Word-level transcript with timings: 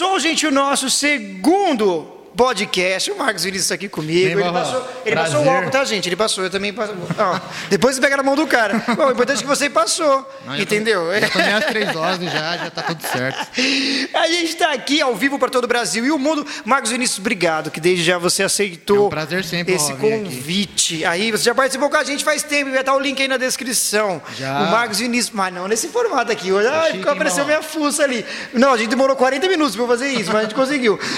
Começou, 0.00 0.18
gente, 0.18 0.46
o 0.46 0.50
nosso 0.50 0.88
segundo 0.88 2.19
podcast. 2.40 3.10
O 3.10 3.18
Marcos 3.18 3.44
Vinícius 3.44 3.70
aqui 3.70 3.86
comigo. 3.86 4.40
Ele 4.40 4.50
passou, 4.50 4.88
ele 5.04 5.14
passou 5.14 5.44
o 5.44 5.50
álcool, 5.50 5.70
tá, 5.70 5.84
gente? 5.84 6.08
Ele 6.08 6.16
passou, 6.16 6.42
eu 6.42 6.48
também 6.48 6.72
passo. 6.72 6.94
Ó, 7.18 7.38
depois 7.68 7.94
você 7.96 8.00
pega 8.00 8.16
na 8.16 8.22
mão 8.22 8.34
do 8.34 8.46
cara. 8.46 8.82
Bom, 8.96 9.08
o 9.08 9.12
importante 9.12 9.40
é 9.40 9.42
que 9.42 9.46
você 9.46 9.68
passou. 9.68 10.26
Não, 10.46 10.56
entendeu? 10.56 11.08
Já 11.20 11.28
tomei 11.28 11.52
as 11.52 11.64
três 11.66 11.92
doses 11.92 12.32
já, 12.32 12.56
já 12.56 12.70
tá 12.70 12.82
tudo 12.82 13.02
certo. 13.02 13.46
A 14.16 14.26
gente 14.26 14.56
tá 14.56 14.72
aqui 14.72 15.02
ao 15.02 15.14
vivo 15.14 15.38
para 15.38 15.50
todo 15.50 15.64
o 15.64 15.68
Brasil 15.68 16.06
e 16.06 16.10
o 16.10 16.18
mundo. 16.18 16.46
Marcos 16.64 16.90
Vinícius, 16.90 17.18
obrigado, 17.18 17.70
que 17.70 17.78
desde 17.78 18.02
já 18.02 18.16
você 18.16 18.42
aceitou 18.42 18.96
É 18.96 19.00
um 19.00 19.10
prazer 19.10 19.44
sempre, 19.44 19.74
esse 19.74 19.92
vir 19.92 20.14
aqui. 20.14 20.24
convite. 20.24 21.04
Aí 21.04 21.30
você 21.30 21.44
já 21.44 21.54
participou 21.54 21.90
com 21.90 21.96
a 21.98 22.04
gente 22.04 22.24
faz 22.24 22.42
tempo, 22.42 22.70
vai 22.70 22.80
estar 22.80 22.94
o 22.94 22.98
link 22.98 23.20
aí 23.20 23.28
na 23.28 23.36
descrição. 23.36 24.22
Já. 24.38 24.62
O 24.62 24.70
Marcos 24.70 24.98
Vinícius, 24.98 25.34
mas 25.34 25.52
não 25.52 25.68
nesse 25.68 25.88
formato 25.88 26.32
aqui. 26.32 26.50
Hoje 26.50 26.68
ficou 26.92 27.12
hein, 27.12 27.16
apareceu 27.16 27.44
minha 27.44 27.62
fuça 27.62 28.02
ali. 28.02 28.24
Não, 28.54 28.72
a 28.72 28.78
gente 28.78 28.88
demorou 28.88 29.14
40 29.14 29.46
minutos 29.46 29.76
para 29.76 29.86
fazer 29.86 30.08
isso, 30.08 30.32
mas 30.32 30.36
a 30.36 30.42
gente 30.44 30.54
conseguiu. 30.54 30.98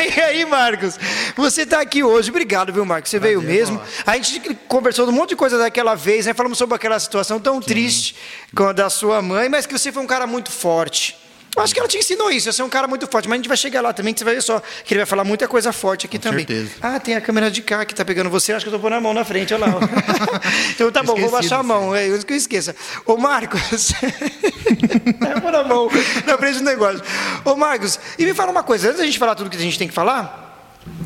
E 0.00 0.20
aí, 0.20 0.44
Marcos, 0.44 0.59
você 1.36 1.62
está 1.62 1.80
aqui 1.80 2.02
hoje. 2.02 2.30
Obrigado, 2.30 2.72
viu, 2.72 2.84
Marcos? 2.84 3.10
Você 3.10 3.18
veio 3.18 3.40
mesmo. 3.42 3.80
ó. 4.06 4.10
A 4.10 4.16
gente 4.16 4.54
conversou 4.68 5.06
de 5.06 5.12
um 5.12 5.14
monte 5.14 5.30
de 5.30 5.36
coisa 5.36 5.58
daquela 5.58 5.94
vez, 5.94 6.26
né? 6.26 6.34
Falamos 6.34 6.58
sobre 6.58 6.74
aquela 6.74 6.98
situação 6.98 7.38
tão 7.40 7.60
triste 7.60 8.14
com 8.54 8.68
a 8.68 8.72
da 8.72 8.90
sua 8.90 9.20
mãe, 9.22 9.48
mas 9.48 9.66
que 9.66 9.76
você 9.76 9.90
foi 9.92 10.02
um 10.02 10.06
cara 10.06 10.26
muito 10.26 10.50
forte. 10.50 11.16
Eu 11.56 11.64
acho 11.64 11.74
que 11.74 11.80
ela 11.80 11.88
te 11.88 11.98
ensinou 11.98 12.30
isso, 12.30 12.50
você 12.50 12.62
é 12.62 12.64
um 12.64 12.68
cara 12.68 12.86
muito 12.86 13.08
forte, 13.08 13.28
mas 13.28 13.34
a 13.34 13.38
gente 13.38 13.48
vai 13.48 13.56
chegar 13.56 13.80
lá 13.80 13.92
também, 13.92 14.14
que 14.14 14.20
você 14.20 14.24
vai 14.24 14.36
ver 14.36 14.40
só, 14.40 14.62
que 14.84 14.94
ele 14.94 15.00
vai 15.00 15.06
falar 15.06 15.24
muita 15.24 15.48
coisa 15.48 15.72
forte 15.72 16.06
aqui 16.06 16.16
Com 16.16 16.22
também. 16.30 16.46
certeza. 16.46 16.70
Ah, 16.80 17.00
tem 17.00 17.16
a 17.16 17.20
câmera 17.20 17.50
de 17.50 17.60
cá 17.60 17.84
que 17.84 17.92
tá 17.92 18.04
pegando 18.04 18.30
você, 18.30 18.52
acho 18.52 18.64
que 18.64 18.68
eu 18.68 18.72
tô 18.72 18.78
pondo 18.78 18.94
a 18.94 19.00
mão 19.00 19.12
na 19.12 19.24
frente, 19.24 19.52
olha 19.52 19.66
lá. 19.66 19.72
então 20.70 20.92
tá 20.92 21.02
bom, 21.02 21.16
vou 21.16 21.28
baixar 21.28 21.58
a 21.58 21.62
mão, 21.64 21.92
é 21.94 22.06
antes 22.06 22.22
que 22.22 22.32
eu 22.32 22.36
esqueça. 22.36 22.74
Ô 23.04 23.16
Marcos, 23.16 23.90
eu 25.34 25.40
vou 25.42 25.50
na 25.50 25.64
mão, 25.64 25.90
na 26.24 26.38
frente 26.38 26.58
do 26.58 26.64
negócio. 26.64 27.02
Ô 27.44 27.56
Marcos, 27.56 27.98
e 28.16 28.24
me 28.24 28.32
fala 28.32 28.52
uma 28.52 28.62
coisa, 28.62 28.86
antes 28.86 29.00
da 29.00 29.04
gente 29.04 29.18
falar 29.18 29.34
tudo 29.34 29.50
que 29.50 29.56
a 29.56 29.60
gente 29.60 29.76
tem 29.76 29.88
que 29.88 29.94
falar, 29.94 30.49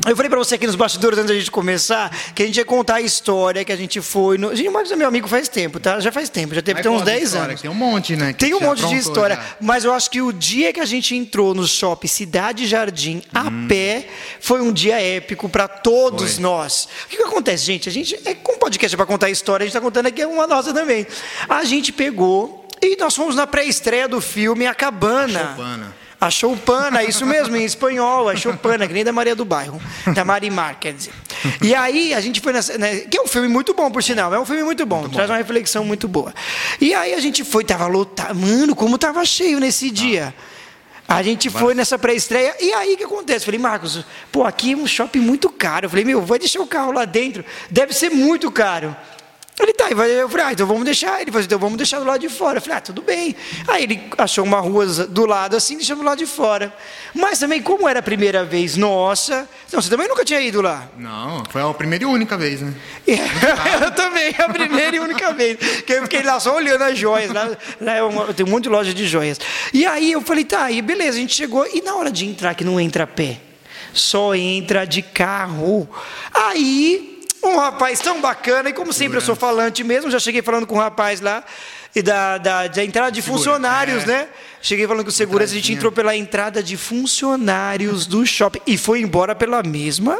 eu 0.07 0.15
falei 0.15 0.29
pra 0.29 0.37
você 0.37 0.55
aqui 0.55 0.67
nos 0.67 0.75
bastidores, 0.75 1.17
antes 1.17 1.29
da 1.29 1.37
gente 1.37 1.49
começar, 1.49 2.15
que 2.33 2.43
a 2.43 2.45
gente 2.45 2.57
ia 2.57 2.65
contar 2.65 2.95
a 2.95 3.01
história 3.01 3.65
que 3.65 3.71
a 3.71 3.75
gente 3.75 3.99
foi. 4.01 4.37
No... 4.37 4.55
Gente, 4.55 4.69
o 4.69 4.71
Marcos 4.71 4.91
é 4.91 4.95
meu 4.95 5.07
amigo 5.07 5.27
faz 5.27 5.49
tempo, 5.49 5.79
tá? 5.79 5.99
Já 5.99 6.11
faz 6.11 6.29
tempo, 6.29 6.53
já 6.53 6.61
teve 6.61 6.79
até 6.79 6.89
uns 6.89 6.99
conta 6.99 7.11
a 7.11 7.13
10 7.13 7.23
história, 7.23 7.47
anos. 7.47 7.61
Tem 7.61 7.71
um 7.71 7.73
monte, 7.73 8.15
né? 8.15 8.33
Tem 8.33 8.53
um 8.53 8.59
monte 8.59 8.85
de 8.85 8.95
história, 8.95 9.35
já. 9.35 9.43
mas 9.59 9.83
eu 9.83 9.91
acho 9.93 10.09
que 10.09 10.21
o 10.21 10.31
dia 10.31 10.71
que 10.71 10.79
a 10.79 10.85
gente 10.85 11.15
entrou 11.15 11.53
no 11.55 11.67
shopping 11.67 12.07
Cidade 12.07 12.67
Jardim 12.67 13.21
a 13.33 13.45
pé 13.67 14.07
foi 14.39 14.61
um 14.61 14.71
dia 14.71 15.01
épico 15.01 15.49
para 15.49 15.67
todos 15.67 16.33
Foi. 16.33 16.43
nós. 16.43 16.87
O 17.05 17.09
que, 17.09 17.17
que 17.17 17.23
acontece, 17.23 17.65
gente? 17.65 17.89
A 17.89 17.91
gente 17.91 18.19
é 18.25 18.33
com 18.35 18.57
podcast 18.57 18.95
para 18.95 19.05
contar 19.05 19.27
a 19.27 19.31
história, 19.31 19.63
a 19.63 19.67
gente 19.67 19.75
está 19.75 19.81
contando 19.81 20.05
aqui 20.05 20.23
uma 20.23 20.45
nossa 20.45 20.73
também. 20.73 21.07
A 21.49 21.63
gente 21.63 21.91
pegou 21.91 22.67
e 22.81 22.95
nós 22.97 23.15
fomos 23.15 23.35
na 23.35 23.47
pré-estreia 23.47 24.07
do 24.07 24.21
filme 24.21 24.67
A 24.67 24.75
Cabana. 24.75 25.39
A 25.39 25.47
Choupana. 25.47 26.04
A 26.19 26.31
Choupana, 26.31 27.03
isso 27.03 27.25
mesmo, 27.25 27.55
em 27.55 27.65
espanhol, 27.65 28.29
a 28.29 28.35
Choupana, 28.35 28.87
que 28.87 28.93
nem 28.93 29.03
da 29.03 29.11
Maria 29.11 29.35
do 29.35 29.43
Bairro, 29.43 29.81
da 30.13 30.23
Marimar, 30.23 30.77
quer 30.79 30.93
dizer. 30.93 31.11
E 31.61 31.75
aí 31.75 32.13
a 32.13 32.21
gente 32.21 32.39
foi 32.39 32.53
nessa. 32.53 32.77
né, 32.77 32.99
que 33.01 33.17
é 33.17 33.21
um 33.21 33.27
filme 33.27 33.47
muito 33.47 33.73
bom, 33.73 33.91
por 33.91 34.01
sinal, 34.01 34.33
é 34.33 34.39
um 34.39 34.45
filme 34.45 34.63
muito 34.63 34.85
bom, 34.85 35.07
traz 35.09 35.29
uma 35.29 35.37
reflexão 35.37 35.83
muito 35.83 36.07
boa. 36.07 36.33
E 36.79 36.93
aí 36.93 37.13
a 37.13 37.19
gente 37.19 37.43
foi, 37.43 37.63
tava 37.63 37.85
lotado, 37.87 38.33
mano, 38.35 38.75
como 38.75 38.97
tava 38.97 39.23
cheio 39.25 39.59
nesse 39.59 39.91
dia. 39.91 40.33
A 41.07 41.21
gente 41.21 41.51
foi 41.51 41.75
nessa 41.75 41.99
pré-estreia, 41.99 42.55
e 42.59 42.73
aí 42.73 42.95
o 42.95 42.97
que 42.97 43.03
acontece? 43.03 43.45
Falei, 43.45 43.59
Marcos, 43.59 44.03
pô, 44.31 44.43
aqui 44.43 44.73
é 44.73 44.75
um 44.75 44.87
shopping 44.87 45.19
muito 45.19 45.49
caro. 45.51 45.85
Eu 45.85 45.89
falei, 45.89 46.03
meu, 46.03 46.21
vai 46.23 46.39
deixar 46.39 46.61
o 46.61 46.65
carro 46.65 46.91
lá 46.91 47.05
dentro, 47.05 47.45
deve 47.69 47.93
ser 47.93 48.09
muito 48.09 48.49
caro. 48.49 48.95
Ele 49.57 49.71
tá, 49.71 49.89
eu 49.89 50.27
falei, 50.27 50.45
ah, 50.45 50.51
então 50.51 50.67
vamos 50.67 50.83
deixar. 50.83 51.21
Ele 51.21 51.31
falou, 51.31 51.45
então 51.45 51.57
vamos 51.57 51.77
deixar 51.77 51.99
do 51.99 52.05
lado 52.05 52.19
de 52.19 52.27
fora. 52.27 52.57
Eu 52.57 52.61
falei, 52.61 52.77
ah, 52.77 52.81
tudo 52.81 53.01
bem. 53.01 53.33
Aí 53.67 53.83
ele 53.83 54.03
achou 54.17 54.43
uma 54.43 54.59
rua 54.59 54.85
do 54.85 55.25
lado 55.25 55.55
assim, 55.55 55.77
deixou 55.77 55.95
do 55.95 56.03
lado 56.03 56.17
de 56.17 56.25
fora. 56.25 56.73
Mas 57.13 57.39
também, 57.39 57.61
como 57.61 57.87
era 57.87 57.99
a 57.99 58.03
primeira 58.03 58.43
vez 58.43 58.75
nossa, 58.75 59.47
não, 59.71 59.81
você 59.81 59.89
também 59.89 60.09
nunca 60.09 60.25
tinha 60.25 60.41
ido 60.41 60.61
lá. 60.61 60.89
Não, 60.97 61.41
foi 61.49 61.61
a 61.61 61.73
primeira 61.73 62.03
e 62.03 62.07
única 62.07 62.37
vez, 62.37 62.61
né? 62.61 62.73
Eu 63.81 63.91
também, 63.91 64.35
é 64.37 64.41
a 64.41 64.49
primeira 64.49 64.95
e 64.97 64.99
única 64.99 65.33
vez. 65.33 65.57
Que 65.85 65.93
eu 65.93 66.03
fiquei 66.03 66.21
lá 66.23 66.39
só 66.39 66.55
olhando 66.55 66.83
as 66.83 66.97
joias. 66.97 67.31
Lá, 67.31 67.49
lá 67.79 67.93
é 67.93 68.33
tem 68.33 68.45
um 68.45 68.49
monte 68.49 68.63
de 68.63 68.69
loja 68.69 68.93
de 68.93 69.07
joias. 69.07 69.39
E 69.73 69.85
aí 69.85 70.11
eu 70.11 70.21
falei, 70.21 70.43
tá, 70.43 70.69
e 70.69 70.81
beleza, 70.81 71.17
a 71.17 71.21
gente 71.21 71.33
chegou. 71.33 71.65
E 71.73 71.81
na 71.81 71.95
hora 71.95 72.11
de 72.11 72.25
entrar, 72.25 72.55
que 72.55 72.63
não 72.63 72.79
entra 72.79 73.05
a 73.05 73.07
pé, 73.07 73.39
só 73.93 74.35
entra 74.35 74.85
de 74.85 75.01
carro. 75.01 75.87
Aí, 76.33 77.14
um 77.53 77.57
rapaz 77.57 77.99
tão 77.99 78.21
bacana, 78.21 78.69
e 78.69 78.73
como 78.73 78.93
sempre 78.93 79.17
eu 79.17 79.21
sou 79.21 79.35
falante 79.35 79.83
mesmo, 79.83 80.09
já 80.09 80.19
cheguei 80.19 80.41
falando 80.41 80.65
com 80.65 80.75
um 80.75 80.79
rapaz 80.79 81.21
lá. 81.21 81.43
E 81.95 82.01
da, 82.01 82.37
da, 82.37 82.67
da 82.67 82.83
entrada 82.83 83.11
de 83.11 83.21
funcionários, 83.21 84.03
é. 84.03 84.07
né? 84.07 84.27
Cheguei 84.65 84.87
falando 84.87 85.03
com 85.03 85.09
o 85.09 85.13
segurança, 85.13 85.51
a 85.53 85.55
gente 85.55 85.71
entrou 85.73 85.91
pela 85.91 86.15
entrada 86.15 86.63
de 86.63 86.75
funcionários 86.75 88.07
do 88.07 88.25
shopping 88.25 88.61
e 88.65 88.79
foi 88.79 88.99
embora 88.99 89.35
pela 89.35 89.61
mesma, 89.61 90.19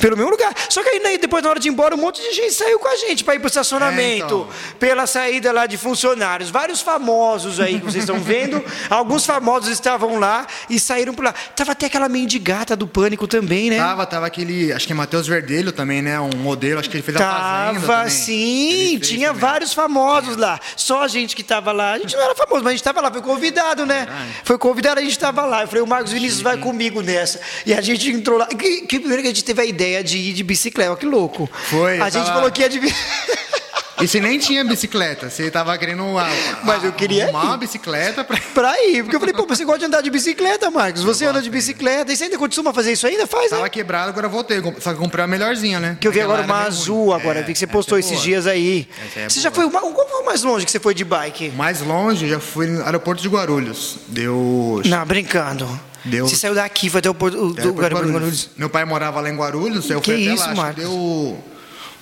pelo 0.00 0.16
mesmo 0.16 0.30
lugar. 0.32 0.52
Só 0.68 0.82
que 0.82 0.88
aí 0.88 0.98
né, 0.98 1.16
depois 1.18 1.40
na 1.40 1.50
hora 1.50 1.60
de 1.60 1.68
ir 1.68 1.70
embora, 1.70 1.94
um 1.94 1.98
monte 1.98 2.20
de 2.20 2.32
gente 2.32 2.52
saiu 2.52 2.80
com 2.80 2.88
a 2.88 2.96
gente 2.96 3.22
para 3.22 3.36
ir 3.36 3.38
pro 3.38 3.46
estacionamento, 3.46 4.00
É, 4.00 4.16
então. 4.26 4.48
pela 4.80 5.06
saída 5.06 5.52
lá 5.52 5.66
de 5.66 5.76
funcionários. 5.76 6.50
Vários 6.50 6.80
famosos 6.80 7.60
aí 7.60 7.78
que 7.78 7.84
vocês 7.84 8.02
estão 8.02 8.18
vendo, 8.20 8.60
alguns 8.90 9.24
famosos 9.24 9.70
estavam 9.70 10.18
lá 10.18 10.48
e 10.68 10.80
saíram 10.80 11.14
por 11.14 11.24
lá. 11.24 11.32
Tava 11.54 11.70
até 11.70 11.86
aquela 11.86 12.08
mendigata 12.08 12.74
do 12.74 12.88
pânico 12.88 13.28
também, 13.28 13.70
né? 13.70 13.78
Tava, 13.78 14.04
tava 14.04 14.26
aquele, 14.26 14.72
acho 14.72 14.84
que 14.84 14.92
é 14.92 14.96
Matheus 14.96 15.28
Verdelho 15.28 15.70
também, 15.70 16.02
né? 16.02 16.18
Um 16.18 16.36
modelo, 16.38 16.80
acho 16.80 16.90
que 16.90 16.96
ele 16.96 17.04
fez 17.04 17.16
a 17.16 17.20
Fazenda 17.20 17.80
Tava, 17.86 18.10
sim, 18.10 18.98
tinha 19.00 19.28
também. 19.28 19.40
vários 19.40 19.72
famosos 19.72 20.36
lá. 20.36 20.58
Só 20.74 21.04
a 21.04 21.08
gente 21.08 21.36
que 21.36 21.44
tava 21.44 21.70
lá. 21.70 21.92
A 21.92 21.98
gente 21.98 22.16
não 22.16 22.22
era 22.24 22.34
famoso, 22.34 22.64
mas 22.64 22.72
a 22.72 22.72
gente 22.72 22.82
tava 22.82 23.00
lá, 23.00 23.12
foi 23.12 23.22
convidado, 23.22 23.75
né? 23.84 24.06
Foi 24.44 24.56
convidado, 24.56 25.00
a 25.00 25.02
gente 25.02 25.18
tava 25.18 25.44
lá. 25.44 25.62
Eu 25.62 25.68
falei, 25.68 25.82
o 25.82 25.86
Marcos 25.86 26.12
Vinícius 26.12 26.40
vai 26.40 26.56
comigo 26.56 27.02
nessa. 27.02 27.40
E 27.66 27.74
a 27.74 27.80
gente 27.80 28.08
entrou 28.10 28.38
lá. 28.38 28.46
Que, 28.46 28.82
que 28.82 28.98
primeiro 29.00 29.22
que 29.22 29.28
a 29.28 29.32
gente 29.32 29.44
teve 29.44 29.60
a 29.60 29.64
ideia 29.64 30.02
de 30.04 30.16
ir 30.18 30.32
de 30.32 30.42
bicicleta, 30.44 30.94
que 30.96 31.04
louco. 31.06 31.50
Foi, 31.68 32.00
A 32.00 32.08
gente 32.08 32.26
falou 32.26 32.50
que 32.50 32.62
ia 32.62 32.68
de 32.68 32.78
bi- 32.80 32.94
E 34.00 34.06
você 34.06 34.20
nem 34.20 34.38
tinha 34.38 34.62
bicicleta, 34.64 35.30
você 35.30 35.50
tava 35.50 35.76
querendo 35.78 36.18
a, 36.18 36.28
Mas 36.64 36.84
eu 36.84 36.92
queria 36.92 37.24
arrumar 37.24 37.44
ir. 37.44 37.46
uma 37.46 37.56
bicicleta 37.56 38.22
pra... 38.22 38.36
pra 38.54 38.74
ir. 38.84 39.02
Porque 39.02 39.16
eu 39.16 39.20
falei, 39.20 39.34
pô, 39.34 39.46
você 39.46 39.64
gosta 39.64 39.78
de 39.80 39.84
andar 39.86 40.02
de 40.02 40.10
bicicleta, 40.10 40.70
Marcos? 40.70 41.02
Você 41.02 41.24
anda 41.24 41.40
de 41.40 41.48
bicicleta. 41.48 42.12
E 42.12 42.16
você 42.16 42.24
ainda 42.24 42.36
costuma 42.36 42.72
fazer 42.74 42.92
isso 42.92 43.06
ainda? 43.06 43.26
Faz, 43.26 43.50
né? 43.50 43.56
Tava 43.56 43.68
quebrado, 43.70 44.10
agora 44.10 44.26
eu 44.26 44.30
voltei. 44.30 44.60
Só 44.80 44.90
que 44.90 44.96
eu 44.96 45.02
comprei 45.02 45.24
a 45.24 45.26
melhorzinha, 45.26 45.80
né? 45.80 45.96
Que 46.00 46.06
eu 46.08 46.12
vi 46.12 46.20
Aquela 46.20 46.34
agora 46.34 46.46
uma 46.46 46.54
era 46.56 46.64
meio 46.64 46.68
azul 46.80 47.04
ruim. 47.06 47.20
agora, 47.20 47.38
É, 47.38 47.42
vi 47.42 47.52
que 47.52 47.58
você 47.58 47.64
essa 47.64 47.72
postou 47.72 47.96
é 47.96 48.00
esses 48.00 48.12
boa. 48.12 48.22
dias 48.22 48.46
aí. 48.46 48.88
Essa 49.08 49.20
é 49.20 49.28
você 49.30 49.40
já 49.40 49.50
boa. 49.50 49.70
foi. 49.70 49.80
uma- 49.80 49.92
Qual 49.92 50.08
foi 50.08 50.22
o 50.22 50.26
mais 50.26 50.42
longe 50.42 50.66
que 50.66 50.70
você 50.70 50.78
foi 50.80 50.94
de 50.94 51.04
bike? 51.04 51.50
Mais 51.56 51.80
longe, 51.80 52.24
eu 52.26 52.30
já 52.30 52.40
fui 52.40 52.66
no 52.66 52.84
aeroporto 52.84 53.22
de 53.22 53.28
Guarulhos. 53.28 53.96
Deu... 54.08 54.82
Não, 54.84 55.06
brincando. 55.06 55.66
Deu- 56.04 56.28
Você 56.28 56.36
saiu 56.36 56.54
daqui, 56.54 56.88
foi 56.90 56.98
até 56.98 57.10
o 57.10 57.14
Porto 57.14 57.34
do 57.36 57.58
Aeroporto 57.58 57.72
de 57.72 57.80
Guarulhos. 57.80 58.12
Guarulhos. 58.12 58.50
Meu 58.56 58.68
pai 58.70 58.84
morava 58.84 59.20
lá 59.20 59.28
em 59.30 59.34
Guarulhos, 59.36 59.88
eu 59.90 60.00
Que 60.00 60.12
fui 60.12 60.22
até 60.22 60.34
isso, 60.34 60.42
lá, 60.42 60.44
acho 60.44 60.54
que 60.54 60.60
Marcos? 60.60 60.84
deu 60.84 61.44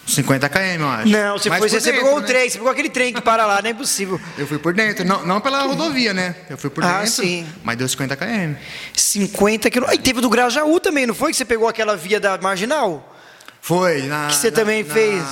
50 0.07 0.49
km, 0.49 0.59
eu 0.81 0.89
acho. 0.89 1.09
Não, 1.09 1.39
você, 1.39 1.49
Mas 1.49 1.59
foi, 1.61 1.69
você 1.69 1.77
dentro, 1.91 1.93
pegou 2.05 2.19
o 2.19 2.21
né? 2.21 2.27
trem, 2.27 2.51
você 2.51 2.59
pegou 2.59 2.71
aquele 2.73 2.89
trem 2.91 3.13
que 3.13 3.21
para 3.23 3.47
lá, 3.47 3.63
não 3.63 3.71
é 3.71 3.75
possível. 3.75 4.21
Eu 4.37 4.47
fui 4.47 4.59
por 4.59 4.75
dentro, 4.75 5.05
não, 5.05 5.25
não 5.25 5.41
pela 5.41 5.63
rodovia, 5.63 6.13
né? 6.13 6.35
Eu 6.51 6.59
fui 6.59 6.69
por 6.71 6.85
Ah, 6.85 6.99
dentro, 6.99 7.11
sim. 7.13 7.47
mas 7.63 7.77
deu 7.77 7.89
50 7.89 8.15
km. 8.17 8.55
50 8.95 9.71
quilômetros. 9.71 9.99
E 10.01 10.03
teve 10.03 10.21
do 10.21 10.29
Grajaú 10.29 10.79
também, 10.81 11.07
não 11.07 11.15
foi? 11.15 11.31
Que 11.31 11.37
você 11.39 11.45
pegou 11.45 11.69
aquela 11.69 11.97
via 11.97 12.21
da 12.21 12.37
Marginal? 12.39 13.15
Foi, 13.61 14.03
na... 14.03 14.27
Que 14.29 14.35
você 14.37 14.51
na- 14.51 14.57
também 14.57 14.83
na 14.85 14.93
fez? 14.95 15.23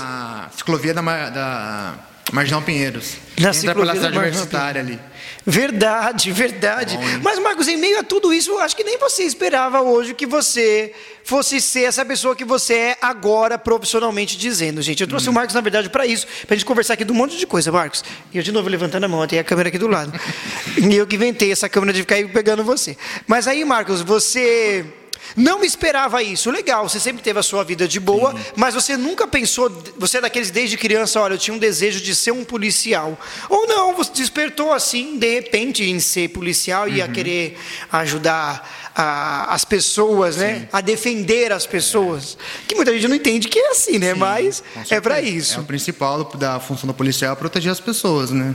ciclovia 0.57 0.95
da, 0.95 1.03
da 1.31 1.95
Marginal 2.33 2.63
Pinheiros. 2.63 3.19
Na 3.39 3.51
Entra 3.51 3.75
pela 3.75 3.87
da 3.87 3.95
cidade 3.95 4.19
universitária 4.19 4.81
ali. 4.81 4.99
Verdade, 5.45 6.33
verdade. 6.33 6.97
Bom? 6.97 7.03
Mas, 7.23 7.39
Marcos, 7.39 7.69
em 7.69 7.77
meio 7.77 7.99
a 7.99 8.03
tudo 8.03 8.33
isso, 8.33 8.53
eu 8.53 8.61
acho 8.61 8.75
que 8.75 8.85
nem 8.85 8.97
você 8.97 9.25
esperava 9.25 9.83
hoje 9.83 10.15
que 10.15 10.25
você 10.25 10.95
fosse 11.25 11.61
ser 11.61 11.83
essa 11.83 12.05
pessoa 12.05 12.35
que 12.35 12.45
você 12.45 12.75
é 12.75 12.97
agora, 13.03 13.59
profissionalmente 13.59 14.37
dizendo, 14.39 14.81
gente. 14.81 15.03
Eu 15.03 15.07
trouxe 15.07 15.29
o 15.29 15.33
Marcos, 15.33 15.55
na 15.55 15.61
verdade, 15.61 15.91
para 15.91 16.07
isso, 16.07 16.27
para 16.47 16.55
a 16.55 16.57
gente 16.57 16.65
conversar 16.65 16.95
aqui 16.95 17.05
de 17.05 17.13
um 17.13 17.15
monte 17.15 17.37
de 17.37 17.47
coisa, 17.47 17.71
Marcos. 17.71 18.03
E 18.33 18.39
eu, 18.39 18.43
de 18.43 18.51
novo, 18.51 18.69
levantando 18.69 19.05
a 19.05 19.09
mão, 19.09 19.27
tem 19.27 19.39
a 19.39 19.45
câmera 19.45 19.69
aqui 19.69 19.79
do 19.79 19.89
lado. 19.89 20.13
e 20.79 20.95
eu 20.95 21.07
que 21.07 21.17
inventei 21.17 21.53
essa 21.53 21.69
câmera 21.69 21.93
de 21.93 22.01
ficar 22.01 22.15
aí 22.15 22.27
pegando 22.29 22.65
você. 22.65 22.97
Mas 23.27 23.47
aí, 23.47 23.65
Marcos, 23.65 24.01
você. 24.01 24.87
Não 25.37 25.63
esperava 25.65 26.23
isso. 26.23 26.51
Legal, 26.51 26.89
você 26.89 27.01
sempre 27.01 27.23
teve 27.23 27.39
a 27.39 27.43
sua 27.43 27.65
vida 27.65 27.87
de 27.89 27.99
boa, 28.01 28.35
mas 28.57 28.75
você 28.75 28.97
nunca 28.97 29.27
pensou, 29.27 29.71
você 29.99 30.19
é 30.19 30.21
daqueles 30.21 30.51
desde 30.51 30.77
criança, 30.77 31.21
olha, 31.21 31.35
eu 31.35 31.39
tinha 31.39 31.55
um 31.55 31.59
desejo 31.59 32.01
de 32.01 32.15
ser 32.15 32.33
um 32.33 32.45
policial. 32.45 33.19
Ou 33.49 33.67
não, 33.67 33.95
você 33.95 34.11
despertou 34.15 34.73
assim, 34.73 35.19
de 35.19 35.35
repente, 35.35 35.83
em 35.85 35.99
ser 36.01 36.29
policial 36.29 36.89
e 36.89 37.01
a 37.01 37.09
querer 37.09 37.57
ajudar 37.91 38.91
a- 38.95 39.55
as 39.55 39.65
pessoas, 39.65 40.37
né? 40.37 40.69
A 40.73 40.81
defender 40.83 41.51
as 41.53 41.67
pessoas. 41.67 42.37
Que 42.69 42.75
muita 42.75 42.93
gente 42.93 43.09
não 43.09 43.17
entende 43.17 43.49
que 43.49 43.59
é 43.59 43.71
assim, 43.71 43.99
né? 43.99 44.13
mas 44.15 44.63
Com 44.75 44.95
é 44.95 45.01
para 45.01 45.21
isso. 45.23 45.59
É 45.59 45.63
o 45.63 45.65
principal 45.65 46.25
da 46.35 46.61
função 46.61 46.87
do 46.87 46.93
policial 46.95 47.33
é 47.33 47.37
proteger 47.37 47.73
as 47.73 47.81
pessoas, 47.81 48.31
né? 48.31 48.55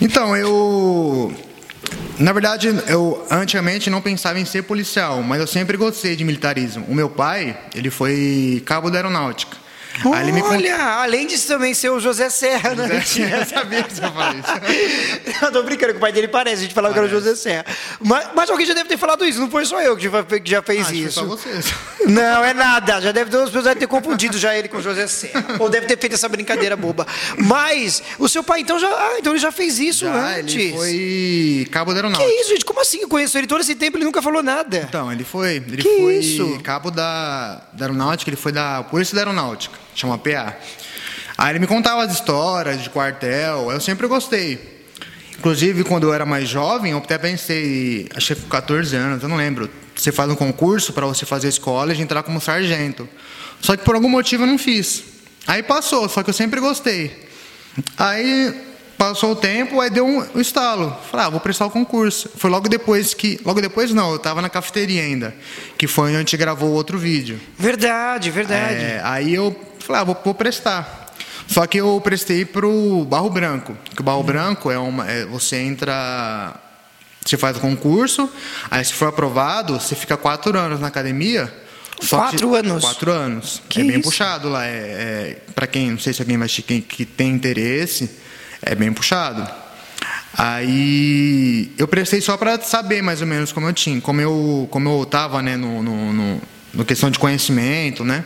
Então, 0.00 0.36
eu. 0.36 1.34
Na 2.20 2.34
verdade, 2.34 2.68
eu 2.86 3.26
antigamente 3.30 3.88
não 3.88 4.02
pensava 4.02 4.38
em 4.38 4.44
ser 4.44 4.64
policial, 4.64 5.22
mas 5.22 5.40
eu 5.40 5.46
sempre 5.46 5.78
gostei 5.78 6.14
de 6.14 6.22
militarismo. 6.22 6.84
O 6.86 6.94
meu 6.94 7.08
pai, 7.08 7.58
ele 7.74 7.88
foi 7.88 8.62
cabo 8.66 8.90
da 8.90 8.98
aeronáutica. 8.98 9.56
Ele 10.20 10.32
me 10.32 10.42
Olha, 10.42 10.76
além 11.02 11.26
de 11.26 11.38
também 11.40 11.74
ser 11.74 11.90
o 11.90 12.00
José 12.00 12.30
Serra, 12.30 12.74
né? 12.74 12.84
Eu 12.84 13.46
sabia 13.46 13.82
que 13.82 13.94
você 13.94 14.02
ia 14.02 14.10
falar 14.10 14.34
isso. 14.36 14.48
eu 15.44 15.52
tô 15.52 15.62
brincando, 15.62 15.92
que 15.92 15.98
o 15.98 16.00
pai 16.00 16.12
dele 16.12 16.28
parece, 16.28 16.56
a 16.56 16.62
gente 16.62 16.74
falava 16.74 16.94
parece. 16.94 17.10
que 17.10 17.16
era 17.16 17.22
o 17.22 17.24
José 17.24 17.40
Serra. 17.40 17.64
Mas, 18.00 18.28
mas, 18.34 18.50
alguém 18.50 18.66
já 18.66 18.74
deve 18.74 18.88
ter 18.88 18.96
falado 18.96 19.24
isso, 19.24 19.40
não 19.40 19.50
foi 19.50 19.64
só 19.64 19.80
eu 19.80 19.96
que 19.96 20.10
já 20.44 20.62
fez 20.62 20.88
ah, 20.88 20.94
isso. 20.94 21.20
Foi 21.20 21.28
só 21.28 21.36
vocês. 21.36 21.74
Não, 22.06 22.42
é 22.44 22.54
nada. 22.54 23.00
Já 23.00 23.12
deve 23.12 23.30
ter, 23.30 23.36
as 23.36 23.50
pessoas 23.50 23.76
ter 23.76 23.86
confundido 23.86 24.36
já 24.38 24.56
ele 24.56 24.68
com 24.68 24.78
o 24.78 24.82
José 24.82 25.06
Serra. 25.06 25.56
Ou 25.58 25.68
deve 25.68 25.86
ter 25.86 25.98
feito 25.98 26.14
essa 26.14 26.28
brincadeira 26.28 26.76
boba. 26.76 27.06
Mas 27.36 28.02
o 28.18 28.28
seu 28.28 28.42
pai, 28.42 28.60
então, 28.60 28.78
já, 28.78 28.88
ah, 28.88 29.16
então 29.18 29.32
ele 29.32 29.38
já 29.38 29.52
fez 29.52 29.78
isso 29.78 30.06
já, 30.06 30.38
antes. 30.38 30.56
Ele 30.56 30.72
foi 30.72 31.68
cabo 31.70 31.92
da 31.92 31.98
aeronáutica. 31.98 32.28
Que 32.28 32.40
isso, 32.40 32.50
gente? 32.50 32.64
Como 32.64 32.80
assim? 32.80 33.02
Eu 33.02 33.08
conheço 33.08 33.36
ele 33.38 33.46
todo 33.46 33.60
esse 33.60 33.74
tempo 33.74 33.96
ele 33.96 34.04
nunca 34.04 34.22
falou 34.22 34.42
nada. 34.42 34.86
Então, 34.88 35.12
ele 35.12 35.24
foi. 35.24 35.56
Ele 35.56 35.76
que 35.76 35.96
foi 36.00 36.16
isso? 36.16 36.58
cabo 36.70 36.90
da, 36.90 37.62
da 37.72 37.86
aeronáutica, 37.86 38.30
ele 38.30 38.36
foi 38.36 38.52
da 38.52 38.82
Polícia 38.84 39.14
da 39.14 39.22
Aeronáutica, 39.22 39.76
chama 39.94 40.18
PA. 40.18 40.56
Aí 41.36 41.52
ele 41.52 41.58
me 41.58 41.66
contava 41.66 42.02
as 42.02 42.12
histórias 42.12 42.82
de 42.82 42.90
quartel, 42.90 43.70
eu 43.70 43.80
sempre 43.80 44.06
gostei. 44.06 44.80
Inclusive, 45.38 45.84
quando 45.84 46.04
eu 46.04 46.12
era 46.12 46.26
mais 46.26 46.48
jovem, 46.48 46.92
eu 46.92 46.98
até 46.98 47.16
pensei, 47.16 48.06
acho 48.14 48.36
que 48.36 48.42
14 48.42 48.94
anos, 48.94 49.22
eu 49.22 49.28
não 49.28 49.36
lembro. 49.36 49.70
Você 49.96 50.12
faz 50.12 50.30
um 50.30 50.34
concurso 50.34 50.92
para 50.92 51.06
você 51.06 51.24
fazer 51.24 51.48
escola 51.48 51.94
e 51.94 52.00
entrar 52.00 52.22
como 52.22 52.40
sargento. 52.40 53.08
Só 53.60 53.76
que 53.76 53.84
por 53.84 53.94
algum 53.94 54.08
motivo 54.08 54.42
eu 54.42 54.46
não 54.46 54.58
fiz. 54.58 55.02
Aí 55.46 55.62
passou, 55.62 56.08
só 56.08 56.22
que 56.22 56.30
eu 56.30 56.34
sempre 56.34 56.60
gostei. 56.60 57.26
Aí 57.96 58.69
passou 59.00 59.32
o 59.32 59.36
tempo, 59.36 59.80
aí 59.80 59.88
deu 59.88 60.06
um, 60.06 60.22
um 60.34 60.40
estalo. 60.42 60.94
Falei, 61.10 61.24
ah, 61.24 61.30
vou 61.30 61.40
prestar 61.40 61.64
o 61.64 61.70
concurso. 61.70 62.30
Foi 62.36 62.50
logo 62.50 62.68
depois 62.68 63.14
que. 63.14 63.40
Logo 63.46 63.58
depois 63.58 63.94
não, 63.94 64.10
eu 64.10 64.16
estava 64.16 64.42
na 64.42 64.50
cafeteria 64.50 65.02
ainda. 65.02 65.34
Que 65.78 65.86
foi 65.86 66.08
onde 66.08 66.16
a 66.16 66.18
gente 66.18 66.36
gravou 66.36 66.68
o 66.68 66.72
outro 66.74 66.98
vídeo. 66.98 67.40
Verdade, 67.58 68.30
verdade. 68.30 68.74
É, 68.74 69.00
aí 69.02 69.34
eu 69.34 69.58
falei, 69.78 70.02
ah, 70.02 70.04
vou, 70.04 70.20
vou 70.22 70.34
prestar. 70.34 71.14
Só 71.48 71.66
que 71.66 71.78
eu 71.78 71.98
prestei 72.04 72.44
para 72.44 72.66
o 72.66 73.06
Barro 73.06 73.30
Branco. 73.30 73.74
Que 73.94 74.02
o 74.02 74.04
Barro 74.04 74.22
Branco 74.22 74.70
é 74.70 74.78
uma. 74.78 75.10
É, 75.10 75.24
você 75.24 75.56
entra. 75.56 76.54
Você 77.24 77.38
faz 77.38 77.56
o 77.56 77.60
concurso, 77.60 78.30
aí 78.70 78.84
se 78.84 78.92
for 78.92 79.08
aprovado, 79.08 79.78
você 79.78 79.94
fica 79.94 80.16
quatro 80.16 80.58
anos 80.58 80.80
na 80.80 80.88
academia. 80.88 81.52
quatro 82.08 82.50
que, 82.50 82.56
anos? 82.56 82.82
Quatro 82.82 83.12
anos. 83.12 83.62
Que 83.68 83.80
é 83.80 83.84
bem 83.84 83.92
isso? 83.92 84.02
puxado 84.02 84.50
lá. 84.50 84.66
É, 84.66 84.70
é 84.70 85.36
para 85.54 85.66
quem, 85.66 85.90
não 85.90 85.98
sei 85.98 86.12
se 86.12 86.20
alguém 86.20 86.36
vai 86.36 86.48
que 86.48 87.06
tem 87.06 87.30
interesse, 87.30 88.10
é 88.62 88.74
bem 88.74 88.92
puxado. 88.92 89.46
Aí 90.36 91.72
eu 91.76 91.88
prestei 91.88 92.20
só 92.20 92.36
para 92.36 92.60
saber 92.60 93.02
mais 93.02 93.20
ou 93.20 93.26
menos 93.26 93.52
como 93.52 93.66
eu 93.66 93.72
tinha, 93.72 94.00
como 94.00 94.20
eu 94.20 94.68
como 94.70 94.88
eu 94.88 95.02
estava 95.02 95.42
né, 95.42 95.56
no, 95.56 95.82
no, 95.82 96.12
no, 96.12 96.42
no 96.72 96.84
questão 96.84 97.10
de 97.10 97.18
conhecimento, 97.18 98.04
né? 98.04 98.24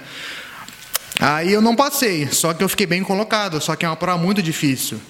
Aí 1.21 1.53
eu 1.53 1.63
não 1.63 1.77
passei, 1.77 2.29
só 2.29 2.53
que 2.53 2.63
eu 2.63 2.69
fiquei 2.69 2.87
bem 2.87 3.03
colocado, 3.03 3.61
só 3.61 3.77
que 3.77 3.85
é 3.85 3.89
uma 3.89 3.97
prova 3.97 4.23
muito 4.23 4.43
difícil. 4.43 5.01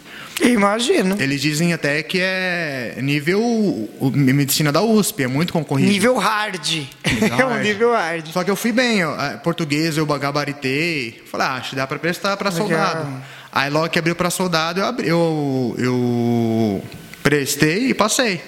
Imagino. 0.43 1.17
Eles 1.21 1.41
dizem 1.41 1.73
até 1.73 2.03
que 2.03 2.19
é 2.21 2.97
nível 3.01 3.89
medicina 4.13 4.73
da 4.73 4.83
USP, 4.83 5.23
é 5.23 5.27
muito 5.27 5.53
concorrido. 5.53 5.91
Nível 5.91 6.17
hard. 6.19 6.67
Nível 6.67 7.39
é 7.39 7.47
um 7.47 7.59
nível 7.59 7.93
hard. 7.93 8.27
Só 8.33 8.43
que 8.43 8.51
eu 8.51 8.57
fui 8.57 8.73
bem, 8.73 8.99
eu, 8.99 9.15
português 9.43 9.97
eu 9.97 10.07
gabaritei. 10.07 11.23
Falei, 11.31 11.47
ah, 11.47 11.55
acho 11.55 11.71
que 11.71 11.77
dá 11.77 11.87
para 11.87 11.99
prestar 11.99 12.37
para 12.37 12.51
soldado. 12.51 13.23
Aí 13.55 13.71
logo 13.71 13.89
que 13.89 14.01
abriu 14.01 14.17
para 14.17 14.31
soldado, 14.31 14.81
eu, 14.81 14.87
abri, 14.87 15.09
eu, 15.09 15.77
eu 15.79 16.85
prestei 17.23 17.91
e 17.91 17.95
passei. 17.95 18.43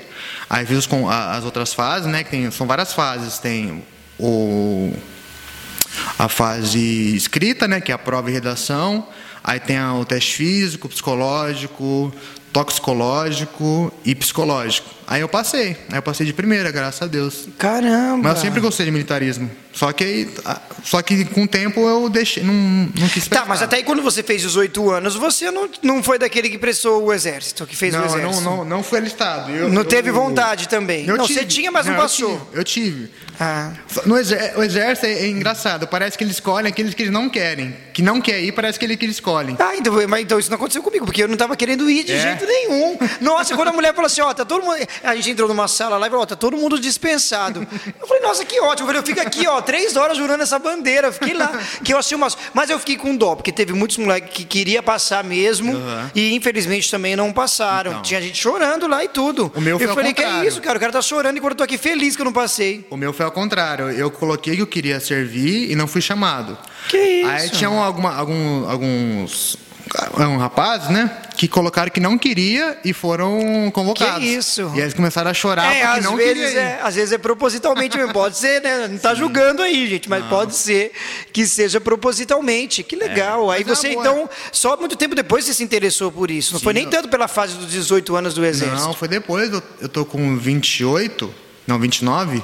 Aí 0.50 0.66
fiz 0.66 0.78
os, 0.78 0.88
as 1.08 1.44
outras 1.44 1.72
fases, 1.72 2.08
né? 2.08 2.24
Que 2.24 2.30
tem, 2.30 2.50
são 2.50 2.66
várias 2.66 2.92
fases. 2.92 3.38
Tem 3.38 3.84
o 4.18 4.92
a 6.18 6.28
fase 6.28 7.14
escrita, 7.14 7.66
né, 7.68 7.80
que 7.80 7.90
é 7.90 7.94
a 7.94 7.98
prova 7.98 8.30
e 8.30 8.32
redação, 8.32 9.06
aí 9.42 9.60
tem 9.60 9.80
o 9.80 10.04
teste 10.04 10.36
físico, 10.36 10.88
psicológico, 10.88 12.12
toxicológico 12.52 13.92
e 14.04 14.14
psicológico. 14.14 14.88
Aí 15.06 15.20
eu 15.20 15.28
passei, 15.28 15.76
aí 15.90 15.98
eu 15.98 16.02
passei 16.02 16.26
de 16.26 16.32
primeira, 16.32 16.70
graças 16.70 17.02
a 17.02 17.06
Deus. 17.06 17.48
Caramba! 17.58 18.22
Mas 18.22 18.36
eu 18.36 18.42
sempre 18.42 18.60
gostei 18.60 18.86
de 18.86 18.92
militarismo. 18.92 19.50
Só 19.76 19.92
que, 19.92 20.26
só 20.82 21.02
que 21.02 21.26
com 21.26 21.42
o 21.42 21.48
tempo 21.48 21.86
eu 21.86 22.08
deixei, 22.08 22.42
não, 22.42 22.54
não 22.54 23.08
quis 23.10 23.28
prestar. 23.28 23.40
Tá, 23.40 23.44
mas 23.46 23.60
até 23.60 23.76
aí 23.76 23.84
quando 23.84 24.00
você 24.00 24.22
fez 24.22 24.40
18 24.40 24.90
anos, 24.90 25.16
você 25.16 25.50
não, 25.50 25.68
não 25.82 26.02
foi 26.02 26.18
daquele 26.18 26.48
que 26.48 26.56
prestou 26.56 27.04
o 27.04 27.12
exército, 27.12 27.66
que 27.66 27.76
fez 27.76 27.92
não, 27.92 28.00
o 28.00 28.06
exército? 28.06 28.40
Não, 28.40 28.56
não, 28.56 28.64
não 28.64 28.82
foi 28.82 29.00
alistado. 29.00 29.50
Eu, 29.50 29.68
não 29.68 29.82
eu, 29.82 29.84
teve 29.84 30.10
vontade 30.10 30.66
também? 30.66 31.04
Não, 31.04 31.18
tive, 31.26 31.40
você 31.40 31.44
tinha, 31.44 31.70
mas 31.70 31.84
não, 31.84 31.92
não 31.92 32.00
passou. 32.00 32.48
Eu 32.54 32.64
tive. 32.64 33.02
Eu 33.02 33.04
tive. 33.04 33.26
Ah. 33.38 33.72
No 34.06 34.16
exército, 34.16 34.58
o 34.58 34.62
exército 34.62 35.06
é, 35.06 35.12
é, 35.12 35.28
engraçado, 35.28 35.86
parece 35.86 36.16
que 36.16 36.24
eles 36.24 36.36
escolhem 36.36 36.70
aqueles 36.70 36.94
que 36.94 37.02
eles 37.02 37.12
não 37.12 37.28
querem. 37.28 37.76
Que 37.92 38.00
não 38.00 38.20
quer 38.20 38.40
ir, 38.40 38.52
parece 38.52 38.78
que 38.78 38.84
eles 38.84 38.96
que 38.96 39.04
eles 39.04 39.16
escolhem. 39.16 39.56
Ah, 39.58 39.76
então, 39.76 39.92
mas, 40.08 40.22
então 40.22 40.38
isso 40.38 40.50
não 40.50 40.56
aconteceu 40.56 40.82
comigo, 40.82 41.04
porque 41.04 41.22
eu 41.22 41.28
não 41.28 41.34
estava 41.34 41.54
querendo 41.54 41.88
ir 41.90 42.04
de 42.04 42.12
é. 42.12 42.20
jeito 42.20 42.46
nenhum. 42.46 42.98
Nossa, 43.20 43.54
quando 43.54 43.68
a 43.68 43.72
mulher 43.72 43.94
falou 43.94 44.06
assim, 44.06 44.22
ó, 44.22 44.32
tá 44.32 44.44
todo 44.44 44.64
mundo... 44.64 44.76
A 45.02 45.14
gente 45.14 45.30
entrou 45.30 45.48
numa 45.48 45.68
sala 45.68 45.98
lá 45.98 46.06
e 46.06 46.10
falou, 46.10 46.22
ó, 46.22 46.26
tá 46.26 46.36
todo 46.36 46.56
mundo 46.56 46.78
dispensado. 46.78 47.66
Eu 48.00 48.06
falei, 48.06 48.22
nossa, 48.22 48.44
que 48.44 48.58
ótimo. 48.60 48.84
Eu 48.84 48.86
falei, 48.86 49.00
eu 49.00 49.06
fico 49.06 49.20
aqui, 49.20 49.46
ó, 49.46 49.60
três 49.66 49.96
horas 49.96 50.16
jurando 50.16 50.42
essa 50.42 50.58
bandeira. 50.58 51.08
Eu 51.08 51.12
fiquei 51.12 51.34
lá, 51.34 51.52
que 51.84 51.92
eu 51.92 51.98
achei 51.98 52.16
umas... 52.16 52.36
Mas 52.54 52.70
eu 52.70 52.78
fiquei 52.78 52.96
com 52.96 53.14
dó, 53.14 53.34
porque 53.34 53.52
teve 53.52 53.72
muitos 53.72 53.98
moleques 53.98 54.30
que 54.32 54.44
queria 54.44 54.82
passar 54.82 55.22
mesmo 55.22 55.74
uhum. 55.74 56.10
e 56.14 56.34
infelizmente 56.34 56.90
também 56.90 57.14
não 57.14 57.32
passaram. 57.32 57.90
Então. 57.90 58.02
Tinha 58.02 58.22
gente 58.22 58.38
chorando 58.38 58.86
lá 58.86 59.04
e 59.04 59.08
tudo. 59.08 59.52
O 59.54 59.60
meu 59.60 59.78
foi 59.78 59.86
Eu 59.86 59.94
falei, 59.94 60.14
que 60.14 60.22
é 60.22 60.46
isso, 60.46 60.60
cara? 60.62 60.78
O 60.78 60.80
cara 60.80 60.92
tá 60.92 61.02
chorando 61.02 61.36
enquanto 61.36 61.52
eu 61.52 61.58
tô 61.58 61.64
aqui 61.64 61.76
feliz 61.76 62.16
que 62.16 62.22
eu 62.22 62.24
não 62.24 62.32
passei. 62.32 62.86
O 62.88 62.96
meu 62.96 63.12
foi 63.12 63.26
ao 63.26 63.32
contrário. 63.32 63.90
Eu 63.90 64.10
coloquei 64.10 64.56
que 64.56 64.62
eu 64.62 64.66
queria 64.66 65.00
servir 65.00 65.70
e 65.70 65.76
não 65.76 65.86
fui 65.86 66.00
chamado. 66.00 66.56
Que 66.88 66.96
isso? 66.96 67.28
Aí 67.28 67.50
tinham 67.50 67.82
alguma, 67.82 68.14
algum, 68.14 68.68
alguns 68.68 69.58
um 70.18 70.36
rapaz, 70.36 70.88
né? 70.88 71.10
Que 71.36 71.46
colocaram 71.48 71.90
que 71.90 72.00
não 72.00 72.18
queria 72.18 72.78
e 72.84 72.92
foram 72.92 73.70
convocados. 73.72 74.18
Que 74.18 74.24
isso? 74.24 74.72
E 74.74 74.80
eles 74.80 74.94
começaram 74.94 75.30
a 75.30 75.34
chorar 75.34 75.74
é, 75.74 75.86
porque 75.86 76.00
não 76.00 76.16
vezes 76.16 76.32
queria. 76.34 76.60
É, 76.60 76.80
às 76.82 76.94
vezes 76.94 77.12
é 77.12 77.18
propositalmente, 77.18 77.98
pode 78.12 78.36
ser, 78.36 78.62
né? 78.62 78.88
Não 78.88 78.96
está 78.96 79.14
julgando 79.14 79.62
aí, 79.62 79.86
gente, 79.86 80.08
mas 80.08 80.22
não. 80.22 80.28
pode 80.28 80.54
ser 80.54 80.92
que 81.32 81.46
seja 81.46 81.80
propositalmente. 81.80 82.82
Que 82.82 82.96
legal. 82.96 83.52
É, 83.52 83.56
aí 83.56 83.64
você, 83.64 83.88
então, 83.88 84.28
só 84.52 84.76
muito 84.76 84.96
tempo 84.96 85.14
depois 85.14 85.44
você 85.44 85.54
se 85.54 85.62
interessou 85.62 86.10
por 86.10 86.30
isso. 86.30 86.52
Não 86.52 86.58
Sim, 86.58 86.64
foi 86.64 86.72
nem 86.72 86.88
tanto 86.88 87.08
pela 87.08 87.28
fase 87.28 87.54
dos 87.54 87.70
18 87.70 88.16
anos 88.16 88.34
do 88.34 88.44
Exército. 88.44 88.82
Não, 88.82 88.92
foi 88.94 89.08
depois. 89.08 89.52
Eu, 89.52 89.62
eu 89.80 89.88
tô 89.88 90.04
com 90.04 90.36
28, 90.36 91.32
não, 91.66 91.78
29 91.78 92.42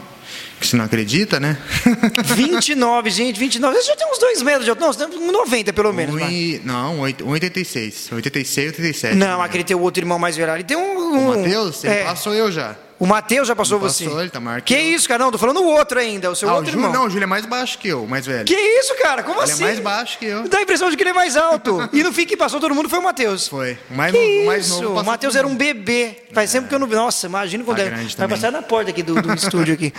que 0.62 0.68
você 0.68 0.76
não 0.76 0.84
acredita, 0.84 1.38
né? 1.38 1.58
29, 2.34 3.10
gente, 3.10 3.38
29. 3.38 3.76
Você 3.76 3.86
já 3.86 3.96
tem 3.96 4.10
uns 4.10 4.18
dois 4.18 4.42
metros 4.42 4.64
de 4.64 4.70
altura. 4.70 5.08
Não, 5.08 5.26
uns 5.26 5.32
90 5.32 5.72
pelo 5.72 5.92
menos. 5.92 6.14
Um, 6.14 6.60
não, 6.64 7.00
86. 7.00 8.10
86, 8.12 8.66
87. 8.68 9.16
Não, 9.16 9.38
né? 9.38 9.44
aquele 9.44 9.64
teu 9.64 9.80
outro 9.80 10.02
irmão 10.02 10.18
mais 10.18 10.36
velho. 10.36 10.52
Ele 10.52 10.64
tem 10.64 10.76
um. 10.76 10.98
um 10.98 11.32
o 11.32 11.36
Matheus? 11.36 11.84
Ele 11.84 11.94
é. 11.94 12.04
passou 12.04 12.34
eu 12.34 12.50
já. 12.50 12.76
O 13.02 13.06
Matheus 13.06 13.48
já 13.48 13.56
passou, 13.56 13.80
passou 13.80 13.90
você? 13.90 14.04
Passou, 14.04 14.20
ele 14.20 14.30
tá 14.30 14.38
marcado. 14.38 14.62
Que 14.62 14.78
isso, 14.78 15.08
cara? 15.08 15.24
Não, 15.24 15.32
tô 15.32 15.36
falando 15.36 15.56
o 15.56 15.66
outro 15.66 15.98
ainda, 15.98 16.30
o 16.30 16.36
seu 16.36 16.48
ah, 16.48 16.54
outro 16.54 16.68
o 16.68 16.72
Júlio, 16.72 16.86
irmão. 16.86 17.00
Não, 17.00 17.08
o 17.08 17.10
Júlio 17.10 17.24
é 17.24 17.26
mais 17.26 17.44
baixo 17.44 17.76
que 17.76 17.88
eu, 17.88 18.06
mais 18.06 18.24
velho. 18.24 18.44
Que 18.44 18.54
isso, 18.54 18.94
cara? 19.02 19.24
Como 19.24 19.42
ele 19.42 19.50
assim? 19.50 19.64
Ele 19.64 19.72
é 19.72 19.74
mais 19.74 19.80
baixo 19.80 20.18
que 20.20 20.26
eu. 20.26 20.48
Dá 20.48 20.58
a 20.58 20.62
impressão 20.62 20.88
de 20.88 20.96
que 20.96 21.02
ele 21.02 21.10
é 21.10 21.12
mais 21.12 21.36
alto. 21.36 21.90
e 21.92 22.00
no 22.00 22.12
fim 22.12 22.24
que 22.24 22.36
passou 22.36 22.60
todo 22.60 22.72
mundo 22.76 22.88
foi 22.88 23.00
o 23.00 23.02
Matheus. 23.02 23.48
Foi. 23.48 23.76
O 23.90 23.94
mais, 23.94 24.12
que 24.12 24.36
novo, 24.36 24.46
mais 24.46 24.66
isso? 24.66 24.82
novo. 24.82 25.00
O 25.00 25.04
Matheus 25.04 25.34
era 25.34 25.44
um 25.44 25.56
bebê. 25.56 26.16
Faz 26.32 26.54
é. 26.54 26.58
tempo 26.60 26.68
que 26.68 26.76
eu 26.76 26.78
não. 26.78 26.86
Nossa, 26.86 27.26
imagina 27.26 27.64
quando 27.64 27.78
tá 27.78 27.82
é. 27.82 28.06
Vai 28.18 28.28
passar 28.28 28.52
na 28.52 28.62
porta 28.62 28.90
aqui 28.90 29.02
do, 29.02 29.20
do 29.20 29.34
estúdio 29.34 29.74
aqui. 29.74 29.92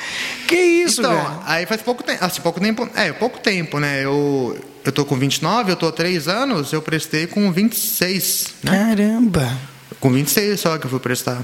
Que 0.48 0.56
isso, 0.56 1.02
então, 1.02 1.14
cara? 1.14 1.40
aí 1.44 1.66
faz 1.66 1.82
pouco 1.82 2.04
tempo. 2.04 2.24
Assim, 2.24 2.40
pouco 2.40 2.62
tempo. 2.62 2.90
É, 2.96 3.12
pouco 3.12 3.38
tempo, 3.38 3.82
né? 3.82 4.02
Eu. 4.02 4.58
Eu 4.86 4.94
tô 4.94 5.04
com 5.04 5.18
29, 5.18 5.74
eu 5.74 5.76
tô 5.76 5.88
há 5.88 5.92
3 5.92 6.30
anos, 6.30 6.72
eu 6.72 6.82
prestei 6.82 7.28
com 7.28 7.52
26. 7.52 8.48
Né? 8.64 8.72
Caramba! 8.72 9.58
Com 10.00 10.10
26 10.10 10.58
só 10.58 10.78
que 10.78 10.86
eu 10.86 10.90
fui 10.90 11.00
prestar. 11.00 11.44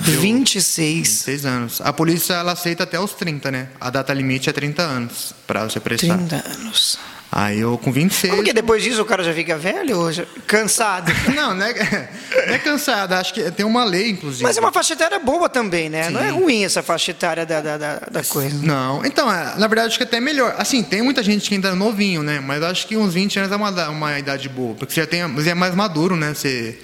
26. 0.00 0.96
26 0.96 1.46
anos. 1.46 1.80
A 1.80 1.92
polícia 1.92 2.34
ela 2.34 2.52
aceita 2.52 2.84
até 2.84 2.98
os 2.98 3.12
30, 3.12 3.50
né? 3.50 3.68
A 3.80 3.90
data 3.90 4.12
limite 4.12 4.50
é 4.50 4.52
30 4.52 4.82
anos 4.82 5.34
para 5.46 5.64
você 5.64 5.80
prestar. 5.80 6.16
30 6.16 6.44
anos. 6.48 6.98
Aí 7.30 7.60
eu 7.60 7.76
com 7.76 7.92
26. 7.92 8.34
Porque 8.34 8.52
depois 8.52 8.82
disso 8.82 9.02
o 9.02 9.04
cara 9.04 9.22
já 9.22 9.34
fica 9.34 9.58
velho 9.58 9.98
ou 9.98 10.12
já... 10.12 10.24
cansado? 10.46 11.12
Não, 11.34 11.54
não 11.54 11.66
é, 11.66 12.08
não 12.46 12.54
é 12.54 12.58
cansado. 12.58 13.12
Acho 13.12 13.34
que 13.34 13.50
tem 13.50 13.66
uma 13.66 13.84
lei, 13.84 14.10
inclusive. 14.10 14.42
Mas 14.42 14.56
é 14.56 14.60
uma 14.60 14.72
faixa 14.72 14.94
etária 14.94 15.18
boa 15.18 15.48
também, 15.48 15.90
né? 15.90 16.04
Sim. 16.04 16.12
Não 16.12 16.20
é 16.20 16.30
ruim 16.30 16.64
essa 16.64 16.82
faixa 16.82 17.10
etária 17.10 17.44
da, 17.44 17.60
da, 17.60 17.76
da, 17.76 18.24
coisa. 18.24 18.56
Não, 18.64 19.04
então, 19.04 19.30
é, 19.30 19.54
na 19.58 19.66
verdade, 19.66 19.88
acho 19.88 19.98
que 19.98 20.04
até 20.04 20.16
é 20.16 20.20
melhor. 20.20 20.54
Assim, 20.56 20.82
tem 20.82 21.02
muita 21.02 21.22
gente 21.22 21.48
que 21.48 21.54
ainda 21.54 21.68
é 21.68 21.74
novinho, 21.74 22.22
né? 22.22 22.40
Mas 22.40 22.62
acho 22.62 22.86
que 22.86 22.96
uns 22.96 23.12
20 23.12 23.40
anos 23.40 23.52
é 23.52 23.56
uma, 23.56 23.88
uma 23.88 24.18
idade 24.18 24.48
boa. 24.48 24.74
Porque 24.74 24.94
você 24.94 25.00
já 25.00 25.06
tem, 25.06 25.26
você 25.34 25.50
é 25.50 25.54
mais 25.54 25.74
maduro, 25.74 26.16
né? 26.16 26.32
Você 26.32 26.78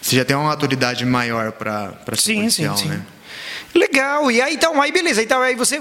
você 0.00 0.16
já 0.16 0.24
tem 0.24 0.36
uma 0.36 0.46
maturidade 0.46 1.04
maior 1.04 1.52
para 1.52 1.94
ser 2.16 2.16
sim, 2.16 2.36
policial, 2.36 2.76
sim, 2.76 2.84
sim. 2.84 2.88
né? 2.90 3.06
Legal, 3.74 4.30
e 4.30 4.40
aí 4.40 4.54
então, 4.54 4.80
aí 4.82 4.90
beleza, 4.90 5.22
então 5.22 5.40
aí 5.40 5.54
você, 5.54 5.80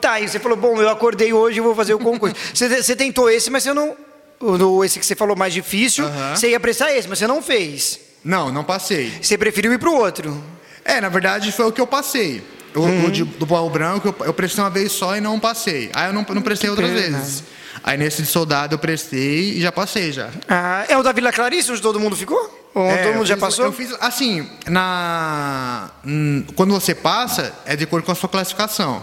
tá, 0.00 0.12
aí 0.12 0.28
você 0.28 0.38
falou, 0.38 0.56
bom, 0.56 0.80
eu 0.80 0.88
acordei 0.88 1.32
hoje 1.32 1.58
e 1.58 1.60
vou 1.60 1.74
fazer 1.74 1.94
o 1.94 1.98
concurso. 1.98 2.34
você, 2.52 2.82
você 2.82 2.96
tentou 2.96 3.30
esse, 3.30 3.50
mas 3.50 3.62
você 3.62 3.72
não, 3.72 3.96
esse 4.84 4.98
que 4.98 5.06
você 5.06 5.14
falou 5.14 5.36
mais 5.36 5.52
difícil, 5.52 6.04
você 6.34 6.50
ia 6.50 6.60
prestar 6.60 6.92
esse, 6.92 7.08
mas 7.08 7.18
você 7.18 7.26
não 7.26 7.40
fez. 7.40 8.00
Não, 8.24 8.50
não 8.50 8.64
passei. 8.64 9.12
Você 9.22 9.38
preferiu 9.38 9.72
ir 9.72 9.78
para 9.78 9.90
o 9.90 9.96
outro? 9.96 10.42
É, 10.84 11.00
na 11.00 11.08
verdade 11.08 11.52
foi 11.52 11.66
o 11.66 11.72
que 11.72 11.80
eu 11.80 11.86
passei. 11.86 12.42
O, 12.74 12.80
uhum. 12.80 13.06
o 13.06 13.10
de, 13.10 13.24
do 13.24 13.46
Pau 13.46 13.68
Branco 13.68 14.08
eu, 14.08 14.26
eu 14.26 14.34
prestei 14.34 14.62
uma 14.62 14.70
vez 14.70 14.92
só 14.92 15.16
e 15.16 15.20
não 15.20 15.38
passei. 15.38 15.90
Aí 15.92 16.08
eu 16.08 16.12
não, 16.12 16.24
não 16.28 16.42
prestei 16.42 16.68
outras 16.68 16.90
vezes. 16.90 17.44
Aí 17.82 17.96
nesse 17.96 18.22
de 18.22 18.28
soldado 18.28 18.74
eu 18.74 18.78
prestei 18.78 19.56
e 19.56 19.60
já 19.60 19.72
passei 19.72 20.12
já. 20.12 20.28
Ah, 20.48 20.84
é 20.88 20.96
o 20.98 21.02
da 21.02 21.12
Vila 21.12 21.32
Clarice, 21.32 21.70
onde 21.72 21.80
todo 21.80 21.98
mundo 21.98 22.14
ficou? 22.16 22.58
Ou 22.74 22.86
É, 22.88 22.98
todo 22.98 23.12
mundo 23.14 23.22
eu 23.22 23.26
já 23.26 23.34
fiz- 23.34 23.44
passou? 23.44 23.64
Eu 23.64 23.72
fiz 23.72 23.92
assim, 24.00 24.48
na 24.68 25.90
quando 26.56 26.72
você 26.72 26.94
passa 26.94 27.52
é 27.64 27.74
de 27.76 27.84
acordo 27.84 28.04
com 28.04 28.12
a 28.12 28.14
sua 28.14 28.28
classificação. 28.28 29.02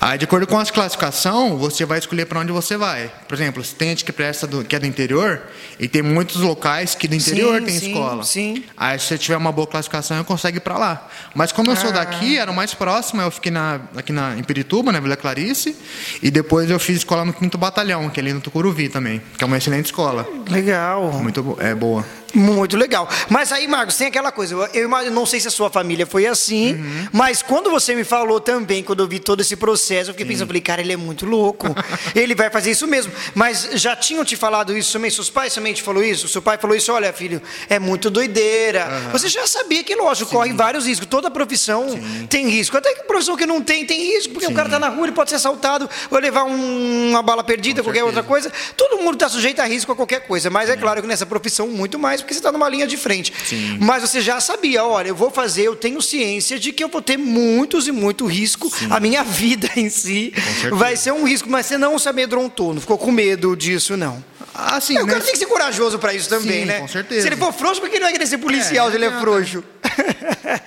Aí, 0.00 0.18
de 0.18 0.24
acordo 0.26 0.46
com 0.46 0.58
a 0.58 0.66
classificação, 0.66 1.56
você 1.56 1.84
vai 1.86 1.98
escolher 1.98 2.26
para 2.26 2.38
onde 2.38 2.52
você 2.52 2.76
vai. 2.76 3.10
Por 3.26 3.34
exemplo, 3.34 3.64
se 3.64 3.74
tem 3.74 3.88
gente 3.88 4.04
que 4.04 4.12
presta 4.12 4.46
do, 4.46 4.62
que 4.62 4.76
é 4.76 4.78
do 4.78 4.86
interior, 4.86 5.40
e 5.80 5.88
tem 5.88 6.02
muitos 6.02 6.36
locais 6.42 6.94
que 6.94 7.08
do 7.08 7.14
interior 7.14 7.58
Sim, 7.60 7.64
tem 7.64 7.78
sim, 7.78 7.86
escola. 7.92 8.22
sim. 8.22 8.64
Aí, 8.76 8.98
se 8.98 9.06
você 9.06 9.16
tiver 9.18 9.36
uma 9.38 9.50
boa 9.50 9.66
classificação, 9.66 10.18
eu 10.18 10.24
consegue 10.24 10.58
ir 10.58 10.60
para 10.60 10.76
lá. 10.76 11.08
Mas 11.34 11.52
como 11.52 11.70
eu 11.70 11.76
sou 11.76 11.88
Ah. 11.88 11.92
daqui, 11.94 12.36
era 12.36 12.50
o 12.50 12.54
mais 12.54 12.74
próximo, 12.74 13.22
eu 13.22 13.30
fiquei 13.30 13.50
na, 13.50 13.80
aqui 13.96 14.12
na, 14.12 14.36
em 14.36 14.42
Pirituba, 14.42 14.92
na 14.92 15.00
Vila 15.00 15.16
Clarice, 15.16 15.74
e 16.22 16.30
depois 16.30 16.68
eu 16.70 16.78
fiz 16.78 16.98
escola 16.98 17.24
no 17.24 17.32
5 17.32 17.56
Batalhão, 17.56 18.10
que 18.10 18.20
é 18.20 18.22
ali 18.22 18.32
no 18.34 18.40
Tucuruvi 18.42 18.90
também, 18.90 19.22
que 19.38 19.42
é 19.42 19.46
uma 19.46 19.56
excelente 19.56 19.86
escola. 19.86 20.28
Legal. 20.50 21.12
Muito 21.14 21.56
é 21.60 21.74
boa. 21.74 22.04
Muito 22.34 22.76
legal. 22.76 23.08
Mas 23.28 23.52
aí, 23.52 23.66
Marcos, 23.68 23.96
tem 23.96 24.08
aquela 24.08 24.32
coisa. 24.32 24.54
Eu, 24.72 24.90
eu 24.90 25.10
não 25.10 25.24
sei 25.26 25.40
se 25.40 25.48
a 25.48 25.50
sua 25.50 25.70
família 25.70 26.06
foi 26.06 26.26
assim, 26.26 26.74
Uhum. 26.74 27.08
mas 27.12 27.42
quando 27.42 27.70
você 27.70 27.94
me 27.94 28.04
falou 28.04 28.40
também, 28.40 28.82
quando 28.82 29.02
eu 29.02 29.08
vi 29.08 29.18
todo 29.18 29.40
esse 29.40 29.56
processo, 29.56 30.10
eu 30.10 30.14
fiquei 30.14 30.26
pensando, 30.26 30.46
falei, 30.48 30.60
cara, 30.62 30.80
ele 30.80 30.92
é 30.92 30.96
muito 30.96 31.26
louco. 31.26 31.68
ele 32.14 32.34
vai 32.34 32.50
fazer 32.50 32.70
isso 32.70 32.86
mesmo. 32.86 33.12
Mas 33.34 33.68
já 33.74 33.94
tinham 33.94 34.24
te 34.24 34.36
falado 34.36 34.76
isso 34.76 34.92
também? 34.92 35.10
Seus 35.10 35.30
pais 35.30 35.54
também 35.54 35.72
te 35.72 35.82
falou 35.82 36.02
isso? 36.02 36.26
Seu 36.28 36.42
pai 36.42 36.58
falou 36.58 36.76
isso, 36.76 36.92
olha, 36.92 37.12
filho, 37.12 37.40
é 37.68 37.78
muito 37.78 38.10
doideira. 38.10 38.86
Você 39.12 39.28
já 39.28 39.46
sabia 39.46 39.84
que, 39.84 39.94
lógico, 39.94 40.30
corre 40.30 40.52
vários 40.52 40.86
riscos. 40.86 41.06
Toda 41.08 41.30
profissão 41.30 41.86
tem 42.28 42.48
risco. 42.48 42.76
Até 42.76 42.94
que 42.94 43.04
profissão 43.04 43.36
que 43.36 43.46
não 43.46 43.60
tem, 43.62 43.84
tem 43.86 44.00
risco, 44.14 44.32
porque 44.32 44.46
o 44.46 44.54
cara 44.54 44.68
tá 44.68 44.78
na 44.78 44.88
rua, 44.88 45.06
ele 45.06 45.12
pode 45.12 45.30
ser 45.30 45.36
assaltado, 45.36 45.88
ou 46.10 46.18
levar 46.18 46.44
um- 46.44 47.10
uma 47.10 47.22
bala 47.22 47.44
perdida, 47.44 47.82
qualquer 47.82 48.02
outra 48.04 48.22
coisa. 48.22 48.52
Todo 48.76 48.98
mundo 49.02 49.14
está 49.14 49.28
sujeito 49.28 49.60
a 49.60 49.64
risco 49.64 49.92
a 49.92 49.96
qualquer 49.96 50.26
coisa. 50.26 50.50
Mas 50.50 50.68
é 50.70 50.76
claro 50.76 51.00
que 51.00 51.06
nessa 51.08 51.26
profissão, 51.26 51.68
muito 51.68 51.98
mais, 51.98 52.23
porque 52.24 52.34
você 52.34 52.40
está 52.40 52.50
numa 52.50 52.68
linha 52.68 52.86
de 52.86 52.96
frente. 52.96 53.32
Sim. 53.46 53.78
Mas 53.80 54.02
você 54.02 54.20
já 54.20 54.40
sabia, 54.40 54.84
olha, 54.84 55.08
eu 55.08 55.14
vou 55.14 55.30
fazer, 55.30 55.62
eu 55.62 55.76
tenho 55.76 56.02
ciência 56.02 56.58
de 56.58 56.72
que 56.72 56.82
eu 56.82 56.88
vou 56.88 57.00
ter 57.02 57.16
muitos 57.16 57.86
e 57.86 57.92
muito 57.92 58.26
risco. 58.26 58.72
A 58.90 58.98
minha 58.98 59.22
vida 59.22 59.70
em 59.76 59.88
si 59.88 60.32
vai 60.72 60.96
ser 60.96 61.12
um 61.12 61.24
risco, 61.24 61.48
mas 61.48 61.66
você 61.66 61.78
não 61.78 61.98
se 61.98 62.08
amedrontou, 62.08 62.74
não 62.74 62.80
ficou 62.80 62.98
com 62.98 63.12
medo 63.12 63.54
disso, 63.56 63.96
não. 63.96 64.22
Assim, 64.56 64.96
É, 64.96 65.02
o 65.02 65.06
cara 65.06 65.18
né? 65.18 65.24
tem 65.24 65.32
que 65.32 65.38
ser 65.38 65.46
corajoso 65.46 65.98
para 65.98 66.14
isso 66.14 66.28
também, 66.28 66.60
Sim, 66.60 66.64
né? 66.66 66.78
com 66.80 66.86
certeza. 66.88 67.22
Se 67.22 67.26
ele 67.28 67.36
for 67.36 67.52
frouxo, 67.52 67.80
por 67.80 67.90
que 67.90 67.96
ele 67.96 68.04
vai 68.04 68.12
querer 68.12 68.26
ser 68.26 68.38
policial 68.38 68.86
É, 68.86 68.90
se 68.92 68.96
ele 68.96 69.04
é 69.06 69.10
não, 69.10 69.20
frouxo? 69.20 69.64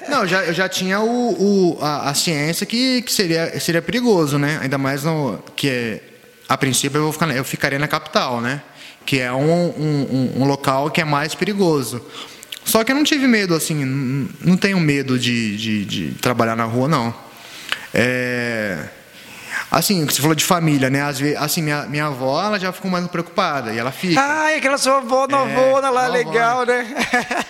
Não, 0.10 0.22
eu 0.24 0.28
já, 0.28 0.44
eu 0.44 0.54
já 0.54 0.68
tinha 0.70 1.00
o, 1.00 1.76
o- 1.76 1.78
a, 1.82 2.10
a 2.10 2.14
ciência 2.14 2.66
que, 2.66 3.02
que 3.02 3.14
seria, 3.14 3.58
seria 3.60 3.82
perigoso, 3.82 4.38
né? 4.38 4.60
Ainda 4.62 4.78
mais 4.78 5.04
no, 5.04 5.40
que 5.56 5.70
é- 5.70 6.02
a 6.50 6.58
princípio 6.58 6.98
eu, 6.98 7.04
vou 7.04 7.14
ficar, 7.14 7.30
eu 7.36 7.44
ficaria 7.44 7.80
na 7.80 7.88
capital, 7.88 8.42
né? 8.42 8.62
Que 9.08 9.22
é 9.22 9.32
um, 9.32 9.70
um, 9.70 10.34
um- 10.42 10.46
local 10.46 10.92
que 10.92 11.00
é 11.02 11.06
mais 11.06 11.34
perigoso. 11.34 12.02
Só 12.66 12.84
que 12.84 12.92
eu 12.92 12.96
não 12.96 13.06
tive 13.06 13.26
medo, 13.26 13.56
assim, 13.56 13.86
não, 13.86 14.30
não 14.42 14.58
tenho 14.58 14.78
medo 14.82 15.18
de, 15.18 15.56
de, 15.56 15.86
de 15.86 16.12
trabalhar 16.22 16.58
na 16.58 16.66
rua, 16.66 16.90
não. 16.90 17.14
É, 17.94 18.90
assim, 19.72 20.06
você 20.06 20.22
falou 20.22 20.36
de 20.36 20.44
família, 20.44 20.90
né? 20.90 21.02
Às 21.04 21.20
vezes, 21.20 21.38
assim, 21.38 21.62
minha, 21.62 21.84
minha 21.84 22.06
avó, 22.08 22.44
ela 22.44 22.60
já 22.60 22.72
ficou 22.72 22.90
mais 22.92 23.06
preocupada, 23.08 23.74
e 23.74 23.78
ela 23.78 23.92
fica. 23.92 24.20
Ai, 24.22 24.56
aquela 24.58 24.78
sua 24.78 24.98
avó 24.98 25.28
novona 25.28 25.90
lá, 25.90 26.08
novona. 26.08 26.10
legal, 26.10 26.66
né? 26.66 26.88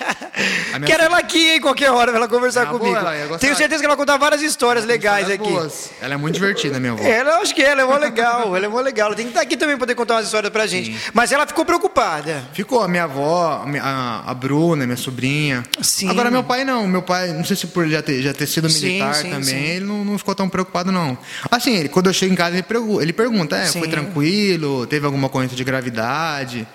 A 0.73 0.79
minha 0.79 0.87
Quero 0.87 1.03
ela 1.03 1.17
aqui, 1.17 1.49
hein, 1.53 1.59
qualquer 1.61 1.89
hora, 1.89 2.11
pra 2.11 2.19
ela 2.19 2.27
conversar 2.27 2.61
Minha 2.61 2.69
avó, 2.69 2.79
comigo. 2.79 2.95
ela 2.97 3.15
ia 3.17 3.23
gostar. 3.25 3.39
Tenho 3.39 3.55
certeza 3.55 3.79
que 3.81 3.85
ela 3.85 3.95
vai 3.95 4.05
contar 4.05 4.17
várias 4.17 4.41
histórias 4.41 4.85
legais 4.85 5.29
aqui. 5.31 5.49
boas. 5.49 5.89
Ela 5.99 6.13
é 6.13 6.17
muito 6.17 6.35
divertida, 6.35 6.79
minha 6.79 6.91
avó. 6.91 7.03
Ela, 7.03 7.31
eu 7.31 7.41
acho 7.41 7.55
que 7.55 7.61
ela 7.63 7.81
é 7.81 7.85
mó 7.85 7.97
legal, 7.97 8.55
ela 8.55 8.65
é 8.65 8.69
mó 8.69 8.79
legal. 8.79 9.07
Ela 9.07 9.15
tem 9.15 9.25
que 9.25 9.31
estar 9.31 9.41
aqui 9.41 9.57
também 9.57 9.75
pra 9.75 9.85
poder 9.85 9.95
contar 9.95 10.15
umas 10.15 10.25
histórias 10.25 10.51
pra 10.51 10.67
gente. 10.67 10.95
Mas 11.13 11.31
ela 11.31 11.47
ficou 11.47 11.65
preocupada. 11.65 12.43
Ficou 12.53 12.81
a 12.83 12.87
minha 12.87 13.05
avó, 13.05 13.65
a, 13.81 14.29
a- 14.29 14.33
Bruna, 14.35 14.85
minha 14.85 14.97
sobrinha. 14.97 15.63
Sim. 15.81 16.07
Agora 16.09 16.29
meu 16.29 16.43
pai 16.43 16.63
não, 16.63 16.85
meu 16.87 17.01
pai, 17.01 17.29
não 17.29 17.43
sei 17.43 17.55
se 17.55 17.65
por 17.67 17.87
já 17.87 18.03
ter, 18.03 18.21
já 18.21 18.31
ter 18.33 18.45
sido 18.45 18.69
Sim, 18.69 18.85
militar 18.85 19.15
sim, 19.15 19.29
também, 19.31 19.43
sim. 19.43 19.55
ele 19.55 19.85
não, 19.85 20.05
não 20.05 20.17
ficou 20.19 20.35
tão 20.35 20.47
preocupado 20.47 20.91
não. 20.91 21.17
Assim, 21.49 21.75
ele, 21.75 21.89
quando 21.89 22.06
eu 22.07 22.13
chego 22.13 22.33
em 22.33 22.35
casa 22.35 22.55
ele, 22.55 22.63
pergu- 22.63 23.01
ele 23.01 23.13
pergunta, 23.13 23.55
é, 23.57 23.65
Sim. 23.65 23.79
foi 23.79 23.87
tranquilo, 23.87 24.85
teve 24.87 25.05
alguma 25.05 25.29
coisa 25.29 25.55
de 25.55 25.63
gravidade, 25.63 26.67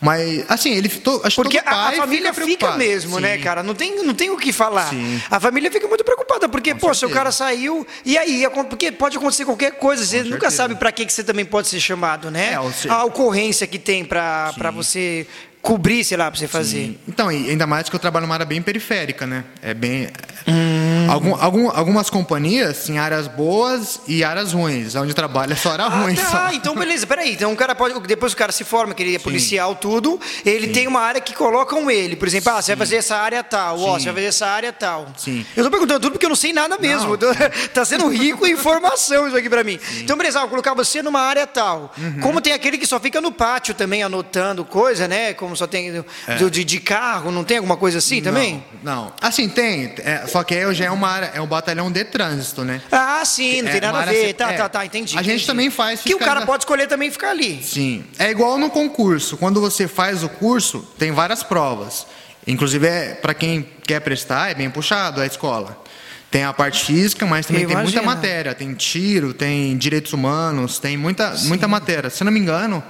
mas 0.00 0.44
assim, 0.48 0.74
ele 0.76 0.88
to, 0.88 1.20
acho 1.24 1.36
que 1.36 1.42
Porque 1.42 1.58
a, 1.58 1.88
a 1.88 1.92
família 1.92 2.32
fica, 2.32 2.44
preocupado. 2.46 2.78
mesmo, 2.78 3.18
né, 3.18 3.36
Sim. 3.36 3.42
cara? 3.42 3.62
Não 3.64 3.74
tem, 3.74 4.02
não 4.04 4.14
tem 4.14 4.30
o 4.30 4.36
que 4.36 4.52
falar. 4.52 4.88
Sim. 4.90 5.20
A 5.28 5.40
família 5.40 5.70
fica 5.72 5.88
muito 5.88 6.04
preocupada, 6.04 6.48
porque, 6.48 6.72
Com 6.72 6.78
pô, 6.78 6.86
seu 6.88 7.08
certeza. 7.08 7.18
cara 7.18 7.32
saiu, 7.32 7.84
e 8.04 8.16
aí? 8.16 8.46
Porque 8.70 8.92
pode 8.92 9.16
acontecer 9.16 9.44
qualquer 9.44 9.72
coisa, 9.72 10.04
você 10.06 10.18
nunca 10.18 10.30
certeza. 10.32 10.56
sabe 10.56 10.74
pra 10.76 10.92
que, 10.92 11.04
que 11.04 11.12
você 11.12 11.24
também 11.24 11.44
pode 11.44 11.66
ser 11.68 11.80
chamado, 11.80 12.30
né? 12.30 12.52
É, 12.52 12.88
A 12.88 13.04
ocorrência 13.04 13.66
que 13.66 13.78
tem 13.78 14.04
pra 14.04 14.52
você 14.72 15.26
cobrir, 15.60 16.04
sei 16.04 16.16
lá, 16.16 16.30
pra 16.30 16.38
você 16.38 16.46
fazer. 16.46 16.96
Então, 17.08 17.30
e 17.32 17.50
ainda 17.50 17.66
mais 17.66 17.88
que 17.88 17.94
eu 17.96 17.98
trabalho 17.98 18.24
numa 18.24 18.34
área 18.36 18.46
bem 18.46 18.62
periférica, 18.62 19.26
né? 19.26 19.42
É 19.60 19.74
bem. 19.74 20.08
Hum. 20.46 20.77
Algum, 21.08 21.34
algum- 21.34 21.70
algumas 21.70 22.10
companhias 22.10 22.84
têm 22.84 22.98
áreas 22.98 23.26
boas 23.28 24.00
e 24.06 24.22
áreas 24.24 24.52
ruins. 24.52 24.94
Onde 24.94 25.14
trabalha 25.14 25.52
é 25.52 25.56
só 25.56 25.72
área 25.72 25.84
Ah, 25.86 25.88
ruim. 26.02 26.14
tá, 26.14 26.24
só. 26.48 26.52
então 26.52 26.74
beleza, 26.74 27.06
peraí. 27.06 27.32
Então 27.32 27.52
o 27.52 27.56
cara 27.56 27.74
pode. 27.74 27.98
Depois 28.06 28.32
o 28.32 28.36
cara 28.36 28.52
se 28.52 28.64
forma, 28.64 28.94
que 28.94 29.02
ele 29.02 29.14
é 29.14 29.18
policial, 29.18 29.74
tudo, 29.74 30.20
ele 30.44 30.68
tem 30.68 30.86
uma 30.86 31.00
área 31.00 31.20
que 31.20 31.34
colocam 31.34 31.90
ele. 31.90 32.16
Por 32.16 32.28
exemplo, 32.28 32.52
ah, 32.52 32.60
você 32.62 32.72
vai 32.74 32.86
fazer 32.86 32.96
essa 32.96 33.16
área 33.16 33.42
tal, 33.42 33.80
ó, 33.80 33.94
Sim. 33.94 34.00
você 34.00 34.04
vai 34.06 34.14
fazer 34.14 34.26
essa 34.26 34.46
área 34.46 34.72
tal. 34.72 35.06
Sim. 35.16 35.44
Eu 35.56 35.64
tô 35.64 35.70
perguntando 35.70 36.00
tudo 36.00 36.12
porque 36.12 36.26
eu 36.26 36.30
não 36.30 36.36
sei 36.36 36.52
nada 36.52 36.76
mesmo. 36.78 37.10
Não. 37.10 37.18
tá 37.72 37.84
sendo 37.84 38.08
rico 38.08 38.46
em 38.46 38.52
informação 38.52 39.26
isso 39.28 39.36
aqui 39.36 39.48
pra 39.48 39.64
mim. 39.64 39.78
Então, 39.98 40.16
beleza, 40.16 40.38
ah, 40.38 40.42
vou 40.42 40.50
colocar 40.50 40.74
você 40.74 41.02
numa 41.02 41.20
área 41.20 41.46
tal. 41.46 41.92
Uhum. 41.96 42.20
Como 42.20 42.40
tem 42.40 42.52
aquele 42.52 42.76
que 42.78 42.86
só 42.86 42.98
fica 43.00 43.20
no 43.20 43.32
pátio 43.32 43.74
também 43.74 44.02
anotando 44.02 44.64
coisa, 44.64 45.06
né? 45.08 45.34
Como 45.34 45.56
só 45.56 45.66
tem 45.66 45.92
do- 46.38 46.50
de, 46.50 46.64
de 46.64 46.80
carro, 46.80 47.30
não 47.30 47.44
tem 47.44 47.56
alguma 47.58 47.76
coisa 47.76 47.98
assim 47.98 48.20
também? 48.22 48.62
Não, 48.82 48.94
não. 49.04 49.12
Assim, 49.20 49.48
tem. 49.48 49.92
é, 49.98 50.26
só 50.26 50.42
que 50.42 50.54
aí 50.54 50.74
já 50.74 50.86
é 50.86 50.90
uma 50.98 51.08
área, 51.08 51.30
é 51.34 51.40
um 51.40 51.46
batalhão 51.46 51.90
de 51.90 52.04
trânsito, 52.04 52.64
né? 52.64 52.82
Ah, 52.92 53.22
sim, 53.24 53.62
não 53.62 53.68
É, 53.68 53.72
tem 53.72 53.80
nada 53.80 53.98
a 53.98 54.00
área 54.02 54.12
ver. 54.12 54.26
se- 54.28 54.34
Tá, 54.34 54.52
é. 54.52 54.56
tá, 54.56 54.68
tá, 54.68 54.84
entendi. 54.84 55.16
A 55.16 55.22
gente 55.22 55.30
entendi. 55.34 55.46
também 55.46 55.70
faz 55.70 56.00
Que 56.02 56.14
o 56.14 56.18
cara 56.18 56.44
pode 56.44 56.62
escolher 56.64 56.86
também 56.86 57.10
ficar 57.10 57.30
ali. 57.30 57.62
Sim. 57.62 58.04
É 58.18 58.30
igual 58.30 58.58
no 58.58 58.68
concurso. 58.70 59.36
Quando 59.36 59.60
você 59.60 59.88
faz 59.88 60.22
o 60.22 60.28
curso, 60.28 60.80
tem 60.98 61.10
várias 61.12 61.42
provas. 61.42 62.06
Inclusive, 62.46 62.86
é, 62.86 63.14
para 63.14 63.34
quem 63.34 63.66
quer 63.86 64.00
prestar, 64.00 64.50
é 64.50 64.54
bem 64.54 64.70
puxado 64.70 65.20
a 65.20 65.26
escola. 65.26 65.82
Tem 66.30 66.44
a 66.44 66.52
parte 66.52 66.84
física, 66.84 67.24
mas 67.26 67.46
também 67.46 67.66
tem 67.66 67.76
muita 67.76 68.02
matéria. 68.02 68.54
Tem 68.54 68.74
tiro, 68.74 69.32
tem 69.32 69.76
direitos 69.76 70.12
humanos, 70.12 70.78
tem 70.78 70.96
muita, 70.96 71.34
muita 71.44 71.66
matéria. 71.66 72.10
Se 72.10 72.22
não 72.24 72.30
me 72.32 72.38
engano, 72.38 72.82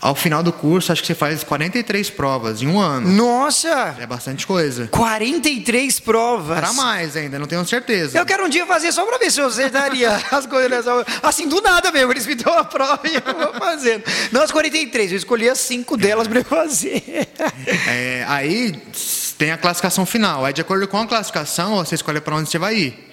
ao 0.00 0.14
final 0.14 0.42
do 0.42 0.52
curso, 0.52 0.92
acho 0.92 1.02
que 1.02 1.08
você 1.08 1.14
faz 1.14 1.42
43 1.42 2.10
provas 2.10 2.62
em 2.62 2.68
um 2.68 2.78
ano. 2.80 3.08
Nossa! 3.10 3.96
É 3.98 4.06
bastante 4.06 4.46
coisa. 4.46 4.86
43 4.88 6.00
provas. 6.00 6.58
Para 6.60 6.72
mais 6.72 7.16
ainda, 7.16 7.38
não 7.38 7.46
tenho 7.46 7.64
certeza. 7.66 8.16
Eu 8.18 8.24
quero 8.24 8.44
um 8.44 8.48
dia 8.48 8.64
fazer 8.66 8.92
só 8.92 9.04
pra 9.04 9.18
ver 9.18 9.30
se 9.30 9.40
eu 9.40 9.46
acertaria 9.46 10.10
as 10.30 10.46
coisas. 10.46 10.86
Assim, 11.22 11.48
do 11.48 11.60
nada 11.60 11.90
mesmo. 11.90 12.12
Eles 12.12 12.26
me 12.26 12.34
dão 12.34 12.56
a 12.56 12.64
prova 12.64 13.00
e 13.04 13.14
eu 13.14 13.34
vou 13.34 13.54
fazendo. 13.54 14.04
Não 14.30 14.42
as 14.42 14.52
43, 14.52 15.12
eu 15.12 15.18
escolhi 15.18 15.48
as 15.48 15.58
5 15.58 15.96
delas 15.96 16.28
pra 16.28 16.40
eu 16.40 16.44
fazer. 16.44 17.28
É, 17.88 18.24
aí 18.28 18.72
tem 19.36 19.50
a 19.50 19.58
classificação 19.58 20.06
final. 20.06 20.44
Aí, 20.44 20.52
de 20.52 20.60
acordo 20.60 20.86
com 20.86 20.98
a 20.98 21.06
classificação, 21.06 21.76
você 21.76 21.94
escolhe 21.96 22.20
para 22.20 22.36
onde 22.36 22.48
você 22.50 22.58
vai 22.58 22.76
ir. 22.76 23.07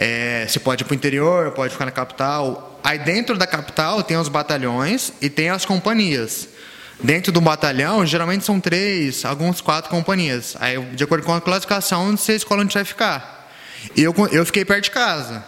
É, 0.00 0.46
você 0.48 0.60
pode 0.60 0.84
ir 0.84 0.86
para 0.86 0.92
o 0.92 0.94
interior, 0.94 1.50
pode 1.50 1.72
ficar 1.72 1.84
na 1.84 1.90
capital. 1.90 2.80
Aí, 2.84 3.00
dentro 3.00 3.36
da 3.36 3.48
capital, 3.48 4.00
tem 4.04 4.16
os 4.16 4.28
batalhões 4.28 5.12
e 5.20 5.28
tem 5.28 5.50
as 5.50 5.64
companhias. 5.64 6.48
Dentro 7.02 7.32
do 7.32 7.40
batalhão, 7.40 8.06
geralmente 8.06 8.44
são 8.44 8.60
três, 8.60 9.24
alguns 9.24 9.60
quatro 9.60 9.90
companhias. 9.90 10.56
Aí, 10.60 10.80
de 10.94 11.02
acordo 11.02 11.24
com 11.24 11.34
a 11.34 11.40
classificação, 11.40 12.16
você 12.16 12.36
escolhe 12.36 12.62
onde 12.62 12.72
você 12.72 12.78
vai 12.78 12.84
ficar. 12.84 13.50
Eu, 13.96 14.14
eu 14.30 14.46
fiquei 14.46 14.64
perto 14.64 14.84
de 14.84 14.90
casa. 14.92 15.44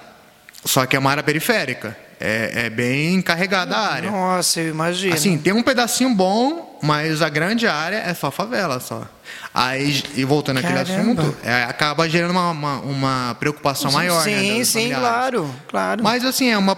Só 0.64 0.84
que 0.84 0.96
é 0.96 0.98
uma 0.98 1.10
área 1.10 1.22
periférica. 1.22 1.96
É, 2.22 2.66
é 2.66 2.70
bem 2.70 3.22
carregada 3.22 3.74
a 3.74 3.92
área. 3.94 4.10
Nossa, 4.10 4.60
eu 4.60 4.68
imagino. 4.68 5.14
Assim, 5.14 5.38
tem 5.38 5.54
um 5.54 5.62
pedacinho 5.62 6.14
bom, 6.14 6.78
mas 6.82 7.22
a 7.22 7.30
grande 7.30 7.66
área 7.66 7.96
é 7.96 8.12
só 8.12 8.30
favela, 8.30 8.78
só. 8.78 9.08
Aí, 9.54 10.02
e 10.14 10.22
voltando 10.24 10.58
àquele 10.58 10.78
assunto, 10.80 11.34
é, 11.42 11.64
acaba 11.64 12.06
gerando 12.08 12.32
uma, 12.32 12.50
uma, 12.50 12.80
uma 12.80 13.36
preocupação 13.40 13.90
maior, 13.90 14.22
sim, 14.22 14.58
né? 14.58 14.64
sim, 14.64 14.90
claro, 14.90 15.50
claro. 15.66 16.04
Mas, 16.04 16.22
assim, 16.24 16.50
é 16.50 16.58
uma, 16.58 16.76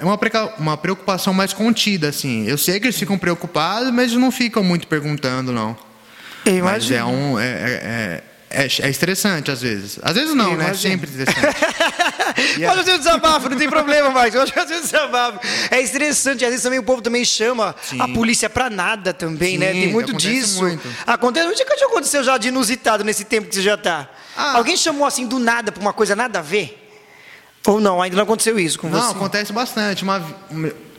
é 0.00 0.04
uma, 0.04 0.16
preca- 0.16 0.54
uma 0.58 0.76
preocupação 0.76 1.34
mais 1.34 1.52
contida, 1.52 2.08
assim. 2.08 2.46
Eu 2.46 2.56
sei 2.56 2.78
que 2.78 2.86
eles 2.86 2.96
ficam 2.98 3.18
preocupados, 3.18 3.90
mas 3.90 4.12
não 4.12 4.30
ficam 4.30 4.62
muito 4.62 4.86
perguntando, 4.86 5.50
não. 5.52 5.76
eu 6.46 6.64
Mas 6.64 6.88
imagino. 6.88 6.98
é 6.98 7.04
um... 7.04 7.38
É, 7.40 7.44
é, 7.46 8.22
é, 8.50 8.64
é 8.66 8.88
estressante, 8.88 9.50
às 9.50 9.60
vezes. 9.62 9.98
Às 10.00 10.14
vezes 10.14 10.32
não, 10.34 10.52
Eu 10.52 10.56
né? 10.56 10.64
É 10.64 10.66
imagino. 10.68 10.92
sempre 10.92 11.10
estressante. 11.10 11.56
Pode 12.66 12.76
fazer 12.78 12.94
o 12.94 12.98
desabafo, 12.98 13.48
não 13.48 13.56
tem 13.56 13.68
problema, 13.68 14.10
Marcos. 14.10 14.34
Pode 14.40 14.52
fazer 14.52 14.76
o 14.76 14.80
desabafo. 14.80 15.40
É 15.70 15.80
estressante. 15.80 16.44
Às 16.44 16.50
vezes 16.50 16.62
também 16.62 16.78
o 16.78 16.82
povo 16.82 17.00
também 17.00 17.24
chama 17.24 17.74
Sim. 17.82 18.00
a 18.00 18.08
polícia 18.08 18.50
pra 18.50 18.68
nada 18.68 19.12
também, 19.14 19.52
Sim, 19.52 19.58
né? 19.58 19.72
Tem 19.72 19.88
muito 19.92 20.10
acontece 20.10 20.34
disso. 20.34 20.62
muito. 20.62 20.88
Acontece. 21.06 21.46
O 21.48 21.54
que 21.54 21.64
que 21.64 21.84
aconteceu 21.84 22.22
já 22.24 22.36
de 22.36 22.48
inusitado 22.48 23.04
nesse 23.04 23.24
tempo 23.24 23.48
que 23.48 23.54
você 23.54 23.62
já 23.62 23.76
tá? 23.76 24.08
Ah. 24.36 24.56
Alguém 24.56 24.76
chamou 24.76 25.06
assim 25.06 25.26
do 25.26 25.38
nada 25.38 25.70
pra 25.70 25.80
uma 25.80 25.92
coisa 25.92 26.16
nada 26.16 26.40
a 26.40 26.42
ver? 26.42 26.80
Ou 27.66 27.80
não? 27.80 28.02
Ainda 28.02 28.16
não 28.16 28.24
aconteceu 28.24 28.58
isso 28.58 28.78
com 28.78 28.88
Não, 28.88 29.00
você? 29.00 29.12
acontece 29.12 29.52
bastante. 29.52 30.02
Uma, 30.02 30.22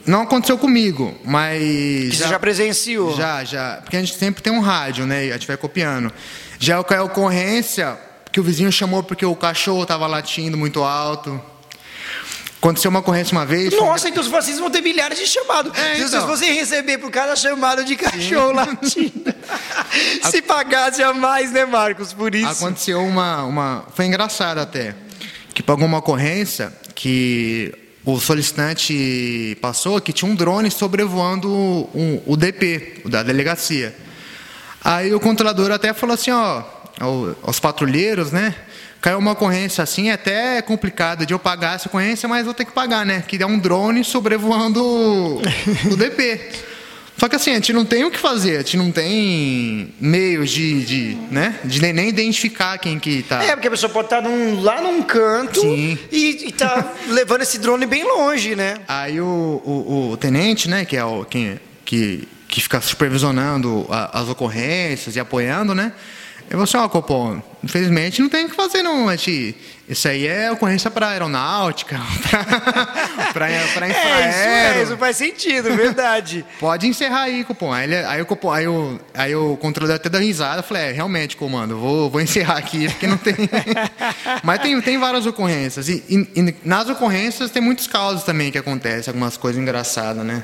não 0.05 0.21
aconteceu 0.21 0.57
comigo, 0.57 1.15
mas. 1.23 1.59
Que 1.61 2.11
já, 2.11 2.25
você 2.25 2.31
já 2.31 2.39
presenciou? 2.39 3.15
Já, 3.15 3.43
já. 3.43 3.79
Porque 3.83 3.97
a 3.97 3.99
gente 3.99 4.15
sempre 4.17 4.41
tem 4.41 4.51
um 4.53 4.61
rádio, 4.61 5.05
né? 5.05 5.25
E 5.27 5.29
a 5.31 5.33
gente 5.33 5.47
vai 5.47 5.57
copiando. 5.57 6.11
Já 6.59 6.75
é 6.89 6.95
a 6.95 7.03
ocorrência 7.03 7.97
que 8.35 8.39
o 8.41 8.43
vizinho 8.43 8.69
chamou 8.69 9.01
porque 9.01 9.25
o 9.25 9.33
cachorro 9.33 9.83
estava 9.83 10.05
latindo 10.07 10.57
muito 10.57 10.83
alto. 10.83 11.41
Aconteceu 12.57 12.89
uma 12.89 12.99
ocorrência 12.99 13.31
uma 13.31 13.45
vez. 13.45 13.73
Nossa, 13.73 14.09
então 14.09 14.21
vocês 14.23 14.59
vão 14.59 14.69
ter 14.69 14.81
milhares 14.81 15.17
de 15.17 15.25
chamados. 15.25 15.71
É, 15.73 15.95
Se 15.95 16.01
então. 16.01 16.09
vocês 16.09 16.23
fossem 16.25 16.53
receber 16.53 16.97
por 16.97 17.09
cada 17.09 17.33
chamada 17.37 17.81
de 17.85 17.95
cachorro 17.95 18.49
Sim. 18.49 19.13
latindo. 19.23 19.35
Se 20.29 20.41
pagasse 20.41 21.01
a 21.01 21.13
mais, 21.13 21.53
né, 21.53 21.63
Marcos? 21.63 22.11
Por 22.11 22.35
isso. 22.35 22.45
Aconteceu 22.45 23.01
uma. 23.05 23.45
uma 23.45 23.85
foi 23.95 24.05
engraçado 24.05 24.57
até. 24.57 24.93
Que 25.53 25.63
pagou 25.63 25.85
uma 25.85 25.99
ocorrência 25.99 26.73
que 26.93 27.73
o 28.03 28.19
solicitante 28.19 29.57
passou 29.61 30.01
que 30.01 30.11
tinha 30.11 30.29
um 30.29 30.35
drone 30.35 30.69
sobrevoando 30.69 31.49
um, 31.95 32.21
o 32.25 32.35
DP, 32.35 33.03
o 33.05 33.09
da 33.09 33.23
delegacia. 33.23 33.95
Aí 34.83 35.13
o 35.13 35.21
controlador 35.21 35.71
até 35.71 35.93
falou 35.93 36.15
assim, 36.15 36.31
ó, 36.31 36.74
aos 37.43 37.59
patrulheiros, 37.59 38.31
né? 38.31 38.55
Caiu 39.01 39.19
uma 39.19 39.31
ocorrência 39.31 39.83
assim, 39.83 40.09
é 40.09 40.13
até 40.13 40.61
complicado 40.61 41.25
de 41.25 41.33
eu 41.33 41.39
pagar 41.39 41.75
essa 41.75 41.87
ocorrência, 41.87 42.27
mas 42.27 42.45
vou 42.45 42.53
ter 42.53 42.65
que 42.65 42.71
pagar, 42.71 43.05
né? 43.05 43.23
Que 43.27 43.41
é 43.41 43.45
um 43.45 43.59
drone 43.59 44.03
sobrevoando 44.03 44.83
o 44.83 45.41
DP. 45.95 46.41
Só 47.17 47.29
que 47.29 47.35
assim, 47.35 47.51
a 47.51 47.55
gente 47.55 47.71
não 47.71 47.85
tem 47.85 48.03
o 48.03 48.11
que 48.11 48.17
fazer, 48.17 48.55
a 48.55 48.59
gente 48.59 48.75
não 48.75 48.91
tem 48.91 49.93
meios 49.99 50.49
de, 50.49 50.83
de, 50.83 51.17
né, 51.31 51.59
de 51.63 51.81
nem 51.81 52.09
identificar 52.09 52.77
quem 52.77 52.99
que 52.99 53.23
tá. 53.23 53.41
É, 53.41 53.51
porque 53.53 53.69
a 53.69 53.71
pessoa 53.71 53.89
pode 53.89 54.07
estar 54.07 54.21
tá 54.21 54.27
num, 54.27 54.61
lá 54.61 54.81
num 54.81 55.01
canto 55.01 55.61
Sim. 55.61 55.97
e, 56.11 56.51
tá 56.51 56.93
levando 57.07 57.41
esse 57.41 57.57
drone 57.57 57.85
bem 57.85 58.03
longe, 58.03 58.53
né? 58.55 58.75
Aí 58.87 59.21
o, 59.21 59.61
o, 59.63 60.11
o 60.11 60.17
tenente, 60.17 60.69
né, 60.69 60.83
que 60.83 60.97
é 60.97 61.05
o 61.05 61.23
quem, 61.23 61.57
que, 61.85 62.27
que 62.49 62.59
fica 62.59 62.81
supervisionando 62.81 63.85
a, 63.89 64.19
as 64.19 64.27
ocorrências 64.27 65.15
e 65.15 65.19
apoiando, 65.19 65.73
né? 65.73 65.93
Eu 66.49 66.59
falei 66.59 66.63
assim, 66.63 66.77
ó, 66.77 66.87
Copom, 66.87 67.41
infelizmente 67.63 68.21
não 68.21 68.29
tem 68.29 68.45
o 68.45 68.49
que 68.49 68.55
fazer 68.55 68.83
não, 68.83 69.09
gente. 69.11 69.55
Isso 69.87 70.07
aí 70.07 70.25
é 70.25 70.51
ocorrência 70.51 70.89
para 70.89 71.09
aeronáutica, 71.09 71.99
para 73.33 73.51
infraero. 73.51 73.93
É, 73.93 74.29
isso, 74.29 74.79
é, 74.79 74.83
isso 74.83 74.97
faz 74.97 75.17
sentido, 75.17 75.75
verdade. 75.75 76.43
Pode 76.59 76.87
encerrar 76.87 77.23
aí, 77.23 77.43
Copom. 77.43 77.71
Aí, 77.71 77.83
ele, 77.83 77.95
aí, 77.95 78.21
o 78.21 78.25
Copom, 78.25 78.51
aí, 78.51 78.67
o, 78.67 78.99
aí 79.13 79.35
o 79.35 79.55
controlador 79.57 79.97
até 79.97 80.09
deu 80.09 80.21
risada, 80.21 80.59
eu 80.59 80.63
falei, 80.63 80.89
é, 80.89 80.91
realmente, 80.91 81.37
comando, 81.37 81.77
vou, 81.77 82.09
vou 82.09 82.19
encerrar 82.19 82.57
aqui, 82.57 82.87
porque 82.89 83.05
não 83.05 83.17
tem... 83.17 83.35
Mas 84.43 84.59
tem, 84.59 84.79
tem 84.81 84.97
várias 84.97 85.27
ocorrências, 85.27 85.87
e, 85.87 86.03
e, 86.09 86.27
e 86.35 86.55
nas 86.63 86.89
ocorrências 86.89 87.51
tem 87.51 87.61
muitos 87.61 87.85
casos 87.85 88.23
também 88.23 88.51
que 88.51 88.57
acontecem, 88.57 89.11
algumas 89.11 89.37
coisas 89.37 89.61
engraçadas, 89.61 90.25
né? 90.25 90.43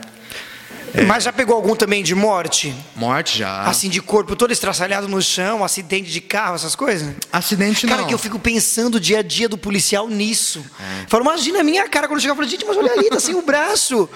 É. 0.94 1.04
Mas 1.04 1.24
já 1.24 1.32
pegou 1.32 1.56
algum 1.56 1.76
também 1.76 2.04
de 2.04 2.14
morte? 2.14 2.74
Morte 2.96 3.40
já. 3.40 3.64
Assim, 3.64 3.90
de 3.90 4.02
corpo 4.02 4.36
todo 4.36 4.52
estraçalhado 4.52 5.08
no 5.08 5.22
chão, 5.22 5.64
acidente 5.64 6.12
de 6.12 6.22
carro, 6.22 6.56
essas 6.56 6.76
coisas? 6.76 7.16
Acidente 7.32 7.88
cara, 7.88 7.90
não. 7.90 7.98
Cara, 7.98 8.08
que 8.08 8.14
eu 8.14 8.20
fico 8.20 8.40
pensando 8.40 8.96
o 8.96 9.00
dia 9.00 9.20
a 9.20 9.22
dia 9.22 9.48
do 9.48 9.58
policial 9.58 10.08
nisso. 10.08 10.64
É. 10.80 11.06
Falo, 11.08 11.24
imagina 11.24 11.62
a 11.62 11.64
minha 11.64 11.88
cara 11.88 12.08
quando 12.08 12.20
chegar 12.20 12.34
e 12.34 12.38
falo, 12.38 12.50
gente, 12.50 12.66
mas 12.66 12.78
olha 12.78 12.92
ali, 12.92 13.10
tá 13.10 13.20
sem 13.20 13.36
o 13.36 13.42
braço. 13.42 14.10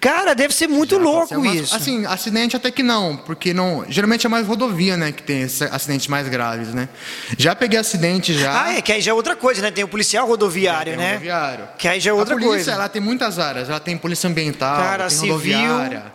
Cara, 0.00 0.34
deve 0.34 0.54
ser 0.54 0.68
muito 0.68 0.94
já, 0.94 1.00
louco 1.00 1.42
ser 1.42 1.56
isso. 1.56 1.74
Assim, 1.74 2.06
acidente 2.06 2.56
até 2.56 2.70
que 2.70 2.82
não, 2.82 3.16
porque 3.16 3.52
não. 3.52 3.84
Geralmente 3.88 4.26
é 4.26 4.28
mais 4.28 4.46
rodovia, 4.46 4.96
né, 4.96 5.10
que 5.10 5.22
tem 5.22 5.42
acidentes 5.44 6.06
mais 6.06 6.28
graves, 6.28 6.72
né? 6.72 6.88
Já 7.36 7.54
peguei 7.54 7.78
acidente 7.78 8.32
já. 8.32 8.64
Ah, 8.64 8.74
é, 8.76 8.82
que 8.82 8.92
aí 8.92 9.00
já 9.00 9.10
é 9.10 9.14
outra 9.14 9.34
coisa, 9.34 9.60
né? 9.60 9.70
Tem 9.70 9.82
o 9.82 9.88
policial 9.88 10.26
rodoviário, 10.26 10.96
né? 10.96 11.14
Rodoviário. 11.14 11.68
Que 11.76 11.88
aí 11.88 12.00
já 12.00 12.10
é 12.10 12.14
outra 12.14 12.34
a 12.34 12.38
polícia, 12.38 12.54
coisa. 12.54 12.72
Ela 12.72 12.88
tem 12.88 13.02
muitas 13.02 13.38
áreas. 13.38 13.68
Ela 13.68 13.80
tem 13.80 13.96
polícia 13.96 14.28
ambiental, 14.28 14.76
Cara, 14.76 15.08
tem 15.08 15.16
civil, 15.18 15.34
rodoviária. 15.34 16.07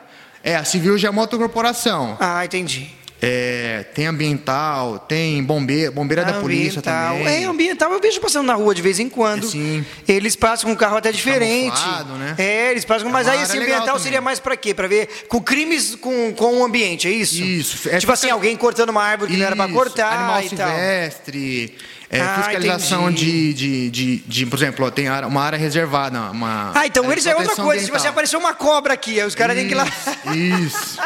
É, 0.44 0.56
a 0.56 0.64
civil 0.66 0.98
já 0.98 1.08
é 1.08 1.12
uma 1.12 1.22
outra 1.22 1.38
corporação. 1.38 2.18
Ah, 2.20 2.44
entendi. 2.44 2.90
É, 3.26 3.86
tem 3.96 4.06
ambiental, 4.06 5.00
tem 5.00 5.42
bombeiro, 5.42 5.94
bombeira 5.94 6.26
da 6.26 6.34
polícia 6.34 6.82
também. 6.82 7.26
É, 7.26 7.46
ambiental 7.46 7.90
eu 7.94 8.02
vejo 8.02 8.20
passando 8.20 8.46
na 8.46 8.54
rua 8.54 8.76
de 8.76 8.82
vez 8.82 9.00
em 9.00 9.08
quando. 9.08 9.48
Sim. 9.48 9.86
Eles 10.06 10.36
passam 10.36 10.68
com 10.68 10.74
um 10.74 10.76
carro 10.76 10.98
até 10.98 11.10
diferente. 11.10 11.80
né? 12.20 12.36
É, 12.38 12.72
eles 12.72 12.84
passam, 12.84 13.10
mas 13.10 13.26
aí 13.30 13.42
esse 13.42 13.58
ambiental 13.58 13.98
seria 13.98 14.20
mais 14.20 14.42
para 14.42 14.58
quê? 14.58 14.74
Para 14.74 14.90
ver 14.90 15.08
com 15.30 15.40
crimes 15.40 15.96
com, 15.96 16.34
com 16.34 16.60
o 16.60 16.66
ambiente, 16.66 17.08
é 17.08 17.12
isso? 17.12 17.42
Isso. 17.42 17.88
É 17.90 17.98
tipo 17.98 18.12
assim, 18.12 18.30
alguém 18.30 18.58
cortando 18.58 18.90
uma 18.90 19.02
árvore 19.02 19.30
que 19.32 19.38
isso, 19.38 19.40
não 19.42 19.48
era 19.48 19.56
para 19.56 19.72
cortar 19.72 20.12
animal 20.12 20.44
silvestre. 20.44 21.68
Tal. 21.78 22.03
É, 22.14 22.22
ah, 22.22 22.44
fiscalização 22.44 23.12
de, 23.12 23.54
de, 23.56 23.90
de, 23.90 24.18
de, 24.18 24.46
por 24.46 24.56
exemplo, 24.60 24.86
ó, 24.86 24.92
tem 24.92 25.10
uma 25.10 25.42
área 25.42 25.58
reservada. 25.58 26.20
Uma 26.30 26.72
ah, 26.76 26.86
então 26.86 27.12
eles 27.12 27.26
é 27.26 27.36
outra 27.36 27.56
coisa. 27.56 27.84
Se 27.84 27.90
você 27.90 28.08
aparecer 28.08 28.38
uma 28.38 28.54
cobra 28.54 28.94
aqui, 28.94 29.20
os 29.24 29.34
caras 29.34 29.56
têm 29.56 29.68
que 29.68 29.74
ir 29.74 29.78
lá. 29.78 29.88
Isso. 30.32 31.00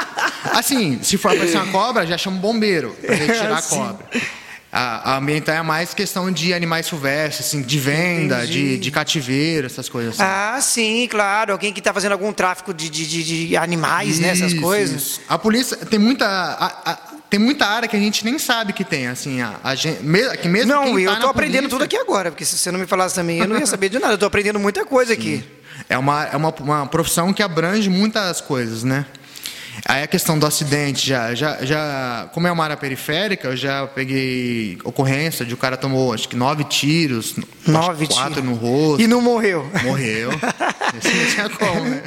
Assim, 0.52 1.00
se 1.02 1.18
for 1.18 1.32
aparecer 1.32 1.56
uma 1.56 1.72
cobra, 1.72 2.06
já 2.06 2.18
chama 2.18 2.36
o 2.36 2.40
bombeiro 2.42 2.94
para 3.02 3.16
retirar 3.16 3.58
a 3.58 3.62
cobra. 3.64 4.06
A, 4.70 5.14
a 5.14 5.18
ambiental 5.18 5.56
é 5.56 5.62
mais 5.62 5.94
questão 5.94 6.30
de 6.30 6.54
animais 6.54 6.88
silvestres, 6.88 7.48
assim, 7.48 7.62
de 7.62 7.80
venda, 7.80 8.46
de, 8.46 8.78
de 8.78 8.92
cativeiro, 8.92 9.66
essas 9.66 9.88
coisas 9.88 10.20
assim. 10.20 10.24
Ah, 10.30 10.60
sim, 10.60 11.08
claro. 11.10 11.54
Alguém 11.54 11.72
que 11.72 11.80
está 11.80 11.94
fazendo 11.94 12.12
algum 12.12 12.34
tráfico 12.34 12.74
de, 12.74 12.90
de, 12.90 13.48
de 13.48 13.56
animais, 13.56 14.10
isso, 14.10 14.22
né? 14.22 14.30
Essas 14.30 14.54
coisas. 14.54 15.02
Isso. 15.02 15.22
A 15.30 15.38
polícia 15.38 15.78
tem 15.78 15.98
muita. 15.98 16.28
A, 16.28 16.92
a, 16.92 16.98
tem 17.30 17.40
muita 17.40 17.66
área 17.66 17.88
que 17.88 17.96
a 17.96 18.00
gente 18.00 18.24
nem 18.24 18.40
sabe 18.40 18.74
que 18.74 18.84
tem, 18.84 19.08
assim, 19.08 19.42
a, 19.42 19.56
a 19.64 19.76
gente, 19.76 20.00
que 20.42 20.48
mesmo 20.48 20.72
Não, 20.72 20.84
quem 20.84 21.04
eu 21.04 21.12
estou 21.12 21.26
tá 21.26 21.30
aprendendo 21.30 21.64
polícia... 21.64 21.70
tudo 21.70 21.84
aqui 21.84 21.98
agora, 21.98 22.32
porque 22.32 22.46
se 22.46 22.58
você 22.58 22.72
não 22.72 22.80
me 22.80 22.88
falasse 22.88 23.16
também, 23.16 23.40
eu 23.40 23.48
não 23.48 23.58
ia 23.58 23.66
saber 23.66 23.90
de 23.90 24.00
nada. 24.00 24.14
Eu 24.14 24.16
estou 24.16 24.28
aprendendo 24.28 24.60
muita 24.60 24.86
coisa 24.86 25.14
Sim. 25.14 25.20
aqui. 25.20 25.44
É 25.90 25.98
uma, 25.98 26.24
é 26.26 26.36
uma, 26.36 26.50
uma 26.60 26.88
profissão 26.88 27.34
que 27.34 27.44
abrange 27.44 27.90
muitas 27.90 28.42
coisas, 28.42 28.84
né? 28.84 29.06
Aí 29.86 30.04
a 30.04 30.08
questão 30.08 30.40
do 30.40 30.46
acidente, 30.46 31.08
já, 31.08 31.36
já, 31.36 31.64
já, 31.64 32.30
como 32.34 32.48
é 32.48 32.52
uma 32.52 32.64
área 32.64 32.76
periférica, 32.76 33.50
eu 33.50 33.56
já 33.56 33.86
peguei 33.86 34.78
ocorrência 34.84 35.46
de 35.46 35.54
o 35.54 35.58
cara 35.58 35.78
tomou 35.78 36.14
acho 36.14 36.28
que 36.28 36.36
nove 36.36 36.64
tiros, 36.64 37.36
nove 37.66 38.08
quatro 38.08 38.42
tiros. 38.42 38.50
no 38.50 38.56
rosto. 38.56 39.02
E 39.02 39.08
não 39.08 39.22
morreu. 39.22 39.70
Morreu. 39.84 40.32
Não 40.88 41.32
tinha 41.32 41.50
como, 41.50 41.82
né? 41.82 42.02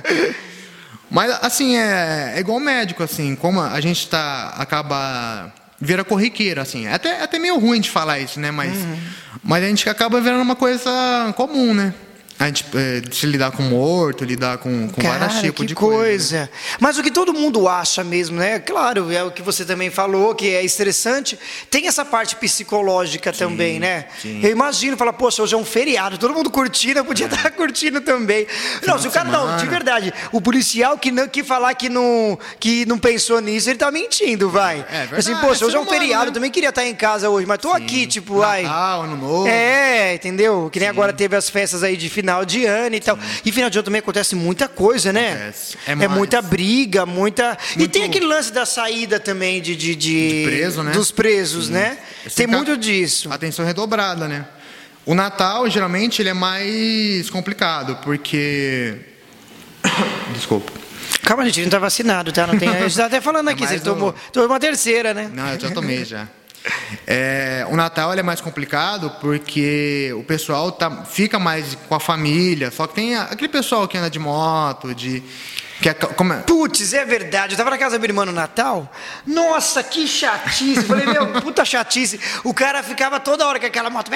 Mas 1.10 1.30
assim, 1.42 1.76
é, 1.76 2.34
é 2.36 2.40
igual 2.40 2.60
médico, 2.60 3.02
assim, 3.02 3.34
como 3.34 3.60
a 3.60 3.80
gente 3.80 4.08
tá, 4.08 4.54
acaba 4.56 5.52
vira 5.80 6.04
corriqueiro, 6.04 6.60
assim. 6.60 6.86
É 6.86 6.94
até, 6.94 7.22
até 7.22 7.38
meio 7.38 7.58
ruim 7.58 7.80
de 7.80 7.90
falar 7.90 8.18
isso, 8.18 8.38
né? 8.38 8.50
Mas, 8.50 8.76
uhum. 8.76 8.98
mas 9.42 9.64
a 9.64 9.66
gente 9.66 9.88
acaba 9.88 10.20
virando 10.20 10.42
uma 10.42 10.56
coisa 10.56 10.90
comum, 11.36 11.72
né? 11.72 11.94
A 12.40 12.46
gente 12.46 12.64
é, 12.74 13.02
se 13.12 13.26
lidar 13.26 13.50
com 13.50 13.62
morto, 13.62 14.24
lidar 14.24 14.56
com, 14.56 14.88
com 14.88 15.02
Cara, 15.02 15.18
vários 15.18 15.42
tipos 15.42 15.66
de 15.66 15.74
coisa. 15.74 15.98
coisa. 15.98 16.50
Mas 16.80 16.96
o 16.96 17.02
que 17.02 17.10
todo 17.10 17.34
mundo 17.34 17.68
acha 17.68 18.02
mesmo, 18.02 18.38
né? 18.38 18.58
Claro, 18.58 19.12
é 19.12 19.22
o 19.22 19.30
que 19.30 19.42
você 19.42 19.62
também 19.62 19.90
falou, 19.90 20.34
que 20.34 20.54
é 20.54 20.64
estressante. 20.64 21.38
Tem 21.68 21.86
essa 21.86 22.02
parte 22.02 22.36
psicológica 22.36 23.30
sim, 23.30 23.40
também, 23.40 23.78
né? 23.78 24.06
Sim. 24.22 24.40
Eu 24.42 24.50
imagino, 24.50 24.96
falar, 24.96 25.12
poxa, 25.12 25.42
hoje 25.42 25.54
é 25.54 25.58
um 25.58 25.66
feriado, 25.66 26.16
todo 26.16 26.32
mundo 26.32 26.48
curtindo, 26.48 27.00
eu 27.00 27.04
podia 27.04 27.26
é. 27.26 27.28
estar 27.28 27.50
curtindo 27.52 28.00
também. 28.00 28.46
Final 28.80 28.96
não, 28.96 29.02
se 29.02 29.08
o 29.08 29.10
cara 29.10 29.28
semana. 29.28 29.52
não, 29.52 29.56
de 29.58 29.66
verdade, 29.66 30.14
o 30.32 30.40
policial 30.40 30.96
que 30.96 31.10
não 31.10 31.28
que 31.28 31.44
falar 31.44 31.74
que 31.74 31.90
não 31.90 32.38
que 32.58 32.86
não 32.86 32.98
pensou 32.98 33.38
nisso, 33.42 33.68
ele 33.68 33.78
tá 33.78 33.90
mentindo, 33.90 34.48
vai. 34.48 34.78
É 34.90 35.00
verdade. 35.00 35.16
Assim, 35.18 35.36
poxa, 35.36 35.66
hoje 35.66 35.76
é 35.76 35.78
um 35.78 35.84
feriado, 35.84 36.24
né? 36.24 36.30
eu 36.30 36.32
também 36.32 36.50
queria 36.50 36.70
estar 36.70 36.86
em 36.86 36.94
casa 36.94 37.28
hoje, 37.28 37.46
mas 37.46 37.58
tô 37.58 37.68
sim. 37.68 37.84
aqui, 37.84 38.06
tipo, 38.06 38.38
Natal, 38.38 38.50
ai. 38.50 39.04
ano 39.04 39.16
novo. 39.18 39.46
É, 39.46 40.14
entendeu? 40.14 40.70
Que 40.72 40.80
nem 40.80 40.88
agora 40.88 41.12
teve 41.12 41.36
as 41.36 41.50
festas 41.50 41.82
aí 41.82 41.98
de 41.98 42.08
final 42.08 42.29
final 42.30 42.44
de 42.44 42.64
ano 42.64 42.96
e 42.96 43.00
tal. 43.00 43.16
Sim. 43.16 43.22
E 43.44 43.52
final 43.52 43.70
de 43.70 43.78
ano 43.78 43.84
também 43.84 43.98
acontece 43.98 44.34
muita 44.34 44.68
coisa, 44.68 45.12
né? 45.12 45.32
Acontece. 45.32 45.78
É, 45.86 45.92
é 45.92 46.08
muita 46.08 46.40
briga, 46.40 47.04
muita. 47.04 47.58
Muito... 47.76 47.82
E 47.82 47.88
tem 47.88 48.04
aquele 48.04 48.26
lance 48.26 48.52
da 48.52 48.64
saída 48.64 49.18
também 49.18 49.60
de. 49.60 49.74
de, 49.74 49.94
de... 49.94 50.42
de 50.42 50.44
preso, 50.44 50.82
né? 50.82 50.92
Dos 50.92 51.10
presos, 51.10 51.66
Sim. 51.66 51.72
né? 51.72 51.98
tem 52.34 52.46
muito 52.46 52.76
disso. 52.76 53.32
Atenção 53.32 53.64
redobrada, 53.64 54.28
né? 54.28 54.46
O 55.04 55.14
Natal, 55.14 55.68
geralmente, 55.68 56.22
ele 56.22 56.28
é 56.28 56.34
mais 56.34 57.28
complicado, 57.30 57.98
porque. 58.02 58.94
Desculpa. 60.34 60.72
Calma, 61.22 61.44
gente, 61.44 61.62
não 61.62 61.70
tá 61.70 61.78
vacinado, 61.78 62.32
tá? 62.32 62.46
Não 62.46 62.58
tem... 62.58 62.68
A 62.70 62.80
gente 62.82 62.96
tá 62.96 63.06
até 63.06 63.20
falando 63.20 63.50
é 63.50 63.52
aqui, 63.52 63.64
é 63.64 63.66
você 63.66 63.80
tomou, 63.80 64.14
tomou 64.32 64.48
uma 64.48 64.60
terceira, 64.60 65.12
né? 65.14 65.30
Não, 65.32 65.48
eu 65.48 65.60
já 65.60 65.70
tomei 65.70 66.04
já. 66.04 66.28
É, 67.06 67.66
o 67.70 67.76
Natal 67.76 68.12
é 68.12 68.22
mais 68.22 68.40
complicado 68.40 69.10
porque 69.20 70.12
o 70.16 70.22
pessoal 70.22 70.70
tá, 70.70 71.04
fica 71.04 71.38
mais 71.38 71.74
com 71.88 71.94
a 71.94 72.00
família, 72.00 72.70
só 72.70 72.86
que 72.86 72.94
tem 72.94 73.16
aquele 73.16 73.48
pessoal 73.48 73.88
que 73.88 73.96
anda 73.96 74.10
de 74.10 74.18
moto, 74.18 74.94
de. 74.94 75.22
Que 75.80 75.88
é, 75.88 75.94
como 75.94 76.34
é? 76.34 76.40
Putz, 76.40 76.92
é 76.92 77.06
verdade. 77.06 77.54
Eu 77.54 77.56
tava 77.56 77.70
na 77.70 77.78
casa 77.78 77.92
da 77.92 77.98
minha 77.98 78.10
irmã 78.10 78.26
no 78.26 78.32
Natal. 78.32 78.92
Nossa, 79.26 79.82
que 79.82 80.06
chatice. 80.06 80.82
Falei, 80.82 81.06
meu, 81.06 81.40
puta 81.40 81.64
chatice. 81.64 82.20
O 82.44 82.52
cara 82.52 82.82
ficava 82.82 83.18
toda 83.18 83.46
hora 83.46 83.58
com 83.58 83.64
aquela 83.64 83.88
moto. 83.88 84.10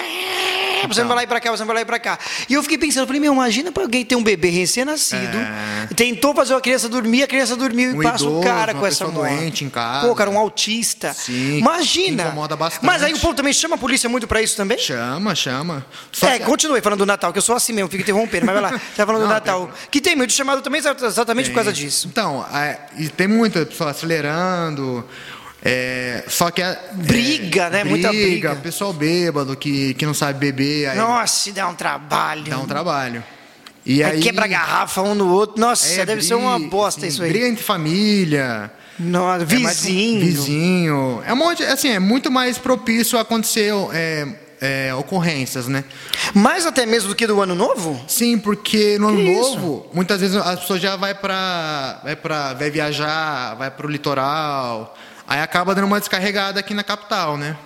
Então. 0.85 0.95
você 0.95 1.05
vai 1.05 1.17
lá 1.17 1.23
e 1.23 1.27
pra 1.27 1.41
cá, 1.41 1.51
você 1.51 1.65
vai 1.65 1.75
lá 1.77 1.83
e 1.83 1.85
pra 1.85 1.99
cá. 1.99 2.19
E 2.49 2.55
eu 2.55 2.63
fiquei 2.63 2.79
pensando, 2.79 3.07
falei, 3.07 3.21
meu, 3.21 3.33
imagina 3.33 3.73
pra 3.73 3.83
alguém 3.83 4.05
ter 4.05 4.17
um 4.17 4.23
bebê 4.23 4.49
recém-nascido, 4.51 5.37
é... 5.37 5.95
tentou 5.95 6.35
fazer 6.35 6.55
uma 6.55 6.61
criança 6.61 6.89
dormir, 6.89 7.23
a 7.23 7.27
criança 7.27 7.57
dormiu 7.57 7.97
um 7.97 8.03
e 8.03 8.05
passa 8.05 8.25
idoso, 8.25 8.41
o 8.41 8.43
cara 8.43 8.75
com 8.75 8.87
essa 8.87 9.07
moto. 9.07 9.15
doente 9.15 9.65
em 9.65 9.71
casa. 9.71 10.07
Pô, 10.07 10.15
cara, 10.15 10.31
um 10.31 10.39
autista. 10.39 11.13
Sim. 11.13 11.59
Imagina. 11.59 12.25
Incomoda 12.25 12.57
bastante. 12.57 12.85
Mas 12.85 13.03
aí 13.03 13.13
o 13.13 13.19
povo 13.19 13.35
também 13.35 13.53
chama 13.53 13.77
a 13.77 13.79
polícia 13.79 14.09
muito 14.09 14.27
pra 14.27 14.43
isso 14.43 14.57
também? 14.57 14.79
Chama, 14.79 15.35
chama. 15.35 15.85
Só 16.13 16.29
é, 16.29 16.39
que... 16.39 16.45
continue 16.45 16.81
falando 16.81 17.01
do 17.01 17.07
Natal, 17.07 17.33
que 17.33 17.39
eu 17.39 17.43
sou 17.43 17.55
assim 17.55 17.73
mesmo, 17.73 17.89
fico 17.89 18.03
interrompendo, 18.03 18.47
mas 18.47 18.55
vai 18.55 18.63
lá. 18.63 18.79
Você 18.79 18.79
tá 18.97 19.07
falando 19.07 19.23
Não, 19.23 19.29
do 19.29 19.35
Natal. 19.35 19.67
Tem... 19.67 19.75
Que 19.91 20.01
tem 20.01 20.17
muito 20.17 20.33
chamado 20.33 20.63
também 20.63 20.81
exatamente 20.81 21.47
tem. 21.47 21.53
por 21.53 21.57
causa 21.57 21.73
disso. 21.73 22.09
Então, 22.09 22.45
é, 22.53 22.79
e 22.97 23.09
tem 23.09 23.27
muita 23.27 23.65
pessoa 23.65 23.91
acelerando. 23.91 25.05
É, 25.65 26.25
só 26.29 26.51
que 26.51 26.61
é, 26.61 26.79
briga, 26.93 27.71
né? 27.71 27.85
Briga, 27.85 27.91
Muita 27.91 28.09
briga. 28.11 28.57
Pessoal 28.57 28.93
bêbado 28.93 29.57
que, 29.57 29.95
que 29.95 30.05
não 30.05 30.13
sabe 30.13 30.39
beber. 30.39 30.91
Aí 30.91 30.99
Nossa, 30.99 31.51
dá 31.53 31.67
um 31.67 31.75
trabalho. 31.75 32.45
Dá 32.45 32.59
um 32.59 32.67
trabalho. 32.67 33.25
E 33.87 34.03
aí, 34.05 34.17
aí 34.17 34.21
quebra 34.21 34.47
garrafa 34.47 35.01
um 35.01 35.15
no 35.15 35.29
outro. 35.33 35.59
Nossa, 35.59 35.87
é, 35.87 35.97
deve 36.05 36.21
briga, 36.21 36.23
ser 36.23 36.35
uma 36.35 36.59
bosta 36.59 37.01
assim, 37.01 37.09
isso 37.09 37.23
aí. 37.23 37.31
Briga 37.31 37.49
entre 37.49 37.65
família. 37.65 38.71
Nossa, 38.99 39.43
é 39.43 39.47
vizinho. 39.47 40.21
Mais, 40.21 40.35
vizinho. 40.35 41.23
É 41.27 41.33
um 41.33 41.37
monte, 41.37 41.63
assim, 41.63 41.89
é 41.89 41.99
muito 41.99 42.31
mais 42.31 42.59
propício 42.59 43.19
a 43.19 43.23
acontecer 43.23 43.73
é, 43.93 44.29
é, 44.61 44.95
ocorrências, 44.95 45.67
né? 45.67 45.83
Mais 46.35 46.67
até 46.67 46.85
mesmo 46.85 47.09
do 47.09 47.15
que 47.15 47.27
do 47.27 47.41
ano 47.41 47.55
novo? 47.55 48.03
Sim, 48.07 48.39
porque 48.39 48.99
no 48.99 49.09
que 49.09 49.15
ano 49.15 49.33
novo, 49.33 49.91
muitas 49.95 50.21
vezes 50.21 50.37
as 50.37 50.61
pessoas 50.61 50.81
já 50.81 50.97
vai 50.97 51.15
para 51.15 52.01
vai 52.03 52.17
para 52.17 52.53
vai 52.55 52.71
viajar, 52.71 53.55
vai 53.57 53.71
para 53.71 53.87
o 53.87 53.91
litoral, 53.91 54.97
Aí 55.27 55.41
acaba 55.41 55.75
dando 55.75 55.87
uma 55.87 55.99
descarregada 56.01 56.61
aqui 56.61 56.75
na 56.75 56.85
capital, 56.85 57.37
né? 57.37 57.57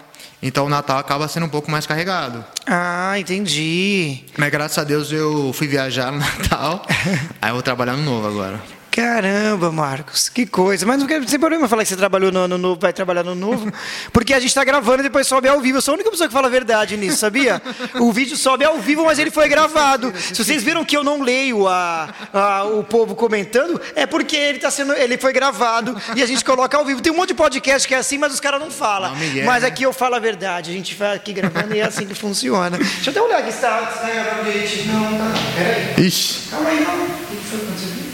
Então 0.40 0.66
o 0.66 0.68
Natal 0.68 0.98
acaba 0.98 1.26
sendo 1.26 1.46
um 1.46 1.48
pouco 1.48 1.70
mais 1.70 1.86
carregado. 1.86 2.44
Ah, 2.66 3.18
entendi. 3.18 4.24
Mas 4.36 4.50
graças 4.50 4.78
a 4.78 4.84
Deus 4.84 5.10
eu 5.10 5.52
fui 5.52 5.66
viajar 5.66 6.12
no 6.12 6.18
Natal. 6.38 6.84
aí 7.42 7.50
eu 7.50 7.54
vou 7.54 7.62
trabalhar 7.62 7.94
no 7.94 8.02
novo 8.04 8.28
agora. 8.28 8.77
Caramba, 8.98 9.70
Marcos, 9.70 10.28
que 10.28 10.44
coisa. 10.44 10.84
Mas 10.84 10.98
não 10.98 11.06
tem 11.06 11.38
problema 11.38 11.68
falar 11.68 11.84
que 11.84 11.88
você 11.88 11.96
trabalhou 11.96 12.32
no 12.32 12.40
ano 12.40 12.58
novo, 12.58 12.80
vai 12.80 12.92
trabalhar 12.92 13.22
no 13.22 13.32
novo, 13.32 13.72
porque 14.12 14.34
a 14.34 14.40
gente 14.40 14.48
está 14.48 14.64
gravando 14.64 14.98
e 14.98 15.02
depois 15.04 15.24
sobe 15.24 15.46
ao 15.46 15.60
vivo. 15.60 15.78
Eu 15.78 15.82
sou 15.82 15.92
a 15.92 15.94
única 15.94 16.10
pessoa 16.10 16.26
que 16.26 16.32
fala 16.32 16.48
a 16.48 16.50
verdade 16.50 16.96
nisso, 16.96 17.18
sabia? 17.18 17.62
O 18.00 18.12
vídeo 18.12 18.36
sobe 18.36 18.64
ao 18.64 18.78
vivo, 18.78 19.04
mas 19.04 19.18
ele 19.18 19.30
foi 19.30 19.48
gravado. 19.48 20.12
Se 20.18 20.44
vocês 20.44 20.64
viram 20.64 20.84
que 20.84 20.96
eu 20.96 21.04
não 21.04 21.22
leio 21.22 21.68
a, 21.68 22.08
a 22.32 22.64
o 22.64 22.82
povo 22.82 23.14
comentando, 23.14 23.80
é 23.94 24.04
porque 24.04 24.34
ele, 24.34 24.58
tá 24.58 24.70
sendo, 24.70 24.92
ele 24.94 25.16
foi 25.16 25.32
gravado 25.32 25.96
e 26.16 26.22
a 26.22 26.26
gente 26.26 26.44
coloca 26.44 26.76
ao 26.76 26.84
vivo. 26.84 27.00
Tem 27.00 27.12
um 27.12 27.16
monte 27.16 27.28
de 27.28 27.34
podcast 27.34 27.86
que 27.86 27.94
é 27.94 27.98
assim, 27.98 28.18
mas 28.18 28.32
os 28.32 28.40
caras 28.40 28.60
não 28.60 28.70
falam. 28.70 29.14
Não, 29.14 29.44
mas 29.44 29.62
aqui 29.62 29.84
eu 29.84 29.92
falo 29.92 30.16
a 30.16 30.18
verdade. 30.18 30.70
A 30.70 30.74
gente 30.74 30.96
vai 30.96 31.14
aqui 31.14 31.32
gravando 31.32 31.72
e 31.72 31.78
é 31.78 31.84
assim 31.84 32.04
que 32.04 32.14
funciona. 32.14 32.76
Deixa 32.76 33.10
eu 33.10 33.12
até 33.12 33.22
olhar 33.22 33.38
aqui 33.38 33.52
se 33.52 33.58
está 33.58 33.80
tá 33.80 34.10
gravando 34.10 34.50
direitinho. 34.50 34.92
Não, 34.92 35.10
não, 35.10 35.18
tá. 35.18 35.40
Peraí. 35.56 36.06
Ixi. 36.06 36.50
Calma 36.50 36.68
aí, 36.68 36.80
não. 36.80 36.94
O 36.94 37.06
que 37.06 37.46
foi 37.48 37.60
acontecendo? 37.60 38.08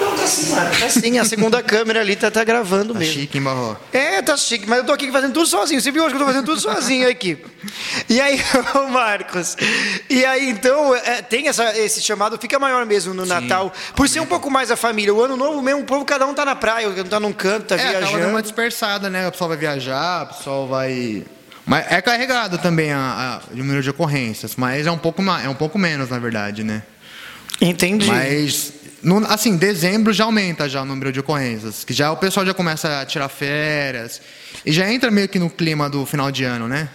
não, 0.00 0.16
tá 0.16 0.19
assim, 0.30 0.50
mano. 0.50 0.70
Tá 0.78 0.86
assim, 0.86 1.18
a 1.18 1.24
segunda 1.24 1.62
câmera 1.62 2.00
ali 2.00 2.16
tá, 2.16 2.30
tá 2.30 2.44
gravando 2.44 2.92
tá 2.92 2.98
mesmo. 2.98 3.14
chique, 3.14 3.38
hein, 3.38 3.44
Barro? 3.44 3.76
É, 3.92 4.22
tá 4.22 4.36
chique, 4.36 4.68
mas 4.68 4.78
eu 4.78 4.84
tô 4.84 4.92
aqui 4.92 5.10
fazendo 5.10 5.32
tudo 5.32 5.46
sozinho. 5.46 5.80
Você 5.80 5.90
viu 5.90 6.04
hoje 6.04 6.14
que 6.14 6.16
eu 6.16 6.26
tô 6.26 6.32
fazendo 6.32 6.46
tudo 6.46 6.60
sozinho 6.60 7.08
aqui. 7.08 7.38
E 8.08 8.20
aí, 8.20 8.40
Marcos, 8.90 9.56
e 10.08 10.24
aí 10.24 10.50
então, 10.50 10.94
é, 10.94 11.22
tem 11.22 11.48
essa, 11.48 11.76
esse 11.78 12.00
chamado, 12.00 12.38
fica 12.38 12.58
maior 12.58 12.86
mesmo 12.86 13.12
no 13.12 13.24
Sim, 13.24 13.28
Natal, 13.28 13.72
por 13.94 14.08
ser 14.08 14.20
um 14.20 14.26
pouco 14.26 14.50
mais 14.50 14.70
a 14.70 14.76
família. 14.76 15.12
O 15.12 15.20
ano 15.22 15.36
novo 15.36 15.60
mesmo, 15.60 15.82
o 15.82 15.84
povo, 15.84 16.04
cada 16.04 16.26
um 16.26 16.34
tá 16.34 16.44
na 16.44 16.54
praia, 16.54 16.88
tá 17.04 17.18
num 17.18 17.32
canto, 17.32 17.66
tá 17.66 17.76
é, 17.76 17.90
viajando. 17.90 18.24
É, 18.24 18.26
uma 18.26 18.42
dispersada, 18.42 19.10
né? 19.10 19.26
O 19.28 19.32
pessoal 19.32 19.48
vai 19.48 19.58
viajar, 19.58 20.24
o 20.24 20.26
pessoal 20.34 20.68
vai... 20.68 21.24
Mas 21.66 21.86
é 21.90 22.00
carregado 22.00 22.58
também 22.58 22.90
a, 22.90 23.40
a, 23.48 23.52
o 23.52 23.56
número 23.56 23.82
de 23.82 23.90
ocorrências, 23.90 24.56
mas 24.56 24.86
é 24.86 24.90
um 24.90 24.98
pouco, 24.98 25.22
é 25.22 25.48
um 25.48 25.54
pouco 25.54 25.78
menos, 25.78 26.08
na 26.08 26.18
verdade, 26.18 26.64
né? 26.64 26.82
Entendi. 27.60 28.06
Mas 28.06 28.72
no, 29.02 29.24
assim, 29.26 29.56
dezembro 29.56 30.12
já 30.12 30.24
aumenta 30.24 30.68
já 30.68 30.82
o 30.82 30.84
número 30.84 31.12
de 31.12 31.20
ocorrências, 31.20 31.84
que 31.84 31.92
já 31.92 32.12
o 32.12 32.16
pessoal 32.16 32.44
já 32.44 32.54
começa 32.54 33.00
a 33.00 33.06
tirar 33.06 33.28
férias 33.28 34.20
e 34.64 34.72
já 34.72 34.90
entra 34.90 35.10
meio 35.10 35.28
que 35.28 35.38
no 35.38 35.48
clima 35.48 35.88
do 35.88 36.04
final 36.04 36.30
de 36.30 36.44
ano, 36.44 36.68
né? 36.68 36.88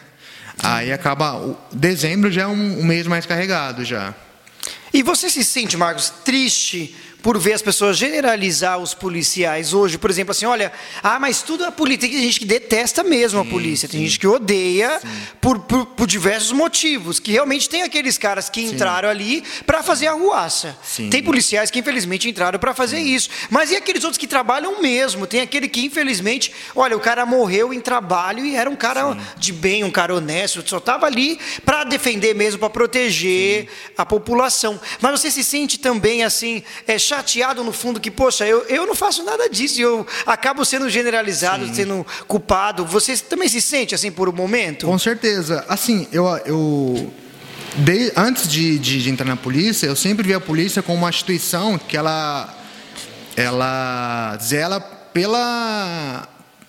Aí 0.61 0.91
acaba, 0.91 1.35
o, 1.35 1.57
dezembro 1.71 2.31
já 2.31 2.43
é 2.43 2.47
um, 2.47 2.79
um 2.79 2.85
mês 2.85 3.07
mais 3.07 3.25
carregado 3.25 3.83
já. 3.83 4.13
E 4.93 5.03
você 5.03 5.29
se 5.29 5.43
sente, 5.43 5.75
Marcos, 5.75 6.09
triste 6.23 6.95
por 7.25 7.39
ver 7.39 7.53
as 7.53 7.61
pessoas 7.63 7.97
generalizar 7.97 8.77
os 8.77 8.93
policiais 8.93 9.73
hoje, 9.73 9.97
por 9.97 10.11
exemplo, 10.11 10.29
assim, 10.29 10.45
olha, 10.45 10.71
ah, 11.01 11.19
mas 11.19 11.41
tudo 11.41 11.65
é 11.65 11.71
polícia. 11.71 12.07
Tem 12.07 12.21
gente 12.21 12.39
que 12.39 12.45
detesta 12.45 13.03
mesmo 13.03 13.41
sim, 13.41 13.47
a 13.47 13.51
polícia, 13.51 13.87
sim. 13.87 13.97
tem 13.97 14.05
gente 14.05 14.19
que 14.19 14.27
odeia 14.27 15.01
por, 15.41 15.57
por, 15.61 15.87
por, 15.87 16.05
diversos 16.05 16.51
motivos, 16.51 17.17
que 17.17 17.31
realmente 17.31 17.67
tem 17.67 17.81
aqueles 17.81 18.15
caras 18.15 18.47
que 18.47 18.61
entraram 18.61 19.09
sim. 19.09 19.15
ali 19.15 19.43
para 19.65 19.81
fazer 19.81 20.05
a 20.05 20.11
ruaça. 20.11 20.77
Tem 21.09 21.23
policiais 21.23 21.71
que 21.71 21.79
infelizmente 21.79 22.29
entraram 22.29 22.59
para 22.59 22.75
fazer 22.75 22.99
isso. 22.99 23.27
Mas 23.49 23.71
e 23.71 23.75
aqueles 23.75 24.03
outros 24.03 24.19
que 24.19 24.27
trabalham 24.27 24.79
mesmo? 24.79 25.25
Tem 25.25 25.41
aquele 25.41 25.67
que 25.67 25.83
infelizmente, 25.83 26.53
olha, 26.75 26.95
o 26.95 26.99
cara 26.99 27.25
morreu 27.25 27.73
em 27.73 27.81
trabalho 27.81 28.45
e 28.45 28.55
era 28.55 28.69
um 28.69 28.75
cara 28.75 29.17
de 29.35 29.51
bem, 29.51 29.83
um 29.83 29.89
cara 29.89 30.13
honesto, 30.13 30.63
só 30.69 30.77
estava 30.77 31.07
ali 31.07 31.39
para 31.65 31.85
defender 31.85 32.35
mesmo, 32.35 32.59
para 32.59 32.69
proteger 32.69 33.67
a 33.97 34.05
população. 34.05 34.79
Mas 35.01 35.19
você 35.19 35.31
se 35.31 35.43
sente 35.43 35.79
também 35.79 36.23
assim, 36.23 36.61
é, 36.85 36.99
chateado 37.15 37.63
no 37.63 37.71
fundo 37.71 37.99
que, 37.99 38.11
poxa, 38.11 38.45
eu, 38.45 38.63
eu 38.67 38.85
não 38.85 38.95
faço 38.95 39.23
nada 39.23 39.49
disso, 39.49 39.79
eu 39.81 40.05
acabo 40.25 40.65
sendo 40.65 40.89
generalizado, 40.89 41.65
Sim. 41.67 41.73
sendo 41.73 42.07
culpado. 42.27 42.85
Você 42.85 43.17
também 43.17 43.47
se 43.47 43.61
sente 43.61 43.95
assim 43.95 44.11
por 44.11 44.27
um 44.27 44.33
momento? 44.33 44.85
Com 44.85 44.99
certeza. 44.99 45.65
Assim, 45.67 46.07
eu, 46.11 46.25
eu 46.45 47.13
de, 47.77 48.11
antes 48.15 48.47
de, 48.47 48.77
de, 48.79 49.01
de, 49.01 49.09
entrar 49.09 49.25
na 49.25 49.35
polícia, 49.35 49.87
eu 49.87 49.95
sempre 49.95 50.27
vi 50.27 50.33
a 50.33 50.39
polícia 50.39 50.81
como 50.81 50.99
uma 50.99 51.09
instituição 51.09 51.77
que 51.77 51.95
ela, 51.95 52.53
ela 53.35 54.37
zela 54.41 54.79
pela. 54.79 56.27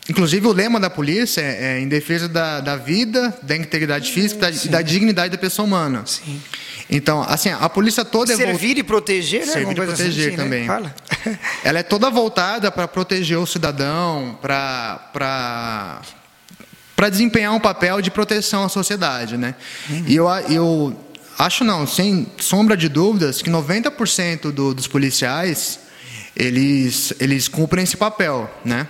Inclusive, 0.08 0.46
o 0.46 0.52
lema 0.52 0.78
da 0.78 0.88
polícia 0.88 1.40
é, 1.40 1.78
é 1.78 1.80
em 1.80 1.88
defesa 1.88 2.28
da, 2.28 2.60
da 2.60 2.76
vida, 2.76 3.36
da 3.42 3.56
integridade 3.56 4.12
física 4.12 4.48
e 4.48 4.68
da, 4.68 4.78
da 4.78 4.82
dignidade 4.82 5.32
da 5.32 5.38
pessoa 5.38 5.66
humana. 5.66 6.04
Sim. 6.06 6.40
Então, 6.88 7.22
assim, 7.22 7.50
a 7.50 7.68
polícia 7.68 8.04
toda 8.04 8.32
é 8.32 8.36
Servir 8.36 8.78
e 8.78 8.82
proteger, 8.82 9.44
né? 9.44 9.52
Servir 9.52 9.72
e 9.72 9.74
proteger 9.74 10.28
assim, 10.28 10.36
né? 10.36 10.42
também. 10.42 10.60
Né? 10.60 10.66
Fala. 10.66 10.94
Ela 11.64 11.78
é 11.80 11.82
toda 11.82 12.08
voltada 12.10 12.70
para 12.70 12.86
proteger 12.86 13.38
o 13.38 13.46
cidadão, 13.46 14.38
para 14.40 15.10
para 15.12 16.02
para 16.94 17.10
desempenhar 17.10 17.52
um 17.52 17.60
papel 17.60 18.00
de 18.00 18.10
proteção 18.10 18.64
à 18.64 18.68
sociedade, 18.70 19.36
né? 19.36 19.54
Uhum. 19.90 20.04
E 20.06 20.16
eu, 20.16 20.28
eu 20.48 20.96
acho 21.38 21.62
não, 21.62 21.86
sem 21.86 22.26
sombra 22.38 22.74
de 22.74 22.88
dúvidas, 22.88 23.42
que 23.42 23.50
90% 23.50 24.50
do, 24.50 24.72
dos 24.72 24.86
policiais 24.86 25.80
eles 26.34 27.12
eles 27.20 27.48
cumprem 27.48 27.84
esse 27.84 27.96
papel, 27.96 28.50
né? 28.64 28.86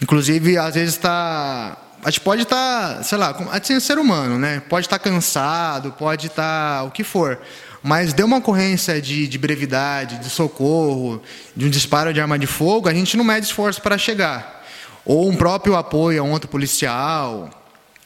Inclusive, 0.00 0.56
às 0.56 0.74
vezes 0.74 0.94
está 0.94 1.83
a 2.04 2.10
gente 2.10 2.20
pode 2.20 2.42
estar, 2.42 2.96
tá, 2.96 3.02
sei 3.02 3.16
lá, 3.16 3.34
assim, 3.50 3.80
ser 3.80 3.98
humano, 3.98 4.38
né? 4.38 4.62
Pode 4.68 4.86
estar 4.86 4.98
tá 4.98 5.10
cansado, 5.10 5.90
pode 5.92 6.26
estar 6.26 6.80
tá, 6.80 6.84
o 6.84 6.90
que 6.90 7.02
for. 7.02 7.40
Mas 7.82 8.12
deu 8.12 8.26
uma 8.26 8.36
ocorrência 8.36 9.00
de, 9.00 9.26
de, 9.26 9.38
brevidade, 9.38 10.18
de 10.18 10.28
socorro, 10.28 11.22
de 11.56 11.64
um 11.64 11.70
disparo 11.70 12.12
de 12.12 12.20
arma 12.20 12.38
de 12.38 12.46
fogo, 12.46 12.88
a 12.88 12.94
gente 12.94 13.16
não 13.16 13.24
mede 13.24 13.46
esforço 13.46 13.80
para 13.80 13.96
chegar. 13.96 14.64
Ou 15.04 15.30
um 15.30 15.36
próprio 15.36 15.76
apoio 15.76 16.20
a 16.20 16.24
um 16.24 16.30
outro 16.30 16.48
policial. 16.48 17.48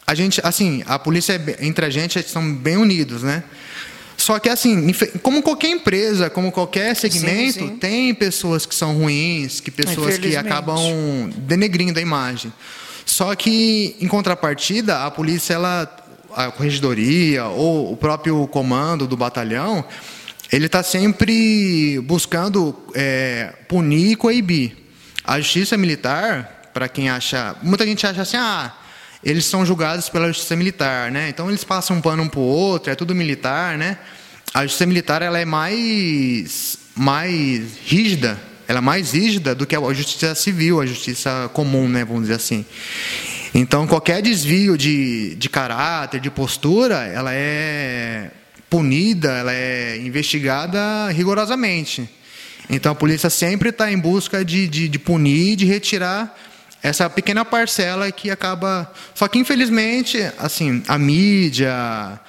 A 0.06 0.14
gente, 0.14 0.40
assim, 0.44 0.82
a 0.86 0.96
polícia, 0.96 1.32
é 1.32 1.66
entre 1.66 1.84
a 1.84 1.90
gente, 1.90 2.22
são 2.22 2.54
bem 2.54 2.76
unidos, 2.76 3.24
né? 3.24 3.42
Só 4.16 4.38
que, 4.38 4.48
assim, 4.48 4.92
como 5.22 5.42
qualquer 5.42 5.70
empresa, 5.70 6.30
como 6.30 6.52
qualquer 6.52 6.94
segmento, 6.94 7.60
sim, 7.60 7.68
sim. 7.68 7.76
tem 7.76 8.14
pessoas 8.14 8.64
que 8.64 8.74
são 8.74 8.96
ruins, 8.96 9.60
que 9.60 9.70
pessoas 9.70 10.18
que 10.18 10.36
acabam 10.36 11.30
denegrindo 11.36 11.98
a 11.98 12.02
imagem. 12.02 12.52
Só 13.08 13.34
que, 13.34 13.96
em 14.00 14.06
contrapartida, 14.06 15.06
a 15.06 15.10
polícia, 15.10 15.54
ela, 15.54 15.90
a 16.36 16.50
corregedoria 16.50 17.46
ou 17.46 17.90
o 17.90 17.96
próprio 17.96 18.46
comando 18.48 19.06
do 19.06 19.16
batalhão, 19.16 19.82
ele 20.52 20.66
está 20.66 20.82
sempre 20.82 21.98
buscando 22.00 22.78
é, 22.94 23.54
punir 23.66 24.12
e 24.12 24.14
coibir. 24.14 24.76
A 25.24 25.40
justiça 25.40 25.74
militar, 25.78 26.70
para 26.74 26.86
quem 26.86 27.08
acha. 27.08 27.56
Muita 27.62 27.86
gente 27.86 28.06
acha 28.06 28.20
assim, 28.20 28.36
ah, 28.36 28.74
eles 29.24 29.46
são 29.46 29.64
julgados 29.64 30.10
pela 30.10 30.26
justiça 30.28 30.54
militar, 30.54 31.10
né? 31.10 31.30
Então 31.30 31.48
eles 31.48 31.64
passam 31.64 31.96
um 31.96 32.02
pano 32.02 32.24
um 32.24 32.28
para 32.28 32.40
o 32.40 32.42
outro, 32.42 32.92
é 32.92 32.94
tudo 32.94 33.14
militar, 33.14 33.78
né? 33.78 33.96
A 34.52 34.64
justiça 34.64 34.84
militar 34.84 35.22
ela 35.22 35.38
é 35.38 35.46
mais, 35.46 36.78
mais 36.94 37.78
rígida 37.86 38.38
ela 38.68 38.78
é 38.78 38.82
mais 38.82 39.12
rígida 39.12 39.54
do 39.54 39.66
que 39.66 39.74
a 39.74 39.92
justiça 39.94 40.34
civil, 40.34 40.78
a 40.78 40.84
justiça 40.84 41.50
comum, 41.54 41.88
né, 41.88 42.04
vamos 42.04 42.22
dizer 42.22 42.34
assim. 42.34 42.66
Então, 43.54 43.86
qualquer 43.86 44.20
desvio 44.20 44.76
de, 44.76 45.34
de 45.36 45.48
caráter, 45.48 46.20
de 46.20 46.30
postura, 46.30 46.96
ela 47.06 47.32
é 47.32 48.30
punida, 48.68 49.30
ela 49.32 49.54
é 49.54 49.96
investigada 49.96 51.08
rigorosamente. 51.08 52.08
Então, 52.68 52.92
a 52.92 52.94
polícia 52.94 53.30
sempre 53.30 53.70
está 53.70 53.90
em 53.90 53.98
busca 53.98 54.44
de, 54.44 54.68
de, 54.68 54.86
de 54.86 54.98
punir, 54.98 55.56
de 55.56 55.64
retirar 55.64 56.38
essa 56.82 57.08
pequena 57.08 57.46
parcela 57.46 58.12
que 58.12 58.30
acaba. 58.30 58.92
Só 59.14 59.26
que, 59.28 59.38
infelizmente, 59.38 60.18
assim, 60.38 60.82
a 60.86 60.98
mídia. 60.98 62.20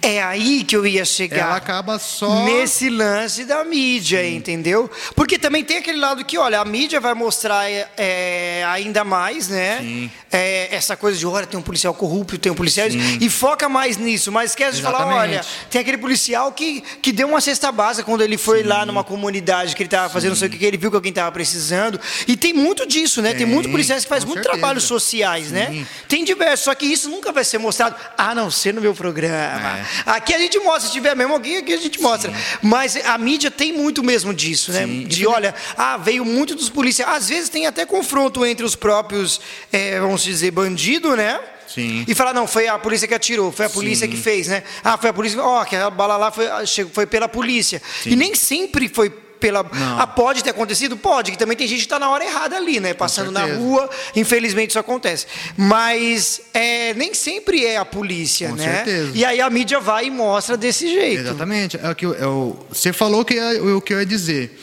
É 0.00 0.22
aí 0.22 0.64
que 0.64 0.76
eu 0.76 0.86
ia 0.86 1.04
chegar. 1.04 1.48
Ela 1.48 1.56
acaba 1.56 1.98
só. 1.98 2.44
Nesse 2.44 2.88
lance 2.88 3.44
da 3.44 3.64
mídia, 3.64 4.22
Sim. 4.22 4.36
entendeu? 4.36 4.90
Porque 5.14 5.38
também 5.38 5.62
tem 5.62 5.78
aquele 5.78 5.98
lado 5.98 6.24
que, 6.24 6.38
olha, 6.38 6.60
a 6.60 6.64
mídia 6.64 7.00
vai 7.00 7.14
mostrar 7.14 7.64
é, 7.68 8.64
ainda 8.68 9.04
mais, 9.04 9.48
né? 9.48 10.10
É, 10.32 10.74
essa 10.74 10.96
coisa 10.96 11.18
de, 11.18 11.26
olha, 11.26 11.46
tem 11.46 11.58
um 11.58 11.62
policial 11.62 11.92
corrupto, 11.92 12.38
tem 12.38 12.50
um 12.50 12.54
policial. 12.54 12.90
Sim. 12.90 13.18
E 13.20 13.28
foca 13.28 13.68
mais 13.68 13.96
nisso, 13.96 14.32
mas 14.32 14.50
esquece 14.50 14.78
Exatamente. 14.78 15.04
de 15.04 15.10
falar, 15.10 15.22
olha, 15.22 15.44
tem 15.70 15.80
aquele 15.80 15.98
policial 15.98 16.52
que, 16.52 16.80
que 17.02 17.12
deu 17.12 17.28
uma 17.28 17.40
cesta 17.40 17.70
básica 17.70 18.04
quando 18.04 18.22
ele 18.22 18.38
foi 18.38 18.62
Sim. 18.62 18.68
lá 18.68 18.86
numa 18.86 19.04
comunidade 19.04 19.76
que 19.76 19.82
ele 19.82 19.88
estava 19.88 20.08
fazendo 20.08 20.30
não 20.30 20.36
sei 20.36 20.48
o 20.48 20.50
que, 20.50 20.58
que 20.58 20.64
ele 20.64 20.76
viu 20.76 20.90
que 20.90 20.96
alguém 20.96 21.10
estava 21.10 21.30
precisando. 21.32 22.00
E 22.26 22.36
tem 22.36 22.52
muito 22.52 22.86
disso, 22.86 23.20
né? 23.20 23.30
Tem, 23.30 23.38
tem 23.38 23.46
muito 23.46 23.68
policiais 23.68 24.04
que 24.04 24.08
faz 24.08 24.24
muito 24.24 24.42
certeza. 24.42 24.58
trabalhos 24.58 24.84
sociais, 24.84 25.50
né? 25.50 25.58
Né? 25.58 25.86
Tem 26.06 26.24
diversos, 26.24 26.64
só 26.64 26.74
que 26.74 26.86
isso 26.86 27.08
nunca 27.08 27.32
vai 27.32 27.44
ser 27.44 27.58
mostrado, 27.58 27.96
a 28.16 28.34
não 28.34 28.50
ser 28.50 28.72
no 28.72 28.80
meu 28.80 28.94
programa. 28.94 29.57
É. 29.58 29.84
Aqui 30.06 30.34
a 30.34 30.38
gente 30.38 30.58
mostra, 30.60 30.88
se 30.88 30.92
tiver 30.92 31.14
mesmo 31.14 31.32
alguém, 31.32 31.58
aqui 31.58 31.72
a 31.72 31.78
gente 31.78 32.00
mostra. 32.00 32.32
Sim. 32.32 32.38
Mas 32.62 32.96
a 32.96 33.16
mídia 33.18 33.50
tem 33.50 33.72
muito 33.72 34.02
mesmo 34.02 34.32
disso, 34.32 34.72
né? 34.72 34.86
Sim. 34.86 35.04
De 35.04 35.26
olha, 35.26 35.54
ah, 35.76 35.96
veio 35.96 36.24
muito 36.24 36.54
dos 36.54 36.68
policiais. 36.68 37.16
Às 37.16 37.28
vezes 37.28 37.48
tem 37.48 37.66
até 37.66 37.84
confronto 37.84 38.44
entre 38.44 38.64
os 38.64 38.74
próprios, 38.74 39.40
é, 39.72 39.98
vamos 40.00 40.22
dizer, 40.22 40.50
bandido, 40.50 41.16
né? 41.16 41.40
Sim. 41.66 42.04
E 42.08 42.14
falar, 42.14 42.32
não, 42.32 42.46
foi 42.46 42.66
a 42.66 42.78
polícia 42.78 43.06
que 43.06 43.14
atirou, 43.14 43.52
foi 43.52 43.66
a 43.66 43.70
polícia 43.70 44.06
Sim. 44.06 44.10
que 44.10 44.16
fez, 44.16 44.48
né? 44.48 44.62
Ah, 44.82 44.96
foi 44.96 45.10
a 45.10 45.12
polícia, 45.12 45.42
ó, 45.42 45.60
oh, 45.60 45.64
que 45.66 45.76
a 45.76 45.90
bala 45.90 46.16
lá 46.16 46.32
foi, 46.32 46.46
foi 46.92 47.06
pela 47.06 47.28
polícia. 47.28 47.80
Sim. 48.02 48.10
E 48.10 48.16
nem 48.16 48.34
sempre 48.34 48.88
foi 48.88 49.10
pela. 49.38 49.64
Ah, 49.98 50.06
pode 50.06 50.42
ter 50.42 50.50
acontecido? 50.50 50.96
Pode, 50.96 51.32
que 51.32 51.38
também 51.38 51.56
tem 51.56 51.66
gente 51.66 51.78
que 51.80 51.84
está 51.86 51.98
na 51.98 52.10
hora 52.10 52.24
errada 52.24 52.56
ali, 52.56 52.80
né? 52.80 52.94
Passando 52.94 53.30
na 53.30 53.44
rua, 53.44 53.88
infelizmente 54.14 54.70
isso 54.70 54.78
acontece. 54.78 55.26
Mas 55.56 56.40
é, 56.52 56.94
nem 56.94 57.14
sempre 57.14 57.64
é 57.64 57.76
a 57.76 57.84
polícia, 57.84 58.48
Com 58.50 58.56
né? 58.56 58.84
Certeza. 58.84 59.12
E 59.14 59.24
aí 59.24 59.40
a 59.40 59.48
mídia 59.50 59.80
vai 59.80 60.06
e 60.06 60.10
mostra 60.10 60.56
desse 60.56 60.88
jeito. 60.88 61.22
Exatamente. 61.22 61.78
É 61.82 61.90
o 61.90 61.94
que 61.94 62.06
eu, 62.06 62.14
é 62.14 62.26
o, 62.26 62.56
você 62.70 62.92
falou 62.92 63.24
que 63.24 63.38
é 63.38 63.60
o 63.60 63.80
que 63.80 63.94
eu 63.94 63.98
ia 64.00 64.06
dizer. 64.06 64.58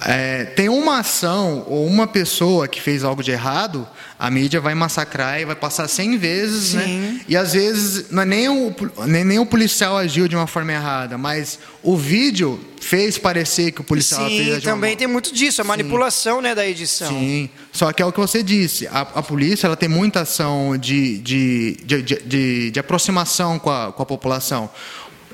É, 0.00 0.44
tem 0.44 0.68
uma 0.68 1.00
ação 1.00 1.64
ou 1.66 1.84
uma 1.84 2.06
pessoa 2.06 2.68
que 2.68 2.80
fez 2.80 3.02
algo 3.02 3.24
de 3.24 3.32
errado, 3.32 3.86
a 4.16 4.30
mídia 4.30 4.60
vai 4.60 4.72
massacrar 4.72 5.40
e 5.40 5.44
vai 5.44 5.56
passar 5.56 5.88
100 5.88 6.16
vezes, 6.16 6.74
né? 6.74 6.84
Sim. 6.84 6.98
né? 6.98 7.20
E 7.26 7.36
às 7.36 7.54
vezes 7.54 8.12
é 8.12 8.24
nem 8.24 8.48
o, 8.48 8.72
nem, 9.06 9.24
nem 9.24 9.38
o 9.40 9.46
policial 9.46 9.96
agiu 9.96 10.28
de 10.28 10.36
uma 10.36 10.46
forma 10.46 10.72
errada, 10.72 11.18
mas 11.18 11.58
o 11.82 11.96
vídeo 11.96 12.60
fez 12.80 13.18
parecer 13.18 13.72
que 13.72 13.80
o 13.80 13.84
policial 13.84 14.28
Sim, 14.28 14.44
fez 14.44 14.62
também 14.62 14.92
uma... 14.92 14.96
tem 14.96 15.08
muito 15.08 15.34
disso, 15.34 15.60
a 15.60 15.64
manipulação 15.64 16.40
né, 16.40 16.54
da 16.54 16.64
edição. 16.64 17.08
Sim, 17.08 17.50
só 17.72 17.92
que 17.92 18.00
é 18.00 18.06
o 18.06 18.12
que 18.12 18.20
você 18.20 18.44
disse, 18.44 18.86
a, 18.86 19.00
a 19.00 19.22
polícia 19.22 19.66
ela 19.66 19.76
tem 19.76 19.88
muita 19.88 20.20
ação 20.20 20.78
de, 20.78 21.18
de, 21.18 21.76
de, 21.84 22.02
de, 22.02 22.70
de 22.70 22.78
aproximação 22.78 23.58
com 23.58 23.70
a, 23.70 23.92
com 23.92 24.02
a 24.02 24.06
população. 24.06 24.70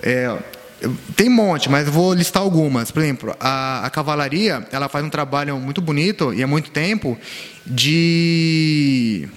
É, 0.03 0.35
tem 1.17 1.29
um 1.29 1.35
monte, 1.35 1.69
mas 1.69 1.89
vou 1.89 2.15
listar 2.15 2.43
algumas. 2.43 2.91
Por 2.91 3.03
exemplo, 3.03 3.37
a, 3.39 3.85
a, 3.87 3.91
cavalaria 3.91 4.67
ela 4.73 4.89
faz 4.89 5.05
um 5.05 5.11
trabalho 5.11 5.57
muito 5.59 5.81
bonito 5.81 6.33
e 6.33 6.43
há 6.43 6.47
muito 6.47 6.71
tempo 6.71 7.19
de 7.67 9.29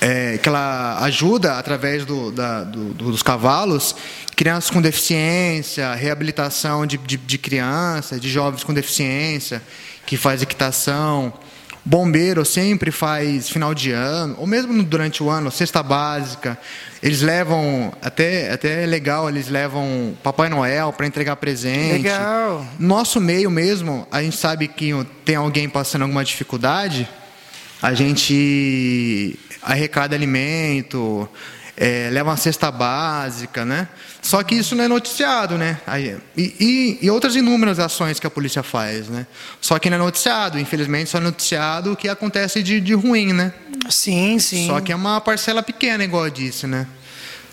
é, 0.00 0.38
que 0.38 0.48
ela 0.48 0.98
ajuda 1.02 1.58
através 1.58 2.04
do, 2.04 2.30
da, 2.30 2.64
do, 2.64 2.92
dos 2.94 3.22
cavalos 3.22 3.94
crianças 4.36 4.70
com 4.70 4.82
deficiência, 4.82 5.94
reabilitação 5.94 6.86
de, 6.86 6.98
de, 6.98 7.16
de 7.16 7.38
crianças, 7.38 8.20
de 8.20 8.28
jovens 8.28 8.62
com 8.62 8.74
deficiência, 8.74 9.62
que 10.04 10.18
faz 10.18 10.42
equitação. 10.42 11.32
Bombeiro 11.88 12.44
sempre 12.44 12.90
faz 12.90 13.48
final 13.48 13.72
de 13.72 13.92
ano, 13.92 14.34
ou 14.38 14.46
mesmo 14.46 14.82
durante 14.82 15.22
o 15.22 15.30
ano, 15.30 15.52
cesta 15.52 15.84
básica. 15.84 16.58
Eles 17.00 17.22
levam, 17.22 17.92
até, 18.02 18.50
até 18.50 18.82
é 18.82 18.86
legal, 18.86 19.28
eles 19.28 19.48
levam 19.48 20.16
Papai 20.20 20.48
Noel 20.48 20.92
para 20.92 21.06
entregar 21.06 21.36
presente. 21.36 22.02
Legal. 22.02 22.66
Nosso 22.76 23.20
meio 23.20 23.48
mesmo, 23.48 24.04
a 24.10 24.20
gente 24.20 24.36
sabe 24.36 24.66
que 24.66 24.90
tem 25.24 25.36
alguém 25.36 25.68
passando 25.68 26.02
alguma 26.02 26.24
dificuldade, 26.24 27.08
a 27.80 27.94
gente 27.94 29.38
arrecada 29.62 30.16
alimento, 30.16 31.28
é, 31.76 32.08
leva 32.10 32.30
uma 32.30 32.36
cesta 32.36 32.70
básica, 32.70 33.64
né? 33.64 33.88
Só 34.22 34.42
que 34.42 34.54
isso 34.54 34.74
não 34.74 34.84
é 34.84 34.88
noticiado, 34.88 35.58
né? 35.58 35.78
Aí, 35.86 36.16
e, 36.36 36.98
e, 37.02 37.10
outras 37.10 37.36
inúmeras 37.36 37.78
ações 37.78 38.18
que 38.18 38.26
a 38.26 38.30
polícia 38.30 38.62
faz, 38.62 39.08
né? 39.08 39.26
Só 39.60 39.78
que 39.78 39.90
não 39.90 39.96
é 39.96 40.00
noticiado, 40.00 40.58
infelizmente 40.58 41.10
só 41.10 41.18
é 41.18 41.20
noticiado 41.20 41.92
o 41.92 41.96
que 41.96 42.08
acontece 42.08 42.62
de, 42.62 42.80
de 42.80 42.94
ruim, 42.94 43.32
né? 43.32 43.52
Sim, 43.90 44.38
sim. 44.38 44.66
Só 44.66 44.80
que 44.80 44.90
é 44.90 44.96
uma 44.96 45.20
parcela 45.20 45.62
pequena, 45.62 46.02
igual 46.02 46.24
eu 46.24 46.30
disse, 46.30 46.66
né? 46.66 46.86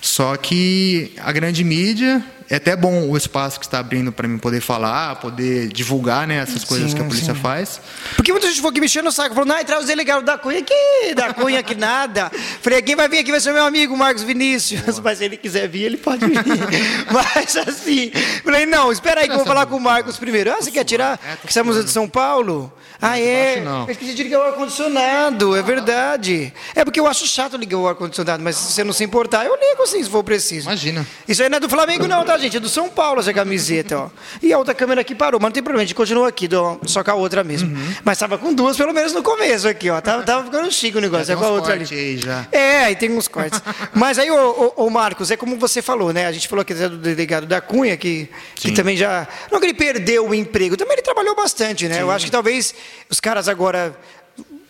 Só 0.02 0.36
que 0.38 1.14
a 1.18 1.32
grande 1.32 1.64
mídia 1.64 2.24
é 2.54 2.58
até 2.58 2.76
bom 2.76 3.10
o 3.10 3.18
espaço 3.18 3.60
que 3.60 3.66
está 3.66 3.80
abrindo 3.80 4.12
para 4.12 4.28
mim 4.28 4.38
poder 4.38 4.62
falar, 4.62 5.16
poder 5.16 5.70
divulgar 5.70 6.28
né, 6.28 6.36
essas 6.36 6.64
coisas 6.64 6.92
sim, 6.92 6.96
que 6.96 7.02
a 7.02 7.06
polícia 7.06 7.34
sim. 7.34 7.42
faz. 7.42 7.82
Porque 8.16 8.32
muita 8.32 8.46
gente 8.46 8.58
ficou 8.58 8.70
aqui 8.70 8.80
mexendo 8.80 9.06
no 9.06 9.12
saco, 9.12 9.34
falou, 9.34 9.48
não, 9.48 9.64
traz 9.64 9.86
o 9.86 9.88
delegado 9.88 10.24
da 10.24 10.38
Cunha 10.38 10.60
aqui, 10.60 11.16
da 11.16 11.34
Cunha 11.34 11.64
que 11.64 11.74
nada. 11.74 12.32
Falei, 12.62 12.80
quem 12.84 12.96
vai 12.96 13.10
vir 13.10 13.18
aqui 13.18 13.32
vai 13.32 13.40
ser 13.40 13.54
meu 13.54 13.66
amigo 13.66 13.98
Marcos 13.98 14.22
Vinícius. 14.22 14.82
Boa. 14.82 15.02
Mas 15.04 15.18
se 15.18 15.26
ele 15.26 15.38
quiser 15.38 15.68
vir, 15.68 15.82
ele 15.82 15.98
pode 15.98 16.28
vir. 16.28 16.38
Mas 17.12 17.58
assim, 17.58 18.12
falei, 18.44 18.68
não, 18.68 18.92
espera 18.92 19.22
aí 19.22 19.28
que 19.28 19.34
eu 19.34 19.38
vou 19.38 19.48
falar 19.48 19.66
com 19.66 19.78
o 19.78 19.82
Marcos 19.82 20.18
primeiro. 20.18 20.52
Ah, 20.52 20.58
você 20.62 20.70
quer 20.70 20.84
tirar? 20.84 21.20
É, 21.28 21.48
estamos 21.48 21.84
de 21.84 21.90
São 21.90 22.08
Paulo? 22.08 22.72
Ah, 23.02 23.20
é? 23.20 23.62
Eu 23.62 23.92
esqueci 23.92 24.14
de 24.14 24.24
ligar 24.24 24.40
o 24.40 24.44
ar-condicionado, 24.44 25.58
é 25.58 25.62
verdade. 25.62 26.54
É 26.74 26.86
porque 26.86 27.00
eu 27.00 27.06
acho 27.06 27.28
chato 27.28 27.58
ligar 27.58 27.78
o 27.78 27.86
ar-condicionado, 27.86 28.42
mas 28.42 28.56
se 28.56 28.72
você 28.72 28.84
não 28.84 28.94
se 28.94 29.04
importar, 29.04 29.44
eu 29.44 29.58
ligo 29.60 29.86
sim, 29.86 30.02
se 30.02 30.10
for 30.10 30.24
preciso. 30.24 30.68
Imagina. 30.68 31.06
Isso 31.28 31.44
aí 31.44 31.50
não 31.50 31.58
é 31.58 31.60
do 31.60 31.68
Flamengo, 31.68 32.08
não, 32.08 32.24
tá, 32.24 32.38
gente? 32.44 32.58
É 32.58 32.60
do 32.60 32.70
São 32.70 32.90
Paulo 32.90 33.20
essa 33.20 33.34
camiseta, 33.34 33.98
ó. 33.98 34.10
E 34.42 34.54
a 34.54 34.58
outra 34.58 34.74
câmera 34.74 35.02
aqui 35.02 35.16
parou, 35.16 35.40
mas 35.40 35.50
não 35.50 35.54
tem 35.54 35.64
problema, 35.64 35.84
a 35.84 35.86
gente 35.86 35.96
continua 35.96 36.28
aqui, 36.28 36.48
só 36.86 37.04
com 37.04 37.12
a 37.12 37.16
outra 37.16 37.44
mesmo. 37.44 37.76
Uhum. 37.76 37.94
Mas 38.04 38.18
tava 38.18 38.38
com 38.38 38.54
duas, 38.54 38.78
pelo 38.78 38.94
menos 38.94 39.14
no 39.14 39.24
começo 39.24 39.68
aqui, 39.68 39.90
ó. 39.90 40.00
Tava, 40.02 40.24
tava 40.24 40.44
ficando 40.46 40.72
chique 40.72 40.98
o 40.98 41.02
negócio, 41.02 41.32
é, 41.32 41.36
é 41.36 41.38
com 41.38 41.46
a 41.46 41.50
outra 41.50 41.74
ali. 41.74 41.86
Aí 41.90 42.18
já. 42.18 42.48
É, 42.52 42.86
aí 42.86 42.96
tem 42.96 43.12
uns 43.12 43.28
cortes. 43.28 43.62
mas 43.94 44.20
aí, 44.20 44.30
ô, 44.30 44.74
ô, 44.76 44.86
ô, 44.86 44.90
Marcos, 44.90 45.32
é 45.32 45.38
como 45.38 45.58
você 45.58 45.82
falou, 45.82 46.14
né? 46.14 46.26
A 46.26 46.32
gente 46.32 46.48
falou 46.48 46.62
aqui 46.62 46.74
do 46.74 46.98
delegado 46.98 47.46
da 47.46 47.62
Cunha, 47.62 47.98
que, 47.98 48.30
que 48.56 48.72
também 48.72 48.98
já. 48.98 49.28
Não 49.52 49.60
que 49.60 49.66
ele 49.66 49.74
perdeu 49.74 50.28
o 50.28 50.36
emprego, 50.36 50.78
também 50.78 50.94
ele 50.94 51.02
trabalhou 51.02 51.36
bastante, 51.36 51.88
né? 51.88 51.96
Sim. 51.96 52.02
Eu 52.02 52.12
acho 52.12 52.26
que 52.26 52.32
talvez 52.32 52.74
os 53.10 53.20
caras 53.20 53.48
agora 53.48 53.96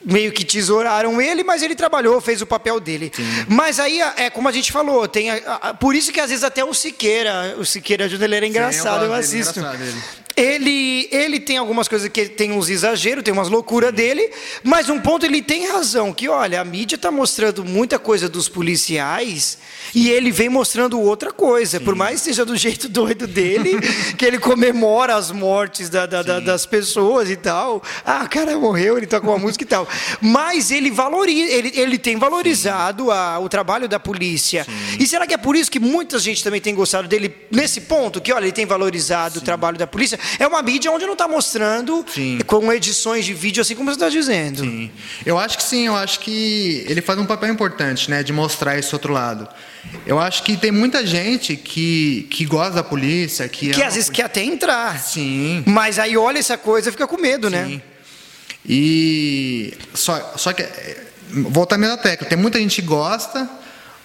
meio 0.06 0.32
que 0.32 0.44
tesouraram 0.44 1.22
ele, 1.22 1.44
mas 1.44 1.62
ele 1.62 1.76
trabalhou, 1.76 2.20
fez 2.20 2.42
o 2.42 2.46
papel 2.46 2.80
dele. 2.80 3.12
Sim. 3.14 3.24
Mas 3.48 3.80
aí, 3.80 4.02
é 4.18 4.30
como 4.30 4.48
a 4.48 4.52
gente 4.52 4.72
falou, 4.72 5.08
tem 5.08 5.32
a, 5.32 5.36
a, 5.36 5.74
por 5.74 5.96
isso 5.96 6.12
que 6.12 6.20
às 6.20 6.30
vezes 6.30 6.44
até 6.44 6.64
o 6.64 6.74
Siqueira, 6.74 7.56
o 7.58 7.66
Siqueira 7.66 8.06
ajuda 8.06 8.26
ele 8.26 8.36
era 8.36 8.48
engraçado, 8.48 9.00
Sim, 9.00 9.06
eu, 9.06 9.12
eu 9.12 9.14
assisto. 9.14 9.60
Ele, 9.60 9.94
ele 10.36 11.40
tem 11.40 11.58
algumas 11.58 11.88
coisas 11.88 12.10
que 12.10 12.26
tem 12.26 12.52
uns 12.52 12.70
exageros, 12.70 13.24
tem 13.24 13.34
umas 13.34 13.50
loucuras 13.50 13.94
dele, 13.94 14.30
mas 14.64 14.90
um 14.90 15.00
ponto 15.00 15.26
ele 15.26 15.42
tem 15.42 15.68
razão, 15.68 16.12
que 16.12 16.28
olha, 16.28 16.60
a 16.60 16.66
mídia 16.66 16.96
está 16.96 17.12
mostrando 17.12 17.64
muita 17.64 18.00
coisa 18.00 18.28
dos 18.28 18.50
policiais 18.50 19.58
e 19.94 20.10
ele 20.10 20.32
vem 20.32 20.50
mostrando 20.50 21.00
outra 21.00 21.32
coisa, 21.32 21.78
Sim. 21.78 21.86
por 21.86 21.96
mais 21.96 22.22
que 22.22 22.28
seja 22.28 22.46
do 22.46 22.56
jeito 22.56 22.90
doido 22.90 23.28
dele, 23.28 23.80
que 24.18 24.26
ele 24.26 24.40
comemora 24.40 25.16
as 25.16 25.30
mortes 25.32 25.90
da, 25.90 26.06
da, 26.06 26.24
da, 26.24 26.40
das 26.40 26.66
pessoas 26.66 27.30
e 27.30 27.36
tal. 27.36 27.84
Ah, 28.06 28.24
o 28.26 28.30
cara 28.30 28.58
morreu, 28.58 28.98
ele 28.98 29.06
toca 29.06 29.28
uma 29.28 29.38
música 29.38 29.64
e 29.64 29.68
tal. 29.68 29.88
Mas 30.20 30.72
ele 30.72 30.90
valoriza, 30.90 31.52
ele, 31.52 31.72
ele 31.76 31.98
tem 31.98 32.18
valorizado 32.18 33.12
a, 33.12 33.40
o 33.40 33.48
trabalho 33.48 33.88
da 33.88 34.00
polícia. 34.00 34.64
Sim. 34.64 34.98
E 35.00 35.08
será 35.08 35.28
que 35.28 35.34
é 35.34 35.38
por 35.38 35.56
isso 35.56 35.70
que 35.70 35.80
muita 35.80 36.18
gente 36.18 36.44
também 36.44 36.62
tem 36.62 36.74
gostado 36.74 37.08
dele 37.08 37.34
nesse 37.52 37.82
ponto, 37.82 38.20
que 38.20 38.32
olha, 38.32 38.46
ele 38.46 38.52
tem 38.52 38.66
valorizado 38.66 39.36
Sim. 39.36 39.40
o 39.40 39.44
trabalho 39.44 39.78
da 39.78 39.86
polícia? 39.86 40.20
É 40.40 40.48
uma 40.48 40.62
mídia 40.62 40.92
onde 40.92 41.06
não 41.06 41.14
está 41.14 41.28
mostrando 41.28 42.06
sim. 42.14 42.40
com 42.46 42.72
edições 42.72 43.26
de 43.26 43.34
vídeo, 43.34 43.62
assim 43.62 43.76
como 43.76 43.90
você 43.90 43.96
está 43.96 44.10
dizendo. 44.10 44.62
Sim. 44.62 44.92
Eu 45.26 45.38
acho 45.38 45.58
que 45.58 45.64
sim, 45.64 45.88
eu 45.88 45.96
acho 45.96 46.20
que 46.20 46.86
ele 46.88 47.02
faz 47.02 47.20
um 47.20 47.26
papel 47.26 47.52
importante, 47.52 48.10
né, 48.10 48.24
de 48.24 48.34
mostrar 48.34 48.78
esse 48.78 48.94
outro 48.94 49.14
lado. 49.14 49.48
Eu 50.06 50.20
acho 50.20 50.44
que 50.44 50.58
tem 50.58 50.72
muita 50.72 51.06
gente 51.06 51.56
que, 51.56 52.28
que 52.30 52.46
gosta 52.46 52.76
da 52.76 52.84
polícia, 52.84 53.48
que. 53.48 53.72
Que 53.72 53.84
às 53.84 53.96
vezes 53.96 54.10
quer 54.10 54.24
até 54.24 54.42
entrar. 54.44 55.00
Sim. 55.00 55.64
Mas 55.66 56.00
aí 56.00 56.18
olha 56.18 56.40
essa 56.40 56.58
coisa 56.58 56.90
e 56.90 56.92
fica 56.92 57.08
com 57.08 57.18
medo, 57.18 57.50
né? 57.50 57.66
sim. 57.66 57.76
né? 57.76 57.82
E. 58.66 59.74
Só, 59.94 60.34
só 60.38 60.54
que. 60.54 60.66
Voltar 61.30 61.76
a 61.76 61.78
mesma 61.78 61.98
tecla. 61.98 62.28
Tem 62.28 62.38
muita 62.38 62.60
gente 62.60 62.82
que 62.82 62.88
gosta, 62.88 63.50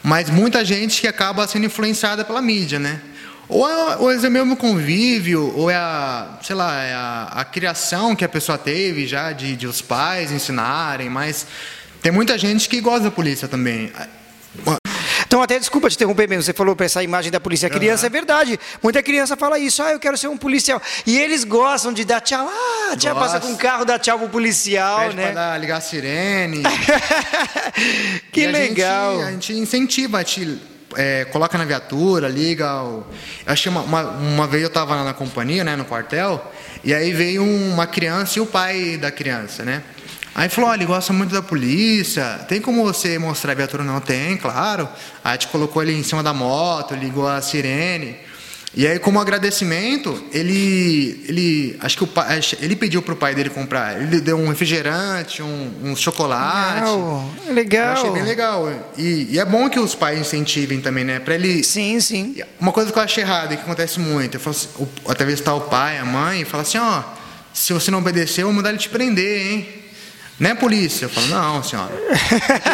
mas 0.03 0.31
muita 0.31 0.65
gente 0.65 1.01
que 1.01 1.07
acaba 1.07 1.47
sendo 1.47 1.67
influenciada 1.67 2.25
pela 2.25 2.41
mídia, 2.41 2.79
né? 2.79 3.01
Ou 3.49 3.67
é, 3.67 3.97
ou 3.97 4.13
é 4.13 4.17
o 4.17 4.31
mesmo 4.31 4.57
convívio, 4.57 5.53
ou 5.57 5.71
é 5.71 5.77
a, 5.77 6.39
sei 6.43 6.55
lá, 6.55 6.83
é 6.83 6.93
a, 6.93 7.29
a 7.37 7.45
criação 7.45 8.15
que 8.15 8.25
a 8.25 8.29
pessoa 8.29 8.59
teve 8.59 9.07
já 9.07 9.33
de, 9.33 9.57
de 9.57 9.67
os 9.67 9.81
pais 9.81 10.31
ensinarem, 10.31 11.09
mas 11.09 11.47
tem 12.03 12.13
muita 12.13 12.37
gente 12.37 12.69
que 12.69 12.81
gosta 12.81 13.05
da 13.05 13.11
polícia 13.11 13.49
também. 13.49 13.91
Então, 15.27 15.43
até 15.43 15.59
desculpa 15.59 15.91
te 15.91 15.95
interromper 15.95 16.29
mesmo, 16.29 16.43
você 16.43 16.53
falou 16.53 16.75
para 16.75 16.87
essa 16.87 17.03
imagem 17.03 17.31
da 17.31 17.41
polícia. 17.41 17.69
A 17.69 17.71
criança 17.71 18.03
uhum. 18.03 18.07
é 18.07 18.11
verdade. 18.11 18.61
Muita 18.83 19.03
criança 19.03 19.37
fala 19.37 19.59
isso, 19.59 19.83
ah, 19.83 19.93
eu 19.93 19.99
quero 19.99 20.17
ser 20.17 20.29
um 20.29 20.37
policial. 20.37 20.81
E 21.07 21.19
eles 21.19 21.45
gostam 21.45 21.93
de 21.93 22.05
dar 22.05 22.21
tchau. 22.21 22.51
Ah, 22.51 22.97
tchau, 22.97 23.15
passa 23.15 23.41
com 23.41 23.53
o 23.53 23.57
carro, 23.57 23.85
dá 23.85 23.99
tchau 23.99 24.19
pro 24.19 24.29
policial, 24.29 25.01
Pede 25.01 25.17
né? 25.17 25.23
Pra 25.25 25.35
dar, 25.35 25.59
ligar 25.59 25.79
a 25.79 25.81
sirene. 25.81 26.63
que 28.33 28.47
a 28.47 28.51
legal. 28.51 29.17
Gente, 29.17 29.25
a 29.27 29.31
gente 29.33 29.53
incentiva, 29.55 30.21
a 30.21 30.25
te 30.25 30.59
é, 30.97 31.25
coloca 31.27 31.57
na 31.59 31.65
viatura, 31.65 32.29
liga. 32.29 32.83
O... 32.83 33.05
Eu 33.47 33.53
achei 33.53 33.71
uma, 33.71 33.83
uma, 33.83 34.03
uma, 34.03 34.47
vez 34.47 34.63
eu 34.63 34.69
estava 34.69 35.03
na 35.03 35.15
companhia, 35.15 35.65
né, 35.65 35.77
no 35.77 35.85
quartel, 35.85 36.53
e 36.83 36.95
aí 36.95 37.13
veio 37.13 37.45
uma 37.45 37.87
criança 37.87 38.39
e 38.39 38.43
o 38.43 38.47
pai 38.47 38.97
da 38.97 39.11
criança, 39.11 39.65
né? 39.65 39.83
Aí 40.35 40.49
falou, 40.49 40.71
olha, 40.71 40.79
ele 40.79 40.87
gosta 40.87 41.13
muito 41.13 41.35
da 41.35 41.43
polícia, 41.43 42.45
tem 42.49 42.61
como 42.61 42.85
você 42.85 43.19
mostrar 43.19 43.53
a 43.53 43.55
viatura? 43.57 43.83
Não 43.83 44.01
tem, 44.01 44.37
claro. 44.37 44.89
Aí 45.25 45.33
gente 45.33 45.49
colocou 45.49 45.83
ele 45.83 45.93
em 45.93 46.03
cima 46.05 46.23
da 46.23 46.33
moto, 46.33 46.95
ligou 46.95 47.27
a 47.27 47.43
sirene. 47.43 48.17
E 48.79 48.87
aí, 48.87 48.97
como 49.01 49.19
agradecimento, 49.19 50.23
ele, 50.33 51.25
ele, 51.29 51.77
acho 51.81 51.97
que 51.97 52.05
o 52.05 52.07
pai, 52.07 52.39
ele 52.61 52.77
pediu 52.77 53.03
para 53.03 53.13
o 53.13 53.17
pai 53.17 53.35
dele 53.35 53.51
comprar. 53.51 54.01
Ele 54.01 54.21
deu 54.21 54.39
um 54.39 54.51
refrigerante, 54.51 55.43
um, 55.43 55.73
um 55.83 55.97
chocolate. 55.97 56.83
Legal, 56.83 57.31
legal. 57.51 57.87
Eu 57.87 57.93
achei 57.95 58.11
bem 58.13 58.23
legal. 58.23 58.73
E, 58.97 59.31
e, 59.33 59.39
é 59.41 59.45
bom 59.45 59.69
que 59.69 59.81
os 59.81 59.97
pais 59.97 60.21
incentivem 60.21 60.81
também, 60.81 61.03
né? 61.03 61.19
Para 61.19 61.35
ele. 61.35 61.65
Sim, 61.65 61.99
sim. 61.99 62.37
Uma 62.61 62.71
coisa 62.71 62.93
que 62.93 62.97
eu 62.97 63.03
achei 63.03 63.25
errada, 63.25 63.57
que 63.57 63.63
acontece 63.63 63.99
muito, 63.99 64.37
eu 64.37 64.41
falo 64.41 64.55
assim, 64.55 64.69
até 65.09 65.25
vezes 65.25 65.41
está 65.41 65.53
o 65.55 65.63
pai, 65.63 65.99
a 65.99 66.05
mãe, 66.05 66.43
e 66.43 66.45
fala 66.45 66.63
assim, 66.63 66.79
ó, 66.79 67.03
se 67.53 67.73
você 67.73 67.91
não 67.91 67.99
obedecer, 67.99 68.43
eu 68.43 68.47
vou 68.47 68.55
mandar 68.55 68.69
ele 68.69 68.79
te 68.79 68.89
prender, 68.89 69.45
hein? 69.45 69.78
Não 70.39 70.51
é 70.51 70.55
polícia. 70.55 71.07
Eu 71.07 71.09
falo, 71.09 71.27
não, 71.27 71.63
senhora. 71.63 71.93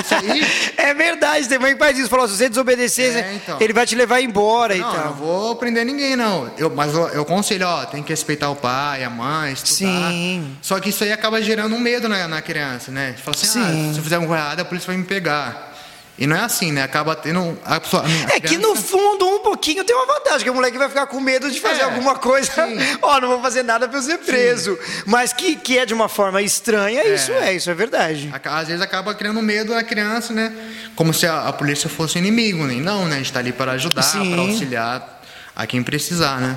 Isso 0.05 0.15
aí... 0.15 0.47
é 0.77 0.93
verdade, 0.93 1.49
tem 1.49 1.59
mãe 1.59 1.73
que 1.73 1.79
faz 1.79 1.99
isso. 1.99 2.11
Falou, 2.11 2.29
se 2.29 2.37
você 2.37 2.49
desobedecer, 2.49 3.17
é, 3.17 3.35
então. 3.35 3.59
ele 3.61 3.73
vai 3.73 3.87
te 3.87 3.95
levar 3.95 4.21
embora 4.21 4.75
não, 4.75 4.91
e 4.91 4.95
tal. 4.95 5.07
Não, 5.07 5.15
vou 5.15 5.57
prender 5.57 5.85
ninguém, 5.87 6.15
não. 6.15 6.51
Eu, 6.59 6.71
mas 6.71 6.93
eu, 6.93 7.09
eu 7.09 7.23
aconselho, 7.23 7.67
ó, 7.67 7.85
tem 7.87 8.03
que 8.03 8.11
respeitar 8.11 8.51
o 8.51 8.57
pai, 8.57 9.03
a 9.03 9.11
mãe, 9.11 9.53
estudar. 9.53 10.11
Sim. 10.11 10.57
Só 10.61 10.79
que 10.79 10.91
isso 10.91 11.05
aí 11.05 11.13
acaba 11.13 11.41
gerando 11.41 11.75
um 11.75 11.81
medo 11.81 12.09
na, 12.09 12.29
na 12.29 12.43
criança, 12.43 12.91
né? 12.91 13.15
Fala 13.17 13.37
assim, 13.37 13.47
ah, 13.47 13.53
Sim. 13.53 13.91
ah, 13.91 13.93
se 13.93 13.99
eu 13.99 14.03
fizer 14.03 14.17
alguma 14.17 14.35
coisa 14.35 14.45
errada, 14.45 14.63
a 14.63 14.65
polícia 14.65 14.87
vai 14.87 14.97
me 14.97 15.05
pegar. 15.05 15.74
E 16.17 16.29
não 16.29 16.37
é 16.37 16.41
assim, 16.41 16.71
né? 16.71 16.83
Acaba 16.83 17.17
tendo. 17.17 17.59
A 17.65 17.81
pessoa, 17.81 18.05
a 18.05 18.07
é 18.07 18.41
criança... 18.41 18.41
que 18.41 18.59
no 18.59 18.77
fundo, 18.77 19.27
um 19.27 19.41
pouquinho 19.41 19.83
tem 19.83 19.97
uma 19.97 20.07
vantagem, 20.07 20.45
que 20.45 20.51
o 20.51 20.55
moleque 20.55 20.79
vai 20.79 20.89
ficar 20.89 21.07
com 21.07 21.21
medo 21.21 21.51
de 21.51 21.61
fazer 21.61 21.81
é, 21.81 21.85
alguma 21.85 22.15
coisa. 22.15 22.53
Ó, 23.03 23.17
oh, 23.17 23.21
não 23.21 23.29
vou 23.29 23.43
fazer 23.43 23.65
nada 23.65 23.89
para 23.89 23.99
eu 23.99 24.03
ser 24.03 24.19
preso. 24.19 24.77
Sim. 24.77 25.03
Mas 25.07 25.33
que, 25.33 25.57
que 25.57 25.77
é 25.77 25.85
de 25.85 25.93
uma 25.93 26.09
forma 26.09 26.41
estranha, 26.41 27.01
é. 27.01 27.15
isso 27.15 27.33
é, 27.33 27.53
isso 27.53 27.69
é 27.69 27.75
verdade. 27.75 28.33
Às 28.45 28.69
vezes 28.69 28.81
acaba 28.81 29.13
criando 29.13 29.43
medo 29.43 29.75
na 29.75 29.83
criança, 29.83 30.33
né? 30.33 30.53
Como 30.95 31.13
se 31.13 31.27
a, 31.27 31.49
a 31.49 31.53
polícia 31.53 31.89
fosse 31.89 32.17
inimigo, 32.17 32.65
né? 32.65 32.75
Não, 32.75 33.07
né? 33.07 33.15
A 33.15 33.19
gente 33.19 33.27
está 33.27 33.41
ali 33.41 33.53
para 33.53 33.73
ajudar, 33.73 34.09
para 34.09 34.41
auxiliar 34.41 35.23
a 35.57 35.67
quem 35.67 35.83
precisar, 35.83 36.41
né? 36.41 36.57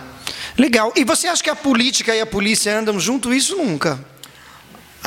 Legal. 0.56 0.94
E 0.96 1.04
você 1.04 1.28
acha 1.28 1.42
que 1.42 1.50
a 1.50 1.56
política 1.56 2.16
e 2.16 2.22
a 2.22 2.26
polícia 2.28 2.78
andam 2.78 3.00
junto? 3.00 3.34
Isso 3.34 3.56
nunca. 3.56 4.00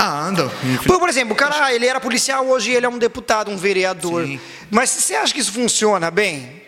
Ah, 0.03 0.29
anda. 0.29 0.51
Por, 0.87 0.99
por 0.99 1.11
exemplo, 1.11 1.35
o 1.35 1.37
cara, 1.37 1.75
ele 1.75 1.85
era 1.85 2.01
policial, 2.01 2.47
hoje 2.47 2.71
ele 2.71 2.87
é 2.87 2.89
um 2.89 2.97
deputado, 2.97 3.51
um 3.51 3.57
vereador. 3.59 4.25
Sim. 4.25 4.41
Mas 4.71 4.89
você 4.89 5.15
acha 5.15 5.35
que 5.35 5.41
isso 5.41 5.53
funciona 5.53 6.11
bem? 6.11 6.63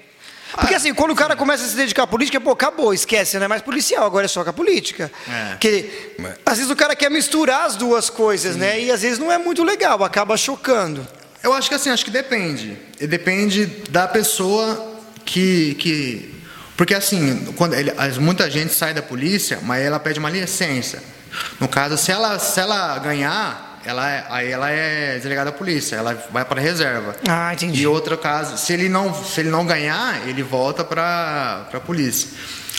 Porque 0.52 0.74
assim, 0.74 0.92
quando 0.92 1.12
o 1.12 1.16
cara 1.16 1.34
começa 1.34 1.64
a 1.64 1.66
se 1.66 1.74
dedicar 1.74 2.02
à 2.02 2.06
política, 2.06 2.38
pô, 2.38 2.50
acabou, 2.50 2.92
esquece, 2.92 3.38
não 3.38 3.46
é 3.46 3.48
mais 3.48 3.62
policial, 3.62 4.04
agora 4.04 4.26
é 4.26 4.28
só 4.28 4.44
com 4.44 4.50
a 4.50 4.52
política. 4.52 5.10
É. 5.26 5.56
Que, 5.56 6.14
às 6.44 6.58
vezes 6.58 6.70
o 6.70 6.76
cara 6.76 6.94
quer 6.94 7.10
misturar 7.10 7.64
as 7.64 7.74
duas 7.74 8.10
coisas, 8.10 8.52
Sim. 8.52 8.60
né? 8.60 8.78
E 8.78 8.90
às 8.90 9.00
vezes 9.00 9.18
não 9.18 9.32
é 9.32 9.38
muito 9.38 9.64
legal, 9.64 10.04
acaba 10.04 10.36
chocando. 10.36 11.08
Eu 11.42 11.54
acho 11.54 11.70
que 11.70 11.74
assim, 11.74 11.88
acho 11.88 12.04
que 12.04 12.10
depende. 12.10 12.76
Depende 13.00 13.64
da 13.88 14.06
pessoa 14.06 15.00
que. 15.24 15.74
que 15.76 16.34
porque 16.76 16.94
assim, 16.94 17.50
quando 17.56 17.72
ele, 17.72 17.92
muita 18.20 18.50
gente 18.50 18.74
sai 18.74 18.92
da 18.92 19.00
polícia, 19.00 19.58
mas 19.62 19.82
ela 19.82 19.98
pede 19.98 20.18
uma 20.18 20.28
licença. 20.28 21.02
No 21.60 21.68
caso, 21.68 21.96
se 21.96 22.10
ela, 22.10 22.38
se 22.38 22.60
ela 22.60 22.98
ganhar, 22.98 23.80
ela 23.84 24.10
é, 24.10 24.26
aí 24.28 24.50
ela 24.50 24.70
é 24.70 25.18
delegada 25.18 25.50
da 25.50 25.56
polícia, 25.56 25.96
ela 25.96 26.14
vai 26.30 26.44
para 26.44 26.60
a 26.60 26.62
reserva. 26.62 27.16
Ah, 27.28 27.52
entendi. 27.52 27.82
E 27.82 27.86
outro 27.86 28.16
caso, 28.16 28.56
se 28.56 28.72
ele 28.72 28.88
não, 28.88 29.12
se 29.14 29.40
ele 29.40 29.50
não 29.50 29.66
ganhar, 29.66 30.26
ele 30.28 30.42
volta 30.42 30.84
para 30.84 31.66
a 31.72 31.80
polícia. 31.80 32.28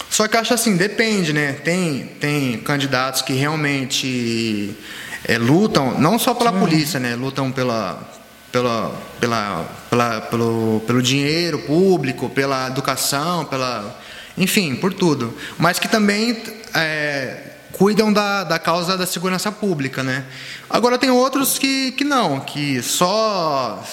Só 0.09 0.27
que 0.27 0.35
eu 0.35 0.41
acho 0.41 0.53
assim, 0.53 0.77
depende, 0.77 1.33
né? 1.33 1.53
Tem, 1.53 2.05
tem 2.19 2.57
candidatos 2.59 3.21
que 3.21 3.33
realmente 3.33 4.75
é, 5.25 5.37
lutam, 5.37 5.99
não 5.99 6.17
só 6.19 6.33
pela 6.33 6.51
Sim. 6.51 6.59
polícia, 6.59 6.99
né? 6.99 7.15
Lutam 7.15 7.51
pela, 7.51 7.99
pela, 8.51 8.91
pela, 9.19 9.65
pela, 9.89 10.21
pelo, 10.21 10.83
pelo 10.85 11.01
dinheiro 11.01 11.59
público, 11.59 12.29
pela 12.29 12.67
educação, 12.67 13.45
pela, 13.45 13.99
enfim, 14.37 14.75
por 14.75 14.93
tudo. 14.93 15.37
Mas 15.57 15.79
que 15.79 15.87
também 15.87 16.41
é, 16.73 17.52
cuidam 17.73 18.13
da, 18.13 18.45
da 18.45 18.57
causa 18.57 18.97
da 18.97 19.05
segurança 19.05 19.51
pública, 19.51 20.01
né? 20.01 20.25
Agora 20.69 20.97
tem 20.97 21.09
outros 21.09 21.59
que, 21.59 21.91
que 21.91 22.05
não, 22.05 22.39
que 22.39 22.81
só 22.81 23.83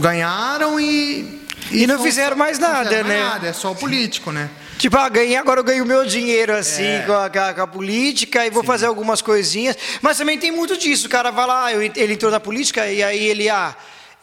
ganharam 0.00 0.78
e 0.78 1.44
e, 1.70 1.82
e 1.82 1.86
não 1.86 2.00
fizeram 2.02 2.36
mais 2.36 2.58
nada, 2.58 2.84
fizeram 2.84 3.08
né? 3.08 3.20
nada, 3.20 3.48
é 3.48 3.52
só 3.52 3.72
o 3.72 3.74
político, 3.74 4.30
né? 4.30 4.48
Tipo, 4.78 4.96
ah, 4.98 5.08
ganhei, 5.08 5.36
agora 5.36 5.60
eu 5.60 5.64
ganho 5.64 5.84
o 5.84 5.86
meu 5.86 6.04
dinheiro, 6.04 6.54
assim, 6.54 6.84
é. 6.84 7.04
com, 7.06 7.12
a, 7.12 7.54
com, 7.54 7.62
a, 7.62 7.66
política, 7.66 8.46
e 8.46 8.50
vou 8.50 8.62
Sim. 8.62 8.66
fazer 8.66 8.86
algumas 8.86 9.22
coisinhas. 9.22 9.76
Mas 10.02 10.18
também 10.18 10.38
tem 10.38 10.52
muito 10.52 10.76
disso. 10.76 11.06
O 11.06 11.10
cara 11.10 11.30
vai 11.30 11.46
lá, 11.46 11.72
ele 11.72 12.12
entrou 12.12 12.30
na 12.30 12.38
política, 12.38 12.86
e 12.86 13.02
aí 13.02 13.24
ele, 13.24 13.48
ah, 13.48 13.74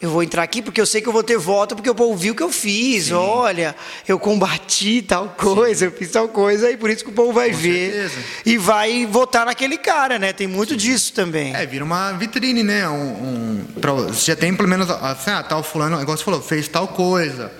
eu 0.04 0.10
vou 0.10 0.22
entrar 0.22 0.42
aqui 0.42 0.60
porque 0.60 0.80
eu 0.80 0.86
sei 0.86 1.00
que 1.00 1.08
eu 1.08 1.12
vou 1.12 1.22
ter 1.22 1.38
voto, 1.38 1.74
porque 1.74 1.88
eu 1.88 1.94
vou 1.94 2.10
ouvir 2.10 2.30
o 2.30 2.34
que 2.34 2.42
eu 2.42 2.50
fiz. 2.50 3.06
Sim. 3.06 3.14
Olha, 3.14 3.74
eu 4.06 4.18
combati 4.18 5.00
tal 5.02 5.30
coisa, 5.30 5.80
Sim. 5.80 5.84
eu 5.86 5.92
fiz 5.92 6.10
tal 6.10 6.28
coisa, 6.28 6.70
e 6.70 6.76
por 6.76 6.90
isso 6.90 7.02
que 7.02 7.10
o 7.10 7.14
povo 7.14 7.32
vai 7.32 7.50
Com 7.50 7.56
ver. 7.56 7.92
Certeza. 7.92 8.20
E 8.44 8.58
vai 8.58 9.06
votar 9.06 9.46
naquele 9.46 9.78
cara, 9.78 10.18
né? 10.18 10.32
Tem 10.32 10.46
muito 10.46 10.72
Sim. 10.72 10.76
disso 10.76 11.12
também. 11.14 11.54
É, 11.54 11.64
vira 11.64 11.84
uma 11.84 12.12
vitrine, 12.12 12.62
né? 12.62 12.86
Um, 12.88 12.92
um 12.92 13.64
já 14.12 14.36
tem 14.36 14.54
pelo 14.54 14.68
menos, 14.68 14.90
assim, 14.90 15.30
ah, 15.30 15.42
tal 15.42 15.62
fulano, 15.62 16.00
igual 16.00 16.16
você 16.16 16.24
falou, 16.24 16.42
fez 16.42 16.68
tal 16.68 16.88
coisa. 16.88 17.50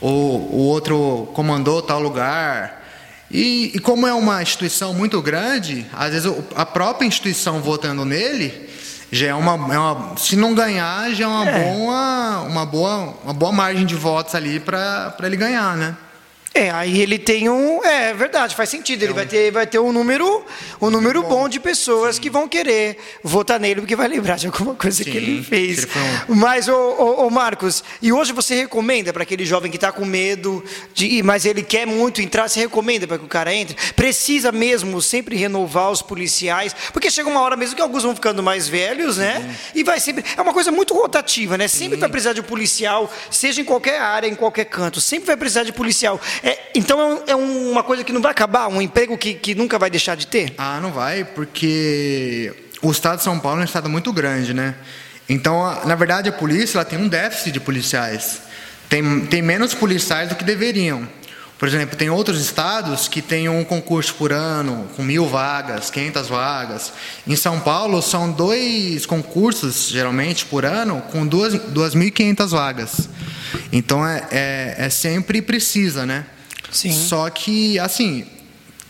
Ou 0.00 0.40
o 0.52 0.56
outro 0.56 1.28
comandou 1.34 1.82
tal 1.82 2.00
lugar. 2.00 2.80
E, 3.30 3.72
e 3.74 3.78
como 3.78 4.06
é 4.06 4.14
uma 4.14 4.42
instituição 4.42 4.94
muito 4.94 5.20
grande, 5.20 5.86
às 5.92 6.12
vezes 6.12 6.32
a 6.56 6.64
própria 6.64 7.06
instituição 7.06 7.60
votando 7.60 8.04
nele 8.04 8.69
já 9.12 9.28
é 9.28 9.34
uma, 9.34 9.52
é 9.74 9.78
uma, 9.78 10.16
se 10.16 10.36
não 10.36 10.54
ganhar 10.54 11.10
já 11.12 11.24
é 11.24 11.28
uma 11.28 11.48
é. 11.48 11.72
boa 11.72 12.40
uma 12.42 12.66
boa 12.66 13.14
uma 13.24 13.32
boa 13.32 13.52
margem 13.52 13.84
de 13.84 13.94
votos 13.94 14.34
ali 14.34 14.60
para 14.60 15.14
ele 15.22 15.36
ganhar 15.36 15.76
né 15.76 15.96
é, 16.52 16.68
aí 16.70 17.00
ele 17.00 17.16
tem 17.16 17.48
um. 17.48 17.84
É, 17.84 18.10
é 18.10 18.14
verdade, 18.14 18.56
faz 18.56 18.68
sentido. 18.68 19.02
Ele 19.02 19.10
é 19.10 19.12
um... 19.12 19.16
vai, 19.16 19.26
ter, 19.26 19.52
vai 19.52 19.66
ter 19.66 19.78
um 19.78 19.92
número, 19.92 20.44
um 20.80 20.90
número 20.90 21.22
bom. 21.22 21.28
bom 21.28 21.48
de 21.48 21.60
pessoas 21.60 22.16
Sim. 22.16 22.22
que 22.22 22.30
vão 22.30 22.48
querer 22.48 22.98
votar 23.22 23.60
nele, 23.60 23.80
porque 23.80 23.94
vai 23.94 24.08
lembrar 24.08 24.36
de 24.36 24.46
alguma 24.46 24.74
coisa 24.74 25.04
Sim, 25.04 25.10
que 25.10 25.16
ele 25.16 25.42
fez. 25.44 25.86
Um... 26.28 26.34
Mas, 26.34 26.68
ô, 26.68 26.74
ô, 26.74 27.26
ô, 27.26 27.30
Marcos, 27.30 27.84
e 28.02 28.12
hoje 28.12 28.32
você 28.32 28.56
recomenda 28.56 29.12
para 29.12 29.22
aquele 29.22 29.44
jovem 29.44 29.70
que 29.70 29.76
está 29.76 29.92
com 29.92 30.04
medo, 30.04 30.64
de 30.92 31.22
mas 31.22 31.44
ele 31.44 31.62
quer 31.62 31.86
muito 31.86 32.20
entrar, 32.20 32.48
você 32.48 32.60
recomenda 32.60 33.06
para 33.06 33.18
que 33.18 33.24
o 33.24 33.28
cara 33.28 33.54
entre? 33.54 33.76
Precisa 33.94 34.50
mesmo 34.50 35.00
sempre 35.00 35.36
renovar 35.36 35.90
os 35.90 36.02
policiais, 36.02 36.74
porque 36.92 37.10
chega 37.12 37.28
uma 37.28 37.40
hora 37.40 37.56
mesmo 37.56 37.76
que 37.76 37.82
alguns 37.82 38.02
vão 38.02 38.14
ficando 38.14 38.42
mais 38.42 38.68
velhos, 38.68 39.18
né? 39.18 39.56
E 39.72 39.84
vai 39.84 40.00
sempre. 40.00 40.24
É 40.36 40.42
uma 40.42 40.52
coisa 40.52 40.72
muito 40.72 40.94
rotativa, 40.94 41.56
né? 41.56 41.68
Sempre 41.68 41.96
vai 41.96 42.08
precisar 42.08 42.32
de 42.32 42.40
um 42.40 42.44
policial, 42.44 43.08
seja 43.30 43.60
em 43.60 43.64
qualquer 43.64 44.00
área, 44.00 44.26
em 44.26 44.34
qualquer 44.34 44.64
canto, 44.64 45.00
sempre 45.00 45.28
vai 45.28 45.36
precisar 45.36 45.62
de 45.62 45.72
policial. 45.72 46.20
É, 46.42 46.70
então 46.74 47.22
é, 47.26 47.32
é, 47.32 47.36
uma 47.36 47.82
coisa 47.82 48.04
que 48.04 48.12
não 48.12 48.20
vai 48.20 48.32
acabar, 48.32 48.68
um 48.68 48.80
emprego 48.80 49.16
que, 49.16 49.34
que 49.34 49.54
nunca 49.54 49.78
vai 49.78 49.90
deixar 49.90 50.16
de 50.16 50.26
ter? 50.26 50.54
Ah, 50.56 50.80
não 50.80 50.92
vai, 50.92 51.24
porque 51.24 52.52
o 52.82 52.90
estado 52.90 53.18
de 53.18 53.24
São 53.24 53.38
Paulo 53.38 53.58
é 53.58 53.62
um 53.62 53.64
estado 53.64 53.88
muito 53.88 54.12
grande, 54.12 54.54
né? 54.54 54.74
Então, 55.28 55.62
na 55.84 55.94
verdade, 55.94 56.28
a 56.28 56.32
polícia 56.32 56.78
ela 56.78 56.84
tem 56.84 56.98
um 56.98 57.08
déficit 57.08 57.52
de 57.52 57.60
policiais. 57.60 58.40
Tem, 58.88 59.26
tem 59.26 59.40
menos 59.40 59.74
policiais 59.74 60.28
do 60.28 60.34
que 60.34 60.42
deveriam. 60.42 61.06
Por 61.60 61.68
exemplo, 61.68 61.94
tem 61.94 62.08
outros 62.08 62.40
estados 62.40 63.06
que 63.06 63.20
têm 63.20 63.46
um 63.48 63.62
concurso 63.62 64.14
por 64.14 64.32
ano 64.32 64.88
com 64.96 65.02
mil 65.02 65.28
vagas, 65.28 65.90
500 65.90 66.26
vagas. 66.26 66.92
Em 67.26 67.36
São 67.36 67.60
Paulo, 67.60 68.00
são 68.00 68.32
dois 68.32 69.04
concursos, 69.04 69.90
geralmente, 69.90 70.46
por 70.46 70.64
ano, 70.64 71.02
com 71.12 71.28
2.500 71.28 72.48
vagas. 72.48 73.08
Então, 73.72 74.06
é, 74.06 74.26
é, 74.30 74.74
é 74.78 74.90
sempre 74.90 75.42
precisa, 75.42 76.06
né? 76.06 76.26
Sim. 76.70 76.92
Só 76.92 77.28
que, 77.30 77.78
assim, 77.78 78.26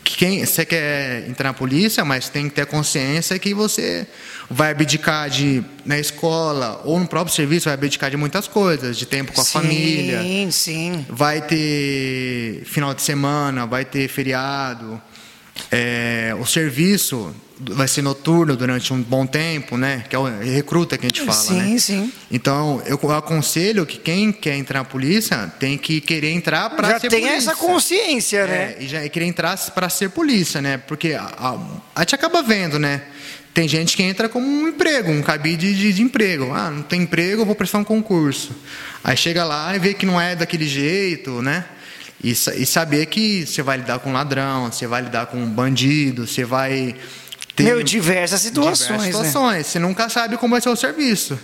quem 0.03 0.45
você 0.45 0.65
quer 0.65 1.27
entrar 1.27 1.49
na 1.49 1.53
polícia, 1.53 2.03
mas 2.03 2.29
tem 2.29 2.49
que 2.49 2.55
ter 2.55 2.65
consciência 2.65 3.37
que 3.39 3.53
você 3.53 4.07
vai 4.49 4.71
abdicar 4.71 5.29
de 5.29 5.63
na 5.85 5.97
escola 5.97 6.81
ou 6.83 6.99
no 6.99 7.07
próprio 7.07 7.33
serviço 7.33 7.65
vai 7.65 7.73
abdicar 7.73 8.11
de 8.11 8.17
muitas 8.17 8.47
coisas, 8.47 8.97
de 8.97 9.05
tempo 9.05 9.31
com 9.31 9.41
a 9.41 9.43
sim, 9.43 9.51
família. 9.51 10.21
Sim, 10.51 10.51
Vai 11.09 11.41
ter 11.41 12.63
final 12.65 12.93
de 12.93 13.01
semana, 13.01 13.65
vai 13.65 13.85
ter 13.85 14.07
feriado. 14.07 15.01
É, 15.71 16.35
o 16.37 16.45
serviço 16.45 17.33
vai 17.69 17.87
ser 17.87 18.01
noturno 18.01 18.57
durante 18.57 18.91
um 18.91 19.01
bom 19.01 19.25
tempo, 19.25 19.77
né? 19.77 20.03
Que 20.09 20.15
é 20.15 20.19
o 20.19 20.25
recruta 20.25 20.97
que 20.97 21.05
a 21.05 21.09
gente 21.09 21.21
fala, 21.21 21.33
sim, 21.33 21.61
né? 21.73 21.79
Sim, 21.79 22.11
Então, 22.29 22.81
eu 22.85 22.99
aconselho 23.11 23.85
que 23.85 23.97
quem 23.97 24.31
quer 24.31 24.57
entrar 24.57 24.79
na 24.79 24.85
polícia 24.85 25.51
tem 25.59 25.77
que 25.77 26.01
querer 26.01 26.31
entrar 26.31 26.71
para 26.71 26.99
ser 26.99 27.09
tem 27.09 27.21
polícia. 27.21 27.51
essa 27.51 27.55
consciência, 27.55 28.47
né? 28.47 28.75
É, 28.77 28.83
e 28.83 28.87
já 28.87 29.09
querer 29.09 29.25
entrar 29.25 29.57
para 29.71 29.87
ser 29.89 30.09
polícia, 30.09 30.61
né? 30.61 30.77
Porque 30.77 31.13
a, 31.13 31.23
a, 31.37 31.57
a 31.95 31.99
gente 32.01 32.15
acaba 32.15 32.41
vendo, 32.41 32.77
né? 32.77 33.03
Tem 33.53 33.67
gente 33.67 33.95
que 33.95 34.03
entra 34.03 34.27
como 34.27 34.47
um 34.47 34.69
emprego, 34.69 35.11
um 35.11 35.21
cabide 35.21 35.75
de, 35.75 35.93
de, 35.93 36.01
emprego. 36.01 36.51
Ah, 36.53 36.71
não 36.71 36.81
tem 36.81 37.01
emprego, 37.01 37.41
eu 37.41 37.45
vou 37.45 37.55
prestar 37.55 37.79
um 37.79 37.83
concurso. 37.83 38.55
Aí 39.03 39.15
chega 39.15 39.43
lá 39.43 39.75
e 39.75 39.79
vê 39.79 39.93
que 39.93 40.05
não 40.05 40.19
é 40.19 40.35
daquele 40.35 40.67
jeito, 40.67 41.41
né? 41.41 41.65
E, 42.23 42.31
e 42.31 42.65
saber 42.65 43.07
que 43.07 43.45
você 43.45 43.63
vai 43.63 43.77
lidar 43.77 43.99
com 43.99 44.13
ladrão, 44.13 44.71
você 44.71 44.85
vai 44.85 45.01
lidar 45.01 45.25
com 45.25 45.43
bandido, 45.45 46.27
você 46.27 46.45
vai 46.45 46.95
ter 47.55 47.63
Meu, 47.63 47.81
diversas 47.81 48.41
situações. 48.41 48.79
Diversas 48.79 49.05
né? 49.05 49.11
situações. 49.11 49.57
Né? 49.57 49.63
Você 49.63 49.79
nunca 49.79 50.07
sabe 50.07 50.37
como 50.37 50.51
vai 50.51 50.61
ser 50.61 50.69
o 50.69 50.75
serviço. 50.75 51.39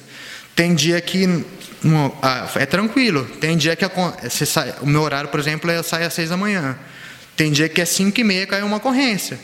Tem 0.55 0.75
dia 0.75 0.99
que 1.01 1.45
no, 1.84 2.15
ah, 2.21 2.47
é 2.55 2.65
tranquilo. 2.65 3.25
Tem 3.39 3.57
dia 3.57 3.75
que 3.75 3.86
a, 3.86 3.91
sai, 4.30 4.75
o 4.82 4.86
meu 4.86 5.01
horário, 5.01 5.30
por 5.30 5.39
exemplo, 5.39 5.69
é 5.71 5.78
eu 5.78 5.84
saio 5.84 6.05
às 6.05 6.13
seis 6.13 6.30
da 6.30 6.38
manhã. 6.38 6.78
Tem 7.36 7.51
dia 7.51 7.67
que 7.69 7.82
é 7.82 7.86
cinco 7.86 8.19
e 8.19 8.23
meia 8.23 8.45
cai 8.45 8.61
uma 8.61 8.78
ocorrência. 8.78 9.39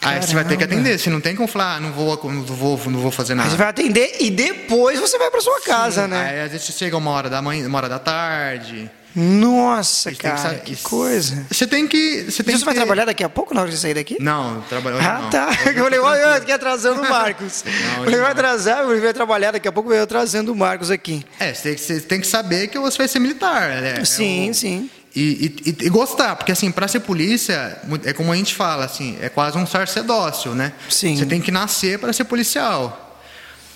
Caramba. 0.00 0.20
Aí 0.20 0.26
você 0.26 0.34
vai 0.34 0.44
ter 0.44 0.56
que 0.56 0.64
atender. 0.64 0.98
Você 0.98 1.10
não 1.10 1.20
tem 1.20 1.34
como 1.34 1.48
falar, 1.48 1.76
ah, 1.76 1.80
não 1.80 1.92
vou, 1.92 2.20
não 2.30 2.42
vou, 2.42 2.80
não 2.86 3.00
vou 3.00 3.10
fazer 3.10 3.34
nada. 3.34 3.48
Aí 3.48 3.50
você 3.50 3.56
vai 3.56 3.68
atender 3.68 4.16
e 4.20 4.30
depois 4.30 5.00
você 5.00 5.18
vai 5.18 5.30
para 5.30 5.40
sua 5.40 5.60
casa, 5.62 6.04
Sim. 6.04 6.10
né? 6.10 6.30
Aí 6.30 6.40
às 6.42 6.52
vezes 6.52 6.66
chega 6.76 6.96
uma 6.96 7.10
hora 7.10 7.28
da 7.28 7.42
manhã, 7.42 7.66
uma 7.66 7.78
hora 7.78 7.88
da 7.88 7.98
tarde. 7.98 8.90
Nossa, 9.18 10.12
cara, 10.12 10.56
que, 10.56 10.76
que 10.76 10.82
coisa. 10.82 11.46
Você 11.50 11.66
tem 11.66 11.88
que. 11.88 12.24
Você, 12.24 12.42
tem 12.42 12.54
você 12.54 12.58
que 12.58 12.64
vai 12.66 12.74
ter... 12.74 12.80
trabalhar 12.80 13.06
daqui 13.06 13.24
a 13.24 13.30
pouco 13.30 13.54
na 13.54 13.62
hora 13.62 13.70
de 13.70 13.78
sair 13.78 13.94
daqui? 13.94 14.18
Não, 14.20 14.60
trabalhar 14.68 14.98
Ah, 15.00 15.22
não. 15.22 15.30
tá. 15.30 15.48
Eu 15.74 15.84
falei, 15.84 15.98
olha, 15.98 16.34
aqui 16.34 16.52
atrasando 16.52 17.00
o 17.00 17.08
Marcos. 17.08 17.64
Não, 17.64 18.04
ele 18.04 18.18
vai 18.18 18.32
atrasar, 18.32 18.86
ele 18.90 19.00
vai 19.00 19.14
trabalhar, 19.14 19.52
daqui 19.52 19.66
a 19.66 19.72
pouco 19.72 19.88
vai 19.88 20.00
atrasando 20.00 20.52
o 20.52 20.54
Marcos 20.54 20.90
aqui. 20.90 21.24
É, 21.40 21.54
você 21.54 21.62
tem, 21.62 21.74
que, 21.74 21.80
você 21.80 22.00
tem 22.00 22.20
que 22.20 22.26
saber 22.26 22.68
que 22.68 22.78
você 22.78 22.98
vai 22.98 23.08
ser 23.08 23.18
militar. 23.18 23.70
Né? 23.80 24.04
Sim, 24.04 24.48
é 24.48 24.50
o... 24.50 24.54
sim. 24.54 24.90
E, 25.14 25.54
e, 25.64 25.86
e, 25.86 25.88
gostar, 25.88 26.36
porque 26.36 26.52
assim, 26.52 26.70
para 26.70 26.86
ser 26.86 27.00
polícia, 27.00 27.80
é 28.04 28.12
como 28.12 28.30
a 28.30 28.36
gente 28.36 28.54
fala, 28.54 28.84
assim, 28.84 29.16
é 29.22 29.30
quase 29.30 29.56
um 29.56 29.66
sacerdócio, 29.66 30.54
né? 30.54 30.74
Sim. 30.90 31.16
Você 31.16 31.24
tem 31.24 31.40
que 31.40 31.50
nascer 31.50 31.98
para 31.98 32.12
ser 32.12 32.24
policial. 32.24 33.18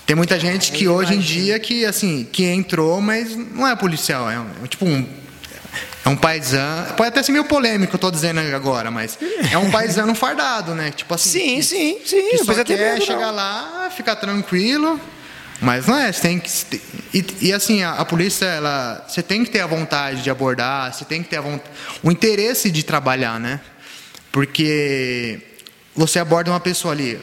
Tem 0.05 0.15
muita 0.15 0.39
gente 0.39 0.71
que 0.71 0.87
hoje 0.87 1.15
em 1.15 1.19
dia 1.19 1.59
que 1.59 1.87
assim, 1.87 2.29
que 2.31 2.45
entrou, 2.45 3.01
mas 3.01 3.35
não 3.35 3.67
é 3.67 3.75
policial, 3.75 4.31
é, 4.31 4.39
um, 4.39 4.47
é 4.63 4.69
tipo 4.69 4.85
um 4.85 5.09
é 6.05 6.09
um 6.09 6.17
paisano. 6.17 6.95
Pode 6.95 7.09
até 7.09 7.23
ser 7.23 7.33
meio 7.33 7.45
polêmico, 7.45 7.95
eu 7.95 7.99
tô 7.99 8.11
dizendo 8.11 8.41
agora, 8.41 8.91
mas 8.91 9.19
é 9.51 9.59
um 9.59 9.71
paisano 9.71 10.15
fardado, 10.15 10.75
né? 10.75 10.91
Tipo 10.91 11.15
assim. 11.15 11.31
Sim, 11.31 11.57
que, 11.57 11.63
sim, 11.63 12.01
sim. 12.05 12.31
Que 12.31 12.45
só 12.45 12.65
quer 12.65 12.95
medo, 12.95 13.05
chegar 13.05 13.27
não. 13.27 13.35
lá, 13.35 13.91
ficar 13.95 14.17
tranquilo. 14.17 15.01
Mas 15.61 15.87
não 15.87 15.99
é, 15.99 16.11
você 16.11 16.23
tem 16.23 16.41
que. 16.41 16.51
E, 17.13 17.25
e 17.43 17.53
assim, 17.53 17.83
a, 17.83 17.93
a, 17.93 18.05
polícia, 18.05 18.47
ela, 18.47 19.05
você 19.07 19.23
tem 19.23 19.45
que 19.45 19.51
ter 19.51 19.61
a 19.61 19.67
vontade 19.67 20.23
de 20.23 20.31
abordar, 20.31 20.93
você 20.93 21.05
tem 21.05 21.23
que 21.23 21.29
ter 21.29 21.37
a 21.37 21.43
vontade, 21.43 21.71
o 22.03 22.11
interesse 22.11 22.71
de 22.71 22.83
trabalhar, 22.83 23.39
né? 23.39 23.61
Porque 24.33 25.39
você 25.95 26.19
aborda 26.19 26.51
uma 26.51 26.61
pessoa 26.61 26.95
ali, 26.95 27.21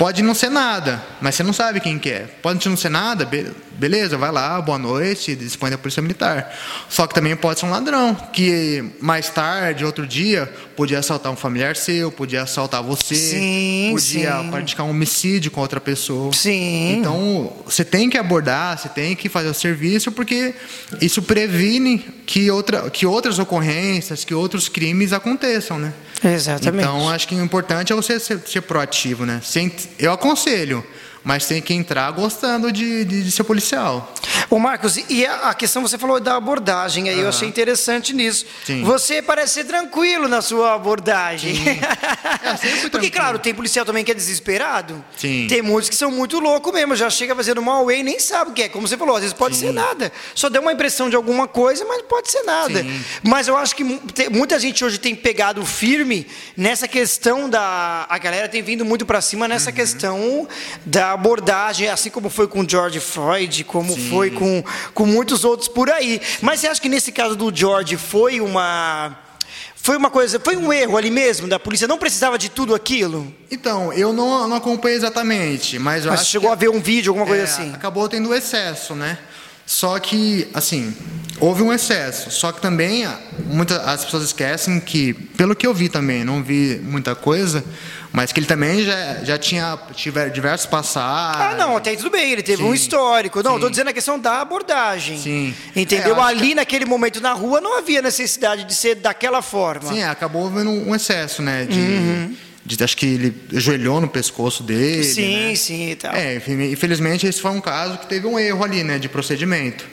Pode 0.00 0.22
não 0.22 0.34
ser 0.34 0.48
nada, 0.48 1.04
mas 1.20 1.34
você 1.34 1.42
não 1.42 1.52
sabe 1.52 1.78
quem 1.78 1.98
que 1.98 2.08
é. 2.08 2.20
Pode 2.40 2.66
não 2.66 2.74
ser 2.74 2.88
nada, 2.88 3.28
beleza, 3.72 4.16
vai 4.16 4.32
lá, 4.32 4.58
boa 4.58 4.78
noite, 4.78 5.36
dispõe 5.36 5.70
da 5.70 5.76
polícia 5.76 6.00
militar. 6.00 6.56
Só 6.88 7.06
que 7.06 7.12
também 7.12 7.36
pode 7.36 7.60
ser 7.60 7.66
um 7.66 7.70
ladrão, 7.70 8.14
que 8.32 8.82
mais 8.98 9.28
tarde, 9.28 9.84
outro 9.84 10.06
dia, 10.06 10.50
podia 10.74 11.00
assaltar 11.00 11.30
um 11.30 11.36
familiar 11.36 11.76
seu, 11.76 12.10
podia 12.10 12.44
assaltar 12.44 12.82
você, 12.82 13.14
sim, 13.14 13.90
podia 13.92 14.40
sim. 14.40 14.50
praticar 14.50 14.86
um 14.86 14.88
homicídio 14.88 15.50
com 15.50 15.60
outra 15.60 15.78
pessoa. 15.78 16.32
Sim. 16.32 16.96
Então, 16.98 17.52
você 17.66 17.84
tem 17.84 18.08
que 18.08 18.16
abordar, 18.16 18.78
você 18.78 18.88
tem 18.88 19.14
que 19.14 19.28
fazer 19.28 19.50
o 19.50 19.54
serviço, 19.54 20.10
porque 20.10 20.54
isso 20.98 21.20
previne 21.20 21.98
que, 22.24 22.50
outra, 22.50 22.88
que 22.88 23.04
outras 23.04 23.38
ocorrências, 23.38 24.24
que 24.24 24.32
outros 24.32 24.66
crimes 24.66 25.12
aconteçam, 25.12 25.78
né? 25.78 25.92
Exatamente. 26.22 26.84
Então, 26.84 27.08
acho 27.08 27.26
que 27.26 27.34
o 27.34 27.42
importante 27.42 27.92
é 27.92 27.96
você 27.96 28.20
ser, 28.20 28.40
ser 28.46 28.60
proativo, 28.62 29.24
né? 29.24 29.40
Sem, 29.42 29.74
eu 29.98 30.12
aconselho, 30.12 30.84
mas 31.24 31.46
tem 31.46 31.60
que 31.60 31.74
entrar 31.74 32.10
gostando 32.12 32.70
de, 32.70 33.04
de, 33.04 33.24
de 33.24 33.30
ser 33.30 33.44
policial. 33.44 34.14
Ô 34.50 34.58
Marcos, 34.58 34.96
e 35.08 35.24
a, 35.24 35.54
questão 35.54 35.80
você 35.80 35.96
falou 35.96 36.18
da 36.18 36.34
abordagem, 36.34 37.08
aí 37.08 37.14
uhum. 37.14 37.22
eu 37.22 37.28
achei 37.28 37.46
interessante 37.46 38.12
nisso. 38.12 38.44
Sim. 38.64 38.82
Você 38.82 39.22
parece 39.22 39.54
ser 39.54 39.64
tranquilo 39.64 40.26
na 40.26 40.42
sua 40.42 40.74
abordagem. 40.74 41.54
É, 42.42 42.88
Porque, 42.88 43.10
claro, 43.10 43.38
tem 43.38 43.54
policial 43.54 43.84
também 43.84 44.04
que 44.04 44.10
é 44.10 44.14
desesperado. 44.14 45.04
Sim. 45.16 45.46
Tem 45.48 45.62
muitos 45.62 45.88
que 45.88 45.96
são 45.96 46.10
muito 46.10 46.38
loucos 46.38 46.72
mesmo, 46.72 46.96
já 46.96 47.08
chega 47.10 47.34
fazendo 47.34 47.60
mal 47.60 47.90
e 47.90 48.02
nem 48.02 48.18
sabe 48.18 48.50
o 48.50 48.54
que 48.54 48.62
é. 48.62 48.68
Como 48.68 48.86
você 48.88 48.96
falou, 48.96 49.14
às 49.16 49.22
vezes 49.22 49.36
pode 49.36 49.56
Sim. 49.56 49.66
ser 49.66 49.72
nada. 49.72 50.12
Só 50.34 50.48
deu 50.48 50.62
uma 50.62 50.72
impressão 50.72 51.08
de 51.10 51.16
alguma 51.16 51.46
coisa, 51.46 51.84
mas 51.84 52.02
pode 52.02 52.30
ser 52.30 52.42
nada. 52.42 52.82
Sim. 52.82 53.04
Mas 53.22 53.46
eu 53.46 53.56
acho 53.56 53.76
que 53.76 53.84
muita 54.30 54.58
gente 54.58 54.84
hoje 54.84 54.98
tem 54.98 55.14
pegado 55.14 55.64
firme 55.64 56.26
nessa 56.56 56.88
questão 56.88 57.48
da. 57.48 58.06
A 58.08 58.18
galera 58.18 58.48
tem 58.48 58.62
vindo 58.62 58.84
muito 58.84 59.04
para 59.04 59.20
cima 59.20 59.46
nessa 59.46 59.70
uhum. 59.70 59.76
questão 59.76 60.48
da 60.84 61.12
abordagem, 61.12 61.88
assim 61.88 62.10
como 62.10 62.30
foi 62.30 62.48
com 62.48 62.66
George 62.66 63.00
Floyd, 63.00 63.64
como 63.64 63.96
foi 64.08 64.30
com, 64.30 64.39
com 64.94 65.06
muitos 65.06 65.44
outros 65.44 65.68
por 65.68 65.90
aí. 65.90 66.20
Mas 66.40 66.60
você 66.60 66.68
acha 66.68 66.80
que 66.80 66.88
nesse 66.88 67.12
caso 67.12 67.36
do 67.36 67.54
George 67.54 67.96
foi 67.96 68.40
uma. 68.40 69.16
Foi 69.82 69.96
uma 69.96 70.10
coisa, 70.10 70.38
foi 70.38 70.56
um 70.56 70.70
erro 70.70 70.98
ali 70.98 71.10
mesmo 71.10 71.48
da 71.48 71.58
polícia, 71.58 71.88
não 71.88 71.96
precisava 71.96 72.36
de 72.36 72.50
tudo 72.50 72.74
aquilo? 72.74 73.34
Então, 73.50 73.90
eu 73.94 74.12
não, 74.12 74.46
não 74.46 74.56
acompanhei 74.58 74.98
exatamente, 74.98 75.78
mas 75.78 76.04
eu 76.04 76.10
mas 76.10 76.20
acho 76.20 76.30
chegou 76.30 76.50
que, 76.50 76.52
a 76.52 76.56
ver 76.56 76.68
um 76.68 76.80
vídeo, 76.80 77.10
alguma 77.10 77.26
coisa 77.26 77.42
é, 77.42 77.46
assim? 77.46 77.72
Acabou 77.72 78.06
tendo 78.06 78.34
excesso, 78.34 78.94
né? 78.94 79.18
Só 79.70 80.00
que, 80.00 80.48
assim, 80.52 80.92
houve 81.38 81.62
um 81.62 81.72
excesso. 81.72 82.28
Só 82.28 82.50
que 82.50 82.60
também 82.60 83.06
muitas 83.46 83.78
as 83.86 84.04
pessoas 84.04 84.24
esquecem 84.24 84.80
que, 84.80 85.14
pelo 85.14 85.54
que 85.54 85.64
eu 85.64 85.72
vi 85.72 85.88
também, 85.88 86.24
não 86.24 86.42
vi 86.42 86.80
muita 86.82 87.14
coisa, 87.14 87.64
mas 88.10 88.32
que 88.32 88.40
ele 88.40 88.48
também 88.48 88.82
já, 88.82 89.22
já 89.22 89.38
tinha 89.38 89.78
tiver 89.94 90.28
diversos 90.30 90.66
passagens. 90.66 91.52
Ah, 91.52 91.56
não, 91.56 91.76
até 91.76 91.94
tudo 91.94 92.10
bem, 92.10 92.32
ele 92.32 92.42
teve 92.42 92.64
Sim. 92.64 92.68
um 92.68 92.74
histórico. 92.74 93.44
Não, 93.44 93.54
estou 93.54 93.70
dizendo 93.70 93.90
a 93.90 93.92
questão 93.92 94.18
da 94.18 94.40
abordagem. 94.40 95.20
Sim. 95.20 95.54
Entendeu? 95.76 96.16
É, 96.16 96.20
Ali 96.20 96.48
que... 96.48 96.54
naquele 96.56 96.84
momento 96.84 97.20
na 97.20 97.32
rua 97.32 97.60
não 97.60 97.78
havia 97.78 98.02
necessidade 98.02 98.64
de 98.64 98.74
ser 98.74 98.96
daquela 98.96 99.40
forma. 99.40 99.92
Sim, 99.92 100.02
acabou 100.02 100.48
havendo 100.48 100.70
um 100.70 100.92
excesso, 100.92 101.42
né? 101.42 101.64
De, 101.64 101.78
uhum. 101.78 102.36
De, 102.64 102.82
acho 102.82 102.96
que 102.96 103.06
ele 103.06 103.34
ajoelhou 103.54 104.00
no 104.00 104.08
pescoço 104.08 104.62
dele. 104.62 105.04
Sim, 105.04 105.48
né? 105.48 105.54
sim 105.54 105.90
e 105.90 105.96
tal. 105.96 106.14
É, 106.14 106.36
infelizmente 106.70 107.26
esse 107.26 107.40
foi 107.40 107.50
um 107.50 107.60
caso 107.60 107.98
que 107.98 108.06
teve 108.06 108.26
um 108.26 108.38
erro 108.38 108.62
ali, 108.64 108.82
né? 108.84 108.98
De 108.98 109.08
procedimento. 109.08 109.86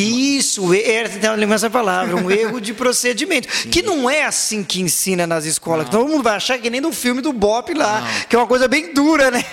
Isso, 0.00 0.74
era 0.74 1.08
tentar 1.08 1.34
lembrar 1.34 1.56
essa 1.56 1.70
palavra, 1.70 2.16
um 2.16 2.30
erro 2.30 2.60
de 2.60 2.72
procedimento. 2.72 3.48
Sim. 3.50 3.70
Que 3.74 3.82
não 3.82 4.08
é 4.08 4.24
assim 4.24 4.62
que 4.62 4.80
ensina 4.80 5.26
nas 5.26 5.44
escolas. 5.44 5.88
Todo 5.88 6.08
mundo 6.08 6.22
vai 6.22 6.36
achar 6.36 6.58
que 6.58 6.70
nem 6.70 6.80
no 6.80 6.92
filme 6.92 7.20
do 7.20 7.32
Bop 7.32 7.74
lá, 7.74 8.00
não. 8.00 8.28
que 8.28 8.36
é 8.36 8.38
uma 8.38 8.46
coisa 8.46 8.68
bem 8.68 8.94
dura, 8.94 9.30
né? 9.30 9.44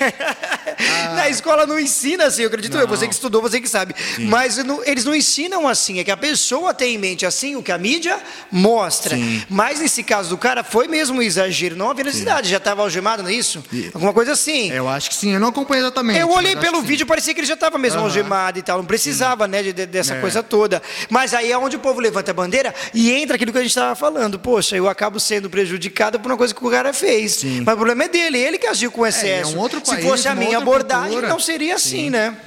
Ah. 0.80 1.16
Na 1.16 1.30
escola 1.30 1.66
não 1.66 1.80
ensina 1.80 2.26
assim, 2.26 2.44
eu 2.44 2.48
acredito 2.48 2.74
não. 2.74 2.82
eu, 2.82 2.88
você 2.88 3.08
que 3.08 3.14
estudou, 3.14 3.42
você 3.42 3.60
que 3.60 3.68
sabe. 3.68 3.96
Sim. 4.16 4.26
Mas 4.26 4.58
não, 4.58 4.84
eles 4.86 5.06
não 5.06 5.16
ensinam 5.16 5.68
assim, 5.68 6.00
é 6.00 6.04
que 6.04 6.12
a 6.12 6.18
pessoa 6.18 6.74
tem 6.74 6.96
em 6.96 6.98
mente 6.98 7.26
assim 7.26 7.56
o 7.56 7.64
que 7.64 7.72
a 7.72 7.78
mídia 7.78 8.20
mostra. 8.52 9.16
Sim. 9.16 9.44
Mas 9.50 9.80
nesse 9.80 10.04
caso 10.04 10.30
do 10.30 10.38
cara 10.38 10.64
foi 10.64 10.88
mesmo 10.88 11.18
um 11.18 11.22
exagero, 11.22 11.76
não 11.76 11.90
havia 11.90 12.06
necessidade, 12.06 12.50
já 12.50 12.58
estava 12.58 12.82
algemado, 12.82 13.24
não 13.24 13.30
é 13.30 13.34
isso? 13.34 13.64
Alguma 13.94 14.14
coisa 14.14 14.34
assim. 14.34 14.72
Eu 14.72 14.88
acho 14.88 15.10
que 15.10 15.16
sim, 15.16 15.34
eu 15.34 15.40
não 15.40 15.50
acompanhei 15.50 15.84
exatamente. 15.84 16.20
Eu 16.20 16.30
olhei 16.30 16.56
pelo 16.56 16.82
vídeo, 16.82 17.06
parecia 17.06 17.34
que 17.34 17.40
ele 17.40 17.48
já 17.48 17.56
estava 17.56 17.78
mesmo 17.78 18.00
uhum. 18.00 18.06
algemado 18.06 18.60
e 18.60 18.62
tal, 18.62 18.78
não 18.78 18.86
precisava, 18.86 19.48
né, 19.48 19.64
de, 19.64 19.74
de, 19.74 19.86
dessa 19.86 20.16
é. 20.16 20.22
coisa 20.22 20.31
toda. 20.42 20.82
Mas 21.10 21.34
aí 21.34 21.52
é 21.52 21.58
onde 21.58 21.76
o 21.76 21.80
povo 21.80 22.00
levanta 22.00 22.32
a 22.32 22.34
bandeira 22.34 22.74
e 22.94 23.12
entra 23.12 23.36
aquilo 23.36 23.52
que 23.52 23.58
a 23.58 23.62
gente 23.62 23.72
estava 23.72 23.96
falando. 23.96 24.40
Poxa, 24.40 24.76
eu 24.76 24.88
acabo 24.88 25.20
sendo 25.20 25.50
prejudicado 25.50 26.20
por 26.20 26.32
uma 26.32 26.38
coisa 26.38 26.54
que 26.54 26.66
o 26.66 26.70
cara 26.72 26.94
fez. 26.94 27.34
Sim. 27.34 27.64
Mas 27.66 27.74
o 27.74 27.78
problema 27.78 28.06
é 28.06 28.08
dele, 28.08 28.38
ele 28.38 28.58
que 28.58 28.68
agiu 28.68 28.92
com 28.92 29.06
excesso. 29.06 29.52
É, 29.52 29.54
é 29.54 29.58
um 29.58 29.60
outro 29.60 29.82
país, 29.82 30.02
Se 30.02 30.10
fosse 30.10 30.28
a 30.28 30.36
minha 30.36 30.58
abordagem, 30.58 31.10
cultura. 31.10 31.28
não 31.28 31.40
seria 31.40 31.76
assim, 31.76 32.06
Sim. 32.06 32.10
né? 32.12 32.38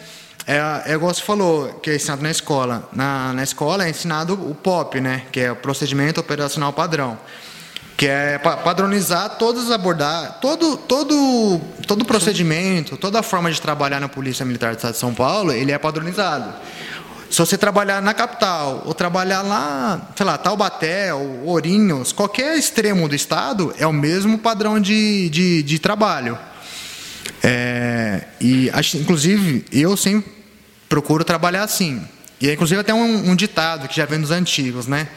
É, 0.46 0.60
é 0.86 0.92
igual 0.92 1.12
você 1.14 1.22
falou, 1.22 1.68
que 1.82 1.90
é 1.90 1.96
ensinado 1.96 2.22
na 2.22 2.30
escola. 2.30 2.88
Na, 2.92 3.32
na 3.32 3.42
escola 3.42 3.86
é 3.86 3.90
ensinado 3.90 4.34
o 4.34 4.54
POP, 4.54 5.00
né? 5.00 5.22
Que 5.32 5.40
é 5.40 5.52
o 5.52 5.56
procedimento 5.56 6.20
operacional 6.20 6.72
padrão. 6.72 7.18
Que 7.96 8.08
é 8.08 8.38
padronizar 8.38 9.38
todas 9.38 9.66
as 9.66 9.70
abordagens, 9.70 10.34
todo, 10.40 10.76
todo, 10.76 11.60
todo 11.86 12.04
procedimento, 12.04 12.96
toda 12.96 13.20
a 13.20 13.22
forma 13.22 13.50
de 13.52 13.60
trabalhar 13.60 14.00
na 14.00 14.08
Polícia 14.08 14.44
Militar 14.44 14.72
do 14.72 14.76
Estado 14.76 14.92
de 14.94 14.98
São 14.98 15.14
Paulo, 15.14 15.52
ele 15.52 15.70
é 15.70 15.78
padronizado. 15.78 16.52
Se 17.30 17.38
você 17.38 17.58
trabalhar 17.58 18.00
na 18.00 18.14
capital, 18.14 18.82
ou 18.84 18.94
trabalhar 18.94 19.42
lá, 19.42 20.12
sei 20.16 20.24
lá, 20.24 20.38
Taubaté, 20.38 21.12
ou 21.12 21.44
Ourinhos, 21.46 22.12
qualquer 22.12 22.56
extremo 22.56 23.08
do 23.08 23.14
estado, 23.14 23.74
é 23.78 23.86
o 23.86 23.92
mesmo 23.92 24.38
padrão 24.38 24.78
de, 24.78 25.28
de, 25.30 25.62
de 25.62 25.78
trabalho. 25.78 26.38
É, 27.42 28.24
e, 28.40 28.70
inclusive, 28.94 29.64
eu 29.72 29.96
sempre 29.96 30.30
procuro 30.88 31.24
trabalhar 31.24 31.64
assim. 31.64 32.02
E, 32.40 32.50
inclusive, 32.50 32.80
até 32.80 32.94
um, 32.94 33.30
um 33.30 33.36
ditado 33.36 33.88
que 33.88 33.96
já 33.96 34.06
vem 34.06 34.20
dos 34.20 34.30
antigos, 34.30 34.86
né? 34.86 35.08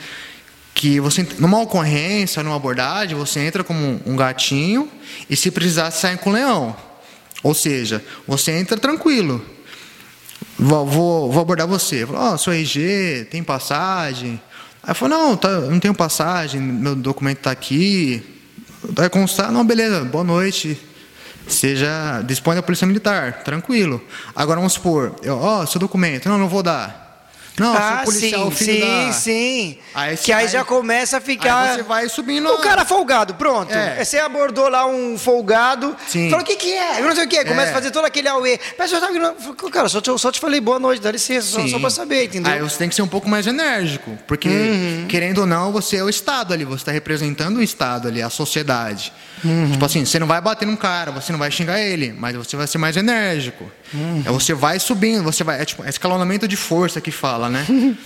que 0.78 1.00
você 1.00 1.28
numa 1.40 1.60
ocorrência, 1.60 2.44
numa 2.44 2.56
abordagem, 2.56 3.18
você 3.18 3.40
entra 3.40 3.64
como 3.64 4.00
um 4.06 4.16
gatinho 4.16 4.88
e 5.28 5.36
se 5.36 5.50
precisar 5.50 5.90
sai 5.90 6.18
com 6.18 6.30
um 6.30 6.34
leão. 6.34 6.78
Ou 7.42 7.56
seja, 7.56 8.04
você 8.28 8.52
entra 8.52 8.78
tranquilo. 8.78 9.44
Vou, 10.60 10.86
vou, 10.86 11.32
vou 11.32 11.42
abordar 11.42 11.68
você. 11.68 12.04
Ó, 12.06 12.34
oh, 12.34 12.38
seu 12.38 12.52
RG, 12.52 13.28
tem 13.30 13.44
passagem? 13.44 14.42
Aí 14.82 14.96
eu 15.00 15.08
não, 15.08 15.38
tá, 15.38 15.50
não 15.62 15.80
tenho 15.80 15.94
passagem, 15.94 16.60
meu 16.60 16.96
documento 16.96 17.38
está 17.38 17.52
aqui. 17.52 18.24
Vai 18.82 19.10
constar? 19.10 19.52
Não, 19.52 19.66
beleza, 19.66 20.04
boa 20.06 20.24
noite. 20.24 20.80
Seja, 21.48 22.22
dispõe 22.26 22.56
da 22.56 22.64
polícia 22.64 22.88
militar, 22.88 23.44
tranquilo. 23.44 24.04
Agora 24.36 24.60
vamos 24.60 24.74
supor, 24.74 25.16
ó, 25.28 25.62
oh, 25.62 25.68
seu 25.68 25.80
documento, 25.80 26.28
não, 26.28 26.38
não 26.38 26.50
vou 26.50 26.64
dar. 26.64 27.07
Não, 27.60 27.76
ah, 27.76 28.02
policial, 28.06 28.52
sim, 28.52 28.66
sim, 28.66 28.80
da... 28.80 29.12
sim. 29.14 29.78
Aí 29.96 30.16
que 30.16 30.32
aí 30.32 30.48
já 30.48 30.64
começa 30.64 31.18
a 31.18 31.22
ficar. 31.22 31.72
Aí 31.72 31.76
você 31.78 31.84
vai 31.84 32.08
subindo. 32.08 32.48
O 32.50 32.60
cara 32.60 32.86
folgado, 32.86 33.34
pronto. 33.34 33.74
É. 33.74 34.04
Você 34.04 34.20
abordou 34.20 34.70
lá 34.70 34.86
um 34.86 35.18
folgado. 35.18 35.96
Sim. 36.08 36.30
Falou, 36.30 36.44
o 36.44 36.48
que, 36.48 36.56
que 36.56 36.72
é? 36.72 37.00
Eu 37.02 37.06
não 37.06 37.16
sei 37.16 37.26
o 37.26 37.28
que 37.28 37.36
é. 37.36 37.44
Começa 37.44 37.70
é. 37.70 37.72
a 37.72 37.74
fazer 37.74 37.90
todo 37.90 38.06
aquele 38.06 38.28
auê. 38.28 38.60
Mas 38.78 38.92
eu 38.92 39.00
tava. 39.00 39.36
Cara, 39.72 39.90
só 39.90 40.00
te, 40.00 40.16
só 40.20 40.32
te 40.32 40.40
falei 40.40 40.62
boa 40.62 40.80
noite, 40.80 41.02
dá 41.02 41.12
licença, 41.12 41.48
só, 41.48 41.68
só 41.68 41.80
pra 41.80 41.90
saber, 41.90 42.26
entendeu? 42.26 42.54
Aí 42.54 42.60
você 42.60 42.78
tem 42.78 42.90
que 42.90 42.96
ser 42.96 43.02
um 43.02 43.08
pouco 43.08 43.28
mais 43.28 43.48
enérgico. 43.48 44.18
Porque, 44.28 44.50
uhum. 44.50 45.06
querendo 45.10 45.40
ou 45.40 45.48
não, 45.48 45.72
você 45.72 45.98
é 45.98 46.04
o 46.04 46.10
Estado 46.10 46.54
ali. 46.54 46.64
Você 46.64 46.84
está 46.84 46.92
representando 46.92 47.58
o 47.58 47.64
Estado 47.64 48.08
ali, 48.08 48.22
a 48.22 48.30
sociedade. 48.30 49.12
Uhum. 49.44 49.72
Tipo 49.72 49.86
assim, 49.86 50.06
você 50.06 50.20
não 50.20 50.28
vai 50.28 50.42
bater 50.42 50.66
num 50.66 50.76
cara, 50.76 51.12
você 51.12 51.32
não 51.32 51.40
vai 51.40 51.52
xingar 51.52 51.80
ele, 51.80 52.14
mas 52.18 52.36
você 52.36 52.56
vai 52.58 52.68
ser 52.68 52.78
mais 52.78 52.98
enérgico. 52.98 53.70
Uhum. 53.94 54.22
Você 54.24 54.54
vai 54.54 54.80
subindo, 54.80 55.24
você 55.24 55.44
vai. 55.44 55.62
É 55.62 55.66
tipo 55.66 55.84
é 55.84 55.90
escalonamento 55.90 56.48
de 56.48 56.56
força 56.56 57.00
que 57.00 57.12
fala, 57.12 57.50
né? 57.50 57.66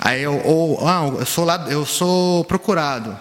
Aí 0.00 0.22
eu, 0.22 0.40
ou, 0.44 0.88
ah, 0.88 1.12
eu 1.18 1.26
sou 1.26 1.44
lá, 1.44 1.66
eu 1.68 1.84
sou 1.84 2.44
procurado. 2.44 3.16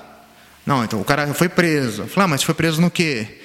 Não, 0.66 0.84
então 0.84 1.02
o 1.02 1.04
cara 1.04 1.34
foi 1.34 1.50
preso. 1.50 2.04
Eu 2.04 2.08
falei, 2.08 2.26
ah, 2.26 2.28
mas 2.28 2.44
foi 2.44 2.56
preso 2.56 2.80
no 2.80 2.90
quê? 2.90 3.40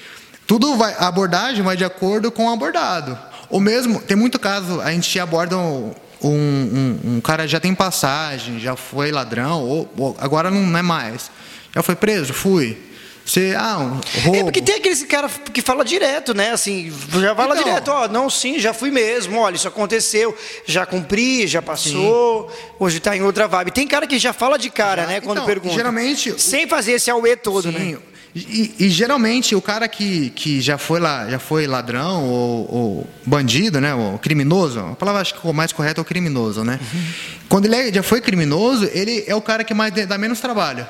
Tudo 0.47 0.77
vai, 0.77 0.95
a 0.95 1.09
abordagem 1.09 1.63
vai 1.63 1.77
de 1.77 1.85
acordo 1.85 2.31
com 2.31 2.47
o 2.47 2.53
abordado. 2.53 3.19
Ou 3.51 3.61
mesmo, 3.61 4.01
tem 4.01 4.17
muito 4.17 4.39
caso, 4.39 4.81
a 4.81 4.91
gente 4.93 5.19
aborda 5.19 5.57
um, 5.57 5.95
um, 6.23 6.99
um, 7.05 7.21
cara 7.21 7.47
já 7.47 7.59
tem 7.59 7.75
passagem, 7.75 8.61
já 8.61 8.77
foi 8.77 9.11
ladrão, 9.11 9.63
ou, 9.63 9.93
ou 9.97 10.17
agora 10.21 10.51
não 10.51 10.77
é 10.77 10.83
mais. 10.83 11.31
Já 11.75 11.83
foi 11.83 11.97
preso? 11.97 12.33
Fui. 12.33 12.79
Você, 13.25 13.55
ah, 13.57 13.79
um 13.79 14.01
roubo. 14.23 14.39
É 14.39 14.45
porque 14.45 14.61
tem 14.61 14.75
aquele 14.75 14.97
cara 15.07 15.29
que 15.29 15.63
fala 15.63 15.85
direto, 15.85 16.35
né? 16.35 16.51
Assim, 16.51 16.93
já 17.13 17.35
fala 17.35 17.55
então, 17.55 17.65
direto, 17.65 17.89
ó, 17.89 18.05
oh, 18.05 18.09
não, 18.09 18.29
sim, 18.29 18.59
já 18.59 18.75
fui 18.75 18.91
mesmo, 18.91 19.39
olha, 19.39 19.57
isso 19.57 19.67
aconteceu, 19.67 20.37
já 20.67 20.85
cumpri, 20.85 21.47
já 21.47 21.63
passou, 21.63 22.51
sim. 22.51 22.57
hoje 22.79 22.99
está 22.99 23.17
em 23.17 23.23
outra 23.23 23.49
vibe. 23.49 23.71
Tem 23.71 23.87
cara 23.87 24.07
que 24.07 24.19
já 24.19 24.33
fala 24.33 24.59
de 24.59 24.69
cara, 24.69 25.03
já, 25.03 25.09
né? 25.09 25.21
Quando 25.21 25.39
então, 25.39 25.47
pergunta. 25.47 25.75
Geralmente. 25.75 26.41
Sem 26.41 26.69
fazer 26.69 26.93
esse 26.93 27.11
auê 27.11 27.35
todo, 27.35 27.73
sim, 27.73 27.79
né? 27.79 27.99
E, 28.35 28.75
e, 28.81 28.91
geralmente 28.91 29.55
o 29.55 29.63
cara 29.63 29.87
que, 29.87 30.31
que 30.31 30.61
já 30.61 30.77
foi 30.77 30.99
lá, 30.99 31.31
já 31.31 31.39
foi 31.39 31.69
ladrão 31.69 32.25
ou, 32.25 32.75
ou 32.75 33.07
bandido, 33.25 33.81
né, 33.81 33.95
ou 33.95 34.19
criminoso, 34.19 34.81
a 34.81 34.97
palavra 34.97 35.21
acho 35.21 35.35
que 35.35 35.47
o 35.47 35.53
mais 35.53 35.71
correto 35.71 36.01
é 36.01 36.03
o 36.03 36.05
criminoso, 36.05 36.65
né? 36.65 36.81
Uhum. 36.83 37.05
Quando 37.49 37.67
ele 37.67 37.77
é, 37.77 37.93
já 37.93 38.03
foi 38.03 38.21
criminoso, 38.21 38.91
ele 38.93 39.23
é 39.29 39.37
o 39.37 39.41
cara 39.41 39.63
que 39.63 39.73
mais 39.73 39.95
dá 39.95 40.19
menos 40.19 40.41
trabalho. 40.41 40.85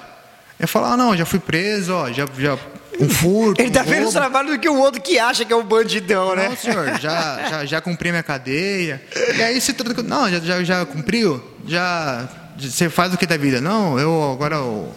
Eu 0.59 0.69
falo, 0.69 0.87
ah, 0.87 0.97
não, 0.97 1.17
já 1.17 1.27
fui 1.27 1.39
preso, 1.39 1.93
ó, 1.93 2.13
já, 2.13 2.27
já 2.39 2.59
um 3.01 3.09
furto. 3.09 3.61
Ele 3.63 3.71
tá 3.71 3.83
um 3.83 3.91
menos 3.91 4.13
trabalho 4.13 4.51
do 4.51 4.59
que 4.59 4.69
o 4.69 4.79
outro 4.79 5.01
que 5.01 5.19
acha 5.19 5.45
que 5.45 5.53
é 5.53 5.57
o 5.57 5.61
um 5.61 5.65
bandidão, 5.65 6.29
não, 6.29 6.37
né? 6.37 6.49
Não, 6.49 6.57
senhor, 6.57 6.99
já, 7.01 7.49
já, 7.49 7.65
já 7.65 7.81
cumpri 7.81 8.11
minha 8.11 8.23
cadeia. 8.23 9.03
E 9.37 9.43
aí 9.43 9.61
se 9.61 9.73
trata. 9.73 10.03
Não, 10.03 10.31
já, 10.31 10.39
já, 10.41 10.65
já 10.65 10.87
cumpriu? 10.87 11.43
Já. 11.67 12.29
Você 12.59 12.89
faz 12.89 13.13
o 13.13 13.19
que 13.19 13.27
da 13.27 13.37
vida? 13.37 13.61
Não, 13.61 13.99
eu 13.99 14.33
agora 14.33 14.57
eu 14.57 14.95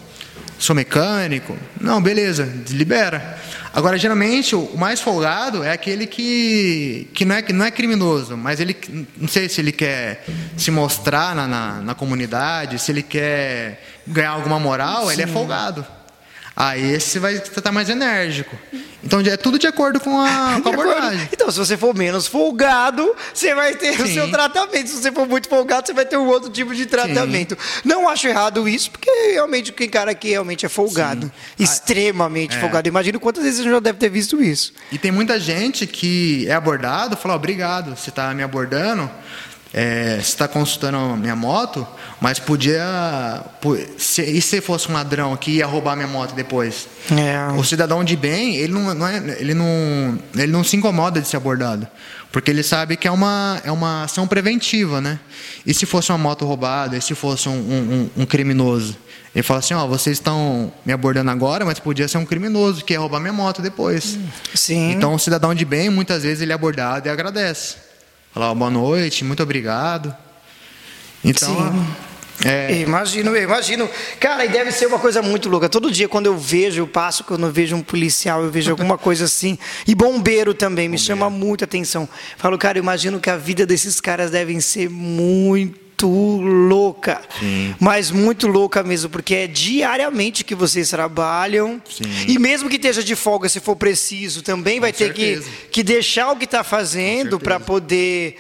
sou 0.57 0.75
mecânico. 0.75 1.57
Não, 1.79 2.01
beleza, 2.01 2.51
libera. 2.69 3.37
Agora, 3.73 3.97
geralmente, 3.97 4.55
o 4.55 4.75
mais 4.75 4.99
folgado 4.99 5.63
é 5.63 5.71
aquele 5.71 6.07
que, 6.07 7.07
que, 7.13 7.23
não, 7.25 7.35
é, 7.35 7.41
que 7.41 7.53
não 7.53 7.63
é 7.63 7.69
criminoso, 7.69 8.35
mas 8.35 8.59
ele 8.59 8.75
não 9.17 9.27
sei 9.27 9.47
se 9.47 9.61
ele 9.61 9.71
quer 9.71 10.25
se 10.57 10.71
mostrar 10.71 11.35
na, 11.35 11.47
na, 11.47 11.73
na 11.81 11.95
comunidade, 11.95 12.79
se 12.79 12.91
ele 12.91 13.03
quer 13.03 13.83
ganhar 14.07 14.31
alguma 14.31 14.59
moral, 14.59 15.07
Sim. 15.07 15.13
ele 15.13 15.21
é 15.21 15.27
folgado. 15.27 15.85
Aí 16.59 16.93
esse 16.93 17.19
vai 17.19 17.35
estar 17.35 17.71
mais 17.71 17.87
enérgico. 17.87 18.57
Então 19.03 19.19
é 19.19 19.37
tudo 19.37 19.59
de 19.59 19.67
acordo 19.67 19.99
com 19.99 20.19
a, 20.19 20.57
com 20.59 20.69
a 20.69 20.73
abordagem. 20.73 21.29
Então, 21.31 21.51
se 21.51 21.59
você 21.59 21.77
for 21.77 21.95
menos 21.95 22.25
folgado, 22.25 23.15
você 23.31 23.53
vai 23.53 23.75
ter 23.75 23.95
Sim. 23.95 24.03
o 24.03 24.07
seu 24.07 24.31
tratamento. 24.31 24.87
Se 24.89 24.95
você 24.95 25.11
for 25.11 25.27
muito 25.27 25.47
folgado, 25.47 25.85
você 25.85 25.93
vai 25.93 26.03
ter 26.03 26.17
um 26.17 26.25
outro 26.25 26.49
tipo 26.49 26.73
de 26.73 26.87
tratamento. 26.87 27.55
Sim. 27.55 27.81
Não 27.85 28.09
acho 28.09 28.27
errado 28.27 28.67
isso, 28.67 28.89
porque 28.89 29.07
realmente 29.33 29.71
quem 29.71 29.87
cara 29.87 30.09
aqui 30.09 30.29
realmente 30.29 30.65
é 30.65 30.69
folgado. 30.69 31.27
Sim. 31.27 31.63
Extremamente 31.63 32.55
ah, 32.55 32.57
é. 32.57 32.61
folgado. 32.61 32.87
Imagino 32.87 33.19
quantas 33.19 33.43
vezes 33.43 33.63
você 33.63 33.69
já 33.69 33.79
deve 33.79 33.99
ter 33.99 34.09
visto 34.09 34.41
isso. 34.41 34.73
E 34.91 34.97
tem 34.97 35.11
muita 35.11 35.39
gente 35.39 35.85
que 35.85 36.47
é 36.49 36.53
abordado 36.53 37.15
fala, 37.15 37.35
obrigado, 37.35 37.95
você 37.95 38.09
está 38.09 38.33
me 38.33 38.41
abordando 38.41 39.09
é, 39.73 40.17
está 40.19 40.47
consultando 40.47 40.97
a 40.97 41.15
minha 41.15 41.35
moto, 41.35 41.85
mas 42.19 42.39
podia. 42.39 43.43
Se, 43.97 44.21
e 44.21 44.41
se 44.41 44.61
fosse 44.61 44.89
um 44.89 44.93
ladrão 44.93 45.35
que 45.35 45.51
ia 45.51 45.65
roubar 45.65 45.95
minha 45.95 46.07
moto 46.07 46.33
depois? 46.33 46.87
É. 47.11 47.51
O 47.57 47.63
cidadão 47.63 48.03
de 48.03 48.15
bem, 48.15 48.55
ele 48.55 48.73
não, 48.73 48.93
não 48.93 49.07
é, 49.07 49.17
ele, 49.39 49.53
não, 49.53 50.19
ele 50.35 50.51
não 50.51 50.63
se 50.63 50.75
incomoda 50.75 51.21
de 51.21 51.27
ser 51.27 51.37
abordado. 51.37 51.87
Porque 52.31 52.51
ele 52.51 52.63
sabe 52.63 52.97
que 52.97 53.07
é 53.07 53.11
uma, 53.11 53.61
é 53.63 53.71
uma 53.71 54.03
ação 54.03 54.27
preventiva, 54.27 54.99
né? 54.99 55.19
E 55.65 55.73
se 55.73 55.85
fosse 55.85 56.11
uma 56.11 56.17
moto 56.17 56.45
roubada, 56.45 56.97
e 56.97 57.01
se 57.01 57.15
fosse 57.15 57.47
um, 57.47 57.53
um, 57.53 58.09
um 58.21 58.25
criminoso? 58.25 58.97
Ele 59.33 59.43
fala 59.43 59.59
assim, 59.59 59.73
ó, 59.73 59.85
oh, 59.85 59.87
vocês 59.87 60.17
estão 60.17 60.71
me 60.85 60.91
abordando 60.91 61.29
agora, 61.29 61.63
mas 61.63 61.79
podia 61.79 62.07
ser 62.07 62.17
um 62.17 62.25
criminoso 62.25 62.83
que 62.83 62.93
ia 62.93 62.99
roubar 62.99 63.19
minha 63.19 63.33
moto 63.33 63.61
depois. 63.61 64.17
Sim. 64.53 64.91
Então 64.91 65.13
o 65.13 65.19
cidadão 65.19 65.53
de 65.53 65.63
bem, 65.63 65.89
muitas 65.89 66.23
vezes, 66.23 66.41
ele 66.41 66.51
é 66.51 66.55
abordado 66.55 67.07
e 67.07 67.11
agradece. 67.11 67.86
Falar 68.37 68.53
boa 68.53 68.69
noite, 68.69 69.23
muito 69.23 69.41
obrigado. 69.41 70.15
Então. 71.25 71.87
É... 72.45 72.81
Imagino, 72.81 73.35
imagino. 73.35 73.89
Cara, 74.19 74.45
e 74.45 74.49
deve 74.49 74.71
ser 74.71 74.85
uma 74.85 74.99
coisa 74.99 75.23
muito 75.23 75.49
louca. 75.49 75.67
Todo 75.67 75.89
dia, 75.89 76.07
quando 76.07 76.27
eu 76.27 76.37
vejo, 76.37 76.83
eu 76.83 76.87
passo, 76.87 77.23
quando 77.23 77.47
eu 77.47 77.51
vejo 77.51 77.75
um 77.75 77.81
policial, 77.81 78.43
eu 78.43 78.51
vejo 78.51 78.69
alguma 78.69 78.95
coisa 78.95 79.25
assim. 79.25 79.57
E 79.87 79.95
bombeiro 79.95 80.53
também, 80.53 80.87
me 80.87 80.97
bombeiro. 80.97 81.03
chama 81.03 81.31
muita 81.31 81.65
atenção. 81.65 82.07
Falo, 82.37 82.59
cara, 82.59 82.77
eu 82.77 82.83
imagino 82.83 83.19
que 83.19 83.27
a 83.27 83.37
vida 83.37 83.65
desses 83.65 83.99
caras 83.99 84.29
devem 84.29 84.59
ser 84.59 84.87
muito 84.87 85.86
muito 86.05 86.07
louca. 86.07 87.21
Sim. 87.39 87.75
Mas 87.79 88.11
muito 88.11 88.47
louca 88.47 88.83
mesmo, 88.83 89.09
porque 89.09 89.33
é 89.33 89.47
diariamente 89.47 90.43
que 90.43 90.53
vocês 90.53 90.89
trabalham. 90.91 91.81
Sim. 91.89 92.03
E 92.27 92.37
mesmo 92.37 92.69
que 92.69 92.75
esteja 92.75 93.03
de 93.03 93.15
folga, 93.15 93.49
se 93.49 93.59
for 93.59 93.75
preciso, 93.75 94.43
também 94.43 94.75
Com 94.75 94.81
vai 94.81 94.93
certeza. 94.93 95.43
ter 95.43 95.49
que, 95.49 95.67
que 95.69 95.83
deixar 95.83 96.31
o 96.31 96.35
que 96.35 96.45
está 96.45 96.63
fazendo 96.63 97.39
para 97.39 97.59
poder. 97.59 98.35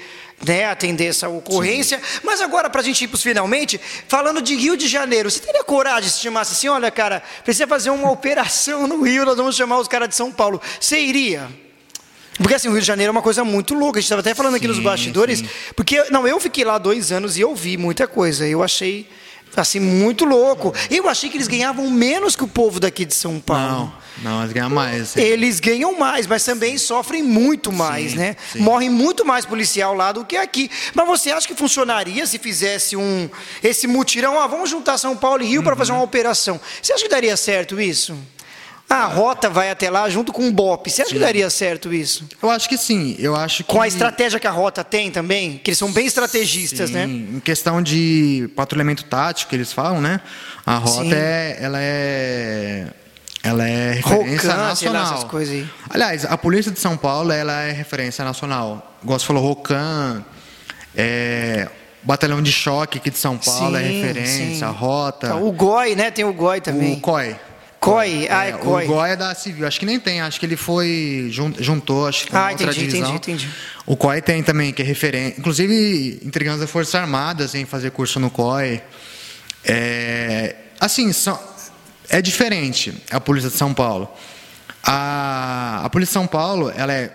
Né, 0.45 0.65
atender 0.65 1.05
essa 1.05 1.27
ocorrência. 1.27 1.97
Sim. 1.97 2.19
Mas 2.23 2.41
agora, 2.41 2.69
para 2.69 2.81
a 2.81 2.83
gente 2.83 3.03
ir 3.03 3.07
para 3.07 3.15
os 3.15 3.23
finalmente, 3.23 3.81
falando 4.07 4.39
de 4.39 4.53
Rio 4.53 4.77
de 4.77 4.87
Janeiro, 4.87 5.31
você 5.31 5.39
teria 5.39 5.63
coragem 5.63 6.11
se 6.11 6.19
chamasse 6.19 6.53
assim: 6.53 6.67
olha, 6.67 6.91
cara, 6.91 7.23
precisa 7.43 7.65
fazer 7.65 7.89
uma 7.89 8.11
operação 8.13 8.85
no 8.85 9.01
Rio, 9.01 9.25
nós 9.25 9.35
vamos 9.35 9.55
chamar 9.55 9.79
os 9.79 9.87
caras 9.87 10.09
de 10.09 10.13
São 10.13 10.31
Paulo. 10.31 10.61
Você 10.79 10.99
iria? 10.99 11.49
Porque 12.37 12.53
assim, 12.53 12.67
o 12.67 12.71
Rio 12.71 12.81
de 12.81 12.87
Janeiro 12.87 13.09
é 13.09 13.11
uma 13.11 13.21
coisa 13.21 13.43
muito 13.43 13.73
louca. 13.73 13.99
A 13.99 14.01
gente 14.01 14.05
estava 14.05 14.21
até 14.21 14.33
falando 14.33 14.53
sim, 14.53 14.57
aqui 14.57 14.67
nos 14.67 14.79
bastidores. 14.79 15.39
Sim. 15.39 15.49
Porque, 15.75 16.03
não, 16.11 16.27
eu 16.27 16.39
fiquei 16.39 16.63
lá 16.63 16.77
dois 16.77 17.11
anos 17.11 17.37
e 17.37 17.41
eu 17.41 17.55
vi 17.55 17.77
muita 17.77 18.07
coisa. 18.07 18.47
Eu 18.47 18.63
achei, 18.63 19.09
assim, 19.55 19.79
muito 19.79 20.23
louco. 20.23 20.73
Eu 20.89 21.09
achei 21.09 21.29
que 21.29 21.37
eles 21.37 21.47
ganhavam 21.47 21.89
menos 21.89 22.35
que 22.35 22.43
o 22.43 22.47
povo 22.47 22.79
daqui 22.79 23.05
de 23.05 23.13
São 23.13 23.39
Paulo. 23.39 23.91
Não, 24.21 24.31
não, 24.31 24.41
eles 24.41 24.53
ganham 24.53 24.69
mais. 24.69 25.09
Sim. 25.09 25.21
Eles 25.21 25.59
ganham 25.59 25.97
mais, 25.97 26.27
mas 26.27 26.43
também 26.43 26.77
sofrem 26.77 27.23
muito 27.23 27.71
mais, 27.71 28.13
né? 28.13 28.35
Morrem 28.55 28.89
muito 28.89 29.25
mais 29.25 29.45
policial 29.45 29.93
lá 29.93 30.11
do 30.11 30.23
que 30.23 30.37
aqui. 30.37 30.69
Mas 30.93 31.07
você 31.07 31.31
acha 31.31 31.47
que 31.47 31.55
funcionaria 31.55 32.25
se 32.25 32.37
fizesse 32.37 32.95
um 32.95 33.29
esse 33.63 33.87
mutirão? 33.87 34.39
Ah, 34.39 34.47
vamos 34.47 34.69
juntar 34.69 34.97
São 34.97 35.15
Paulo 35.15 35.43
e 35.43 35.47
Rio 35.47 35.59
uhum. 35.59 35.65
para 35.65 35.75
fazer 35.75 35.91
uma 35.91 36.03
operação. 36.03 36.59
Você 36.81 36.93
acha 36.93 37.03
que 37.03 37.09
daria 37.09 37.35
certo 37.35 37.79
isso? 37.79 38.17
A 38.89 39.05
rota 39.05 39.49
vai 39.49 39.69
até 39.69 39.89
lá 39.89 40.09
junto 40.09 40.31
com 40.31 40.47
o 40.47 40.51
BOP. 40.51 40.89
Você 40.89 41.01
acha 41.01 41.09
sim. 41.09 41.15
que 41.17 41.21
daria 41.21 41.49
certo 41.49 41.93
isso? 41.93 42.25
Eu 42.41 42.49
acho 42.49 42.69
que 42.69 42.77
sim. 42.77 43.17
Eu 43.19 43.35
acho 43.35 43.63
que... 43.63 43.73
Com 43.73 43.81
a 43.81 43.87
estratégia 43.87 44.39
que 44.39 44.47
a 44.47 44.51
rota 44.51 44.81
tem 44.81 45.11
também? 45.11 45.57
Que 45.61 45.71
eles 45.71 45.77
são 45.77 45.91
bem 45.91 46.05
estrategistas, 46.05 46.89
sim. 46.89 46.95
né? 46.95 47.03
Em 47.03 47.39
questão 47.41 47.81
de 47.81 48.49
patrulhamento 48.55 49.03
tático, 49.03 49.49
que 49.49 49.55
eles 49.57 49.73
falam, 49.73 49.99
né? 49.99 50.21
A 50.65 50.77
rota 50.77 51.13
é, 51.13 51.57
ela 51.59 51.77
é 51.81 52.87
ela 53.43 53.67
é 53.67 53.93
referência 53.93 54.51
Rocan, 54.51 54.67
nacional. 54.67 55.03
Lá, 55.03 55.13
essas 55.13 55.23
coisas 55.25 55.53
aí. 55.53 55.69
Aliás, 55.89 56.25
a 56.25 56.37
polícia 56.37 56.71
de 56.71 56.79
São 56.79 56.97
Paulo 56.97 57.31
ela 57.31 57.61
é 57.61 57.71
referência 57.71 58.23
nacional. 58.23 58.97
Você 59.03 59.25
falou, 59.25 59.43
Rocan, 59.43 60.23
é, 60.95 61.67
Batalhão 62.03 62.41
de 62.41 62.51
Choque 62.51 62.97
aqui 62.97 63.09
de 63.09 63.17
São 63.17 63.37
Paulo 63.37 63.77
é 63.77 63.83
sim, 63.83 63.85
é 63.85 63.91
referência, 63.91 64.55
sim. 64.55 64.63
a 64.63 64.69
Rota. 64.69 65.35
O 65.35 65.51
GOI, 65.51 65.95
né? 65.95 66.09
Tem 66.09 66.25
o 66.25 66.33
GOI 66.33 66.61
também. 66.61 66.93
O 66.93 67.01
COI. 67.01 67.35
COI, 67.91 68.27
ah, 68.29 68.45
é, 68.45 68.49
é 68.49 68.51
COI. 68.53 68.85
O 68.85 68.87
COI 68.87 69.11
é 69.11 69.15
da 69.15 69.33
Civil, 69.33 69.67
acho 69.67 69.79
que 69.79 69.85
nem 69.85 69.99
tem, 69.99 70.21
acho 70.21 70.39
que 70.39 70.45
ele 70.45 70.57
foi, 70.57 71.29
juntou, 71.59 72.07
acho 72.07 72.25
que 72.25 72.35
Ah, 72.35 72.51
entendi, 72.51 72.73
divisão. 72.73 73.15
entendi, 73.15 73.43
entendi. 73.43 73.49
O 73.85 73.95
COI 73.95 74.21
tem 74.21 74.43
também, 74.43 74.73
que 74.73 74.81
é 74.81 74.85
referente, 74.85 75.39
inclusive 75.39 76.19
integrantes 76.23 76.61
das 76.61 76.69
Forças 76.69 76.93
Armadas 76.95 77.55
em 77.55 77.65
fazer 77.65 77.91
curso 77.91 78.19
no 78.19 78.29
COI. 78.29 78.81
É, 79.63 80.55
assim, 80.79 81.11
são, 81.13 81.39
é 82.09 82.21
diferente 82.21 82.93
a 83.11 83.19
Polícia 83.19 83.49
de 83.49 83.55
São 83.55 83.73
Paulo. 83.73 84.09
A, 84.83 85.81
a 85.85 85.89
Polícia 85.89 86.11
de 86.11 86.13
São 86.13 86.27
Paulo, 86.27 86.71
ela 86.75 86.93
é 86.93 87.11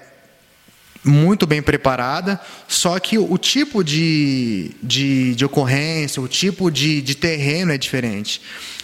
muito 1.05 1.47
bem 1.47 1.61
preparada, 1.61 2.41
só 2.69 2.99
que 2.99 3.19
o 3.19 3.37
tipo 3.37 3.83
de, 3.83 4.71
de, 4.83 5.35
de 5.35 5.45
ocorrência, 5.45 6.23
o 6.23 6.29
tipo 6.29 6.71
de, 6.71 7.03
de 7.03 7.15
terreno 7.15 7.73
é 7.73 7.79
diferente. 7.79 8.41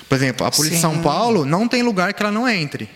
Por 0.08 0.14
exemplo, 0.14 0.46
a 0.46 0.50
Polícia 0.50 0.78
Sim. 0.78 0.88
de 0.88 0.94
São 0.94 1.02
Paulo 1.02 1.44
não 1.44 1.68
tem 1.68 1.82
lugar 1.82 2.14
que 2.14 2.22
ela 2.22 2.32
não 2.32 2.48
entre. 2.48 2.88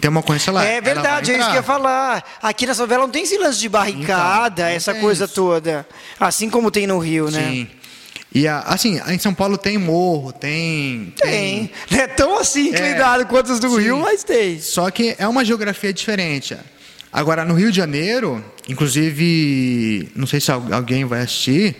Tem 0.00 0.10
uma 0.10 0.20
ocorrência 0.20 0.52
lá. 0.52 0.64
É 0.64 0.80
verdade, 0.80 1.30
é 1.30 1.38
isso 1.38 1.46
que 1.46 1.52
eu 1.52 1.56
ia 1.56 1.62
falar. 1.62 2.24
Aqui 2.42 2.66
na 2.66 2.74
favela 2.74 3.04
não 3.04 3.10
tem 3.10 3.22
esse 3.22 3.38
lance 3.38 3.58
de 3.60 3.68
barricada, 3.68 4.62
então, 4.62 4.76
essa 4.76 4.94
coisa 4.94 5.24
isso. 5.24 5.34
toda. 5.34 5.86
Assim 6.18 6.50
como 6.50 6.70
tem 6.70 6.86
no 6.86 6.98
Rio, 6.98 7.30
né? 7.30 7.48
Sim. 7.48 7.68
E 8.34 8.48
assim, 8.48 9.00
em 9.06 9.18
São 9.18 9.32
Paulo 9.32 9.56
tem 9.56 9.78
morro, 9.78 10.32
tem. 10.32 11.14
Tem. 11.16 11.70
Não 11.88 12.00
é 12.00 12.08
tão 12.08 12.36
assim 12.36 12.70
inclinado 12.70 13.22
é, 13.22 13.26
quanto 13.26 13.52
os 13.52 13.60
do 13.60 13.70
sim. 13.70 13.80
Rio, 13.80 13.98
mas 13.98 14.24
tem. 14.24 14.60
Só 14.60 14.90
que 14.90 15.14
é 15.16 15.28
uma 15.28 15.44
geografia 15.44 15.92
diferente. 15.92 16.56
Agora, 17.12 17.44
no 17.44 17.54
Rio 17.54 17.70
de 17.70 17.76
Janeiro, 17.76 18.44
inclusive, 18.68 20.10
não 20.16 20.26
sei 20.26 20.40
se 20.40 20.50
alguém 20.50 21.04
vai 21.04 21.20
assistir, 21.20 21.76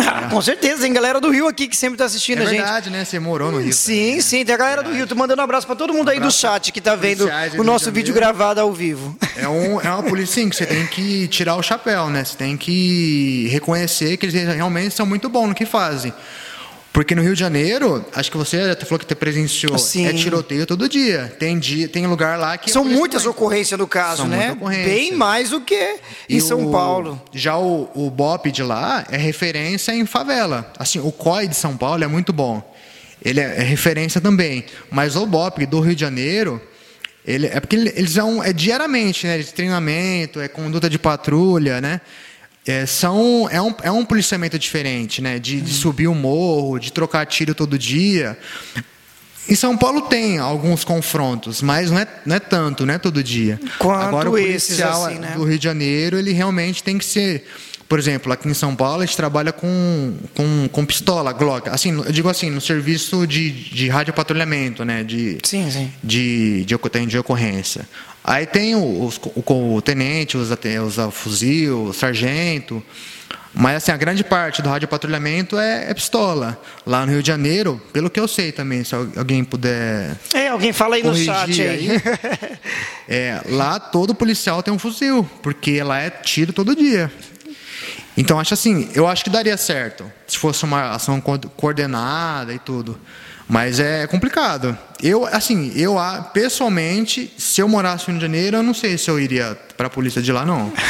ah, 0.00 0.28
com 0.30 0.40
certeza, 0.40 0.82
tem 0.82 0.92
galera 0.92 1.20
do 1.20 1.30
Rio 1.30 1.48
aqui 1.48 1.66
que 1.68 1.76
sempre 1.76 1.94
está 1.94 2.04
assistindo 2.04 2.40
é 2.40 2.42
a 2.42 2.46
gente. 2.46 2.60
É 2.60 2.62
verdade, 2.62 2.90
né? 2.90 3.04
Você 3.04 3.18
morou 3.18 3.50
no 3.50 3.58
Rio. 3.60 3.72
Sim, 3.72 4.16
né? 4.16 4.20
sim, 4.20 4.44
tem 4.44 4.54
a 4.54 4.58
galera 4.58 4.82
do 4.82 4.92
Rio. 4.92 5.06
Tô 5.06 5.14
mandando 5.14 5.40
um 5.40 5.44
abraço 5.44 5.66
para 5.66 5.76
todo 5.76 5.92
mundo 5.92 6.08
um 6.08 6.10
aí 6.10 6.20
do 6.20 6.30
chat 6.30 6.72
que 6.72 6.78
está 6.78 6.94
vendo 6.94 7.28
o 7.58 7.64
nosso 7.64 7.90
vídeo 7.90 8.14
gravado 8.14 8.60
ao 8.60 8.72
vivo. 8.72 9.16
É, 9.36 9.48
um, 9.48 9.80
é 9.80 9.90
uma 9.90 10.02
polícia, 10.02 10.42
sim, 10.42 10.48
que 10.48 10.56
você 10.56 10.66
tem 10.66 10.86
que 10.86 11.28
tirar 11.28 11.56
o 11.56 11.62
chapéu, 11.62 12.08
né? 12.08 12.24
Você 12.24 12.36
tem 12.36 12.56
que 12.56 13.48
reconhecer 13.50 14.16
que 14.16 14.26
eles 14.26 14.34
realmente 14.54 14.94
são 14.94 15.06
muito 15.06 15.28
bons 15.28 15.48
no 15.48 15.54
que 15.54 15.66
fazem. 15.66 16.12
Porque 16.98 17.14
no 17.14 17.22
Rio 17.22 17.32
de 17.32 17.38
Janeiro, 17.38 18.04
acho 18.12 18.28
que 18.28 18.36
você 18.36 18.56
até 18.58 18.84
falou 18.84 18.98
que 18.98 19.06
te 19.06 19.14
presenciou, 19.14 19.78
Sim. 19.78 20.08
é 20.08 20.12
tiroteio 20.12 20.66
todo 20.66 20.88
dia. 20.88 21.32
Tem 21.38 21.56
dia, 21.56 21.88
tem 21.88 22.04
lugar 22.08 22.36
lá 22.36 22.58
que 22.58 22.72
são 22.72 22.84
muitas 22.84 23.24
ocorrências 23.24 23.78
no 23.78 23.86
caso, 23.86 24.22
São 24.22 24.26
né? 24.26 24.58
Bem 24.84 25.12
mais 25.12 25.50
do 25.50 25.60
que 25.60 26.00
em 26.28 26.38
e 26.38 26.40
São 26.40 26.66
o, 26.66 26.72
Paulo. 26.72 27.22
Já 27.32 27.56
o, 27.56 27.88
o 27.94 28.10
BOP 28.10 28.50
de 28.50 28.64
lá 28.64 29.06
é 29.12 29.16
referência 29.16 29.92
em 29.92 30.04
favela. 30.06 30.72
Assim, 30.76 30.98
o 30.98 31.12
COI 31.12 31.46
de 31.46 31.54
São 31.54 31.76
Paulo 31.76 32.02
é 32.02 32.08
muito 32.08 32.32
bom. 32.32 32.68
Ele 33.24 33.38
é, 33.38 33.44
é 33.44 33.62
referência 33.62 34.20
também, 34.20 34.64
mas 34.90 35.14
o 35.14 35.24
BOP 35.24 35.66
do 35.66 35.78
Rio 35.78 35.94
de 35.94 36.00
Janeiro, 36.00 36.60
ele 37.24 37.46
é 37.46 37.60
porque 37.60 37.76
eles 37.76 38.10
são 38.10 38.42
é 38.42 38.52
diariamente, 38.52 39.24
né? 39.24 39.38
De 39.38 39.54
treinamento, 39.54 40.40
é 40.40 40.48
conduta 40.48 40.90
de 40.90 40.98
patrulha, 40.98 41.80
né? 41.80 42.00
É, 42.68 42.84
são, 42.84 43.48
é, 43.50 43.62
um, 43.62 43.74
é 43.82 43.90
um 43.90 44.04
policiamento 44.04 44.58
diferente, 44.58 45.22
né? 45.22 45.38
De, 45.38 45.58
de 45.58 45.72
subir 45.72 46.06
o 46.06 46.14
morro, 46.14 46.78
de 46.78 46.92
trocar 46.92 47.24
tiro 47.24 47.54
todo 47.54 47.78
dia. 47.78 48.36
Em 49.48 49.54
São 49.54 49.74
Paulo 49.74 50.02
tem 50.02 50.36
alguns 50.36 50.84
confrontos, 50.84 51.62
mas 51.62 51.90
não 51.90 51.98
é, 51.98 52.06
não 52.26 52.36
é 52.36 52.38
tanto, 52.38 52.84
não 52.84 52.92
é 52.92 52.98
todo 52.98 53.24
dia. 53.24 53.58
Quanto 53.78 54.02
Agora 54.02 54.28
o 54.28 54.32
policial 54.32 55.06
assim, 55.06 55.18
né? 55.18 55.32
do 55.34 55.44
Rio 55.44 55.58
de 55.58 55.64
Janeiro, 55.64 56.18
ele 56.18 56.32
realmente 56.32 56.82
tem 56.82 56.98
que 56.98 57.06
ser. 57.06 57.46
Por 57.88 57.98
exemplo, 57.98 58.30
aqui 58.30 58.46
em 58.46 58.52
São 58.52 58.76
Paulo 58.76 59.00
a 59.00 59.06
gente 59.06 59.16
trabalha 59.16 59.50
com, 59.50 60.14
com, 60.34 60.68
com 60.70 60.84
pistola, 60.84 61.32
Glock. 61.32 61.70
Assim, 61.70 61.90
eu 61.96 62.12
digo 62.12 62.28
assim, 62.28 62.50
no 62.50 62.60
serviço 62.60 63.26
de, 63.26 63.50
de 63.50 63.88
radiopatrulhamento, 63.88 64.84
né? 64.84 65.02
De, 65.02 65.38
sim, 65.42 65.70
sim. 65.70 65.90
De, 66.04 66.66
de, 66.66 66.76
de, 66.76 67.06
de 67.06 67.18
ocorrência. 67.18 67.88
Aí 68.28 68.44
tem 68.44 68.74
o, 68.74 69.10
o, 69.10 69.74
o 69.74 69.80
tenente, 69.80 70.36
usa, 70.36 70.58
usa 70.84 71.10
fuzil, 71.10 71.84
o 71.84 71.94
sargento. 71.94 72.84
Mas 73.54 73.76
assim, 73.76 73.90
a 73.90 73.96
grande 73.96 74.22
parte 74.22 74.60
do 74.60 74.68
radiopatrulhamento 74.68 75.58
é, 75.58 75.90
é 75.90 75.94
pistola. 75.94 76.60
Lá 76.84 77.06
no 77.06 77.12
Rio 77.12 77.22
de 77.22 77.28
Janeiro, 77.28 77.80
pelo 77.90 78.10
que 78.10 78.20
eu 78.20 78.28
sei 78.28 78.52
também, 78.52 78.84
se 78.84 78.94
alguém 78.94 79.42
puder. 79.42 80.14
É, 80.34 80.48
alguém 80.48 80.74
fala 80.74 80.96
aí 80.96 81.02
no 81.02 81.16
chat 81.16 81.62
aí. 81.62 81.90
aí 81.90 82.02
é, 83.08 83.40
lá 83.48 83.80
todo 83.80 84.14
policial 84.14 84.62
tem 84.62 84.74
um 84.74 84.78
fuzil, 84.78 85.26
porque 85.42 85.82
lá 85.82 85.98
é 85.98 86.10
tiro 86.10 86.52
todo 86.52 86.76
dia. 86.76 87.10
Então 88.14 88.38
acho 88.38 88.52
assim, 88.52 88.90
eu 88.94 89.08
acho 89.08 89.24
que 89.24 89.30
daria 89.30 89.56
certo 89.56 90.04
se 90.26 90.36
fosse 90.36 90.64
uma 90.64 90.90
ação 90.90 91.18
coordenada 91.56 92.52
e 92.52 92.58
tudo. 92.58 93.00
Mas 93.48 93.80
é 93.80 94.06
complicado. 94.06 94.76
Eu, 95.02 95.24
assim, 95.24 95.72
eu 95.74 95.96
pessoalmente, 96.34 97.32
se 97.38 97.62
eu 97.62 97.68
morasse 97.68 98.08
no 98.08 98.14
Rio 98.14 98.18
de 98.18 98.22
Janeiro, 98.22 98.56
eu 98.58 98.62
não 98.62 98.74
sei 98.74 98.98
se 98.98 99.10
eu 99.10 99.18
iria 99.18 99.56
para 99.76 99.86
a 99.86 99.90
polícia 99.90 100.20
de 100.20 100.32
lá, 100.32 100.44
não. 100.44 100.72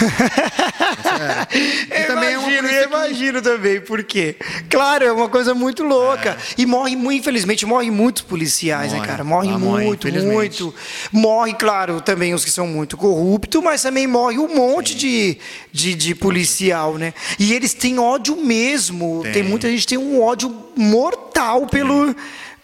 é. 1.91 2.05
também 2.05 2.33
imagino, 2.33 2.69
é 2.69 2.85
eu 2.85 2.89
imagino 2.89 3.43
também, 3.43 3.81
por 3.83 4.03
quê? 4.03 4.35
Claro, 4.71 5.05
é 5.05 5.13
uma 5.13 5.29
coisa 5.29 5.55
muito 5.55 5.85
louca. 5.85 6.31
É. 6.31 6.37
E 6.57 6.65
morre, 6.65 6.95
infelizmente, 6.95 7.67
morre 7.67 7.91
muitos 7.91 8.23
policiais, 8.23 8.93
né, 8.93 8.99
morre. 8.99 9.07
né, 9.07 9.13
cara? 9.13 9.25
Morre 9.25 9.51
muito, 9.51 10.09
morre, 10.09 10.23
muito. 10.23 10.75
Morre, 11.13 11.53
claro, 11.53 12.01
também 12.01 12.33
os 12.33 12.45
que 12.45 12.51
são 12.51 12.67
muito 12.67 12.97
corruptos, 12.97 13.63
mas 13.63 13.83
também 13.83 14.07
morre 14.07 14.39
um 14.39 14.57
monte 14.57 14.95
de, 14.95 15.37
de, 15.71 15.95
de, 15.95 16.15
policial, 16.15 16.97
né? 16.97 17.13
E 17.39 17.53
eles 17.53 17.75
têm 17.75 17.99
ódio 17.99 18.37
mesmo. 18.37 19.21
Tem, 19.23 19.35
tem 19.35 19.43
muita 19.43 19.69
gente 19.69 19.83
que 19.83 19.89
tem 19.89 19.99
um 19.99 20.23
ódio 20.23 20.51
mortal 20.75 21.28
pelo 21.71 22.15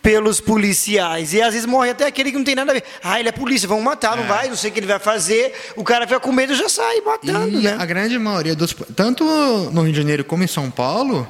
pelos 0.05 0.39
policiais. 0.39 1.33
E 1.33 1.41
às 1.41 1.55
vezes 1.55 1.67
morre 1.67 1.91
até 1.91 2.07
aquele 2.07 2.31
que 2.31 2.37
não 2.37 2.45
tem 2.45 2.55
nada 2.55 2.73
a 2.73 2.75
ver. 2.75 2.85
Ah, 3.03 3.19
ele 3.19 3.31
é 3.31 3.33
polícia, 3.33 3.67
vão 3.67 3.81
matar, 3.81 4.15
não 4.17 4.25
é. 4.25 4.27
vai, 4.27 4.49
não 4.49 4.55
sei 4.55 4.69
o 4.69 4.73
que 4.73 4.79
ele 4.79 4.87
vai 4.87 4.99
fazer. 4.99 5.55
O 5.75 5.83
cara 5.83 6.07
fica 6.07 6.21
com 6.21 6.31
medo 6.31 6.53
e 6.53 6.57
já 6.57 6.69
sai 6.69 7.01
matando, 7.01 7.59
e 7.59 7.63
né? 7.63 7.75
A 7.79 7.87
grande 7.87 8.19
maioria 8.19 8.55
dos. 8.55 8.77
Tanto 8.95 9.25
no 9.25 9.83
Rio 9.83 9.93
de 9.93 9.99
Janeiro 9.99 10.23
como 10.23 10.45
em 10.45 10.47
São 10.47 10.71
Paulo. 10.71 11.27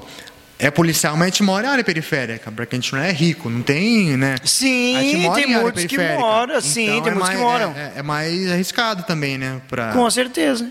É 0.56 0.70
policial, 0.70 1.14
mas 1.14 1.22
a 1.22 1.26
gente 1.26 1.42
mora 1.42 1.66
em 1.66 1.70
área 1.70 1.84
periférica, 1.84 2.50
porque 2.50 2.76
a 2.76 2.78
gente 2.78 2.92
não 2.92 3.00
é 3.00 3.10
rico, 3.10 3.50
não 3.50 3.60
tem, 3.60 4.16
né? 4.16 4.36
Sim, 4.44 4.94
tem 5.34 5.46
muitos 5.48 5.84
que 5.84 5.98
moram, 5.98 6.60
sim, 6.60 6.84
então 6.84 7.02
tem 7.02 7.12
é 7.12 7.14
muitos 7.14 7.20
mais, 7.20 7.36
que 7.36 7.42
moram. 7.44 7.74
É, 7.76 7.92
é, 7.96 8.02
mais 8.02 8.52
arriscado 8.52 9.02
também, 9.02 9.36
né? 9.36 9.60
Pra... 9.68 9.92
Com 9.92 10.08
certeza. 10.08 10.70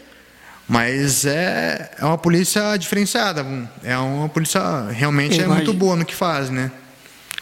Mas 0.67 1.25
é, 1.25 1.91
é 1.99 2.05
uma 2.05 2.17
polícia 2.17 2.75
diferenciada, 2.77 3.45
é 3.83 3.97
uma 3.97 4.29
polícia 4.29 4.61
realmente 4.91 5.41
é 5.41 5.47
muito 5.47 5.73
boa 5.73 5.95
no 5.95 6.05
que 6.05 6.15
faz, 6.15 6.49
né? 6.49 6.71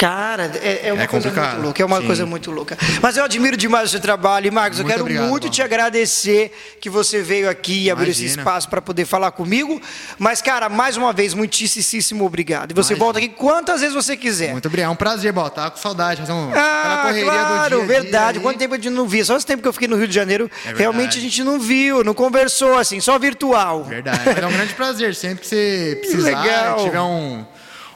Cara, 0.02 0.50
é, 0.64 0.88
é 0.88 0.94
uma 0.94 1.04
é 1.04 1.08
coisa 1.08 1.30
muito 1.30 1.62
louca, 1.62 1.84
é 1.84 1.86
uma 1.86 2.02
Sim. 2.02 2.08
coisa 2.08 2.26
muito 2.26 2.50
louca. 2.50 2.76
Mas 3.04 3.18
eu 3.18 3.24
admiro 3.24 3.56
demais 3.56 3.90
o 3.90 3.92
seu 3.92 4.00
trabalho. 4.00 4.48
E, 4.48 4.50
Marcos, 4.50 4.80
muito 4.80 4.88
eu 4.88 4.92
quero 4.92 5.02
obrigado, 5.04 5.30
muito 5.30 5.48
te 5.48 5.62
agradecer 5.62 6.52
que 6.82 6.90
você 6.90 7.22
veio 7.22 7.48
aqui 7.48 7.84
e 7.84 7.92
abriu 7.92 8.10
esse 8.10 8.26
espaço 8.26 8.68
para 8.68 8.82
poder 8.82 9.06
falar 9.06 9.30
comigo. 9.30 9.80
Mas, 10.18 10.42
cara, 10.42 10.70
mais 10.70 10.98
uma 10.98 11.14
vez, 11.14 11.36
muitíssimo 11.36 12.26
obrigado. 12.26 12.72
E 12.72 12.74
você 12.74 12.94
Imagina. 12.94 13.06
volta 13.06 13.20
aqui 13.20 13.30
quantas 13.30 13.82
vezes 13.82 13.94
você 13.94 14.18
quiser. 14.18 14.54
Muito 14.54 14.68
obrigado, 14.68 14.90
é 14.90 14.92
um 14.92 14.96
prazer 14.96 15.32
voltar 15.32 15.70
com 15.70 15.78
saudade, 15.78 16.22
fazer 16.22 16.34
um, 16.34 16.52
ah, 16.52 17.02
correria 17.04 17.32
claro, 17.32 17.82
do 17.82 17.86
dia 17.86 18.02
verdade. 18.02 18.40
Dia 18.40 18.42
Quanto 18.42 18.58
tempo 18.58 18.74
a 18.74 18.78
gente 18.78 18.90
não 18.90 19.08
via? 19.08 19.24
Só 19.24 19.38
esse 19.38 19.46
tempo 19.46 19.62
que 19.62 19.68
eu 19.68 19.74
fiquei 19.74 19.88
no 19.88 19.98
Rio 19.98 20.08
de 20.08 20.16
Janeiro, 20.16 20.50
é 20.66 20.74
realmente 20.74 21.20
a 21.20 21.22
gente 21.22 21.44
não 21.44 21.60
viu, 21.60 22.04
não 22.04 22.16
conversou, 22.16 22.76
assim, 22.76 23.00
só 23.00 23.20
virtual. 23.20 23.84
Verdade. 23.84 24.22
Mas 24.26 24.38
é 24.40 24.48
um 24.48 24.52
grande 24.52 24.74
prazer. 24.74 25.14
Sempre 25.14 25.42
que 25.42 25.48
você 25.48 26.00
precisar, 26.02 26.42
Legal. 26.42 26.84
tiver 26.86 27.02
um 27.02 27.46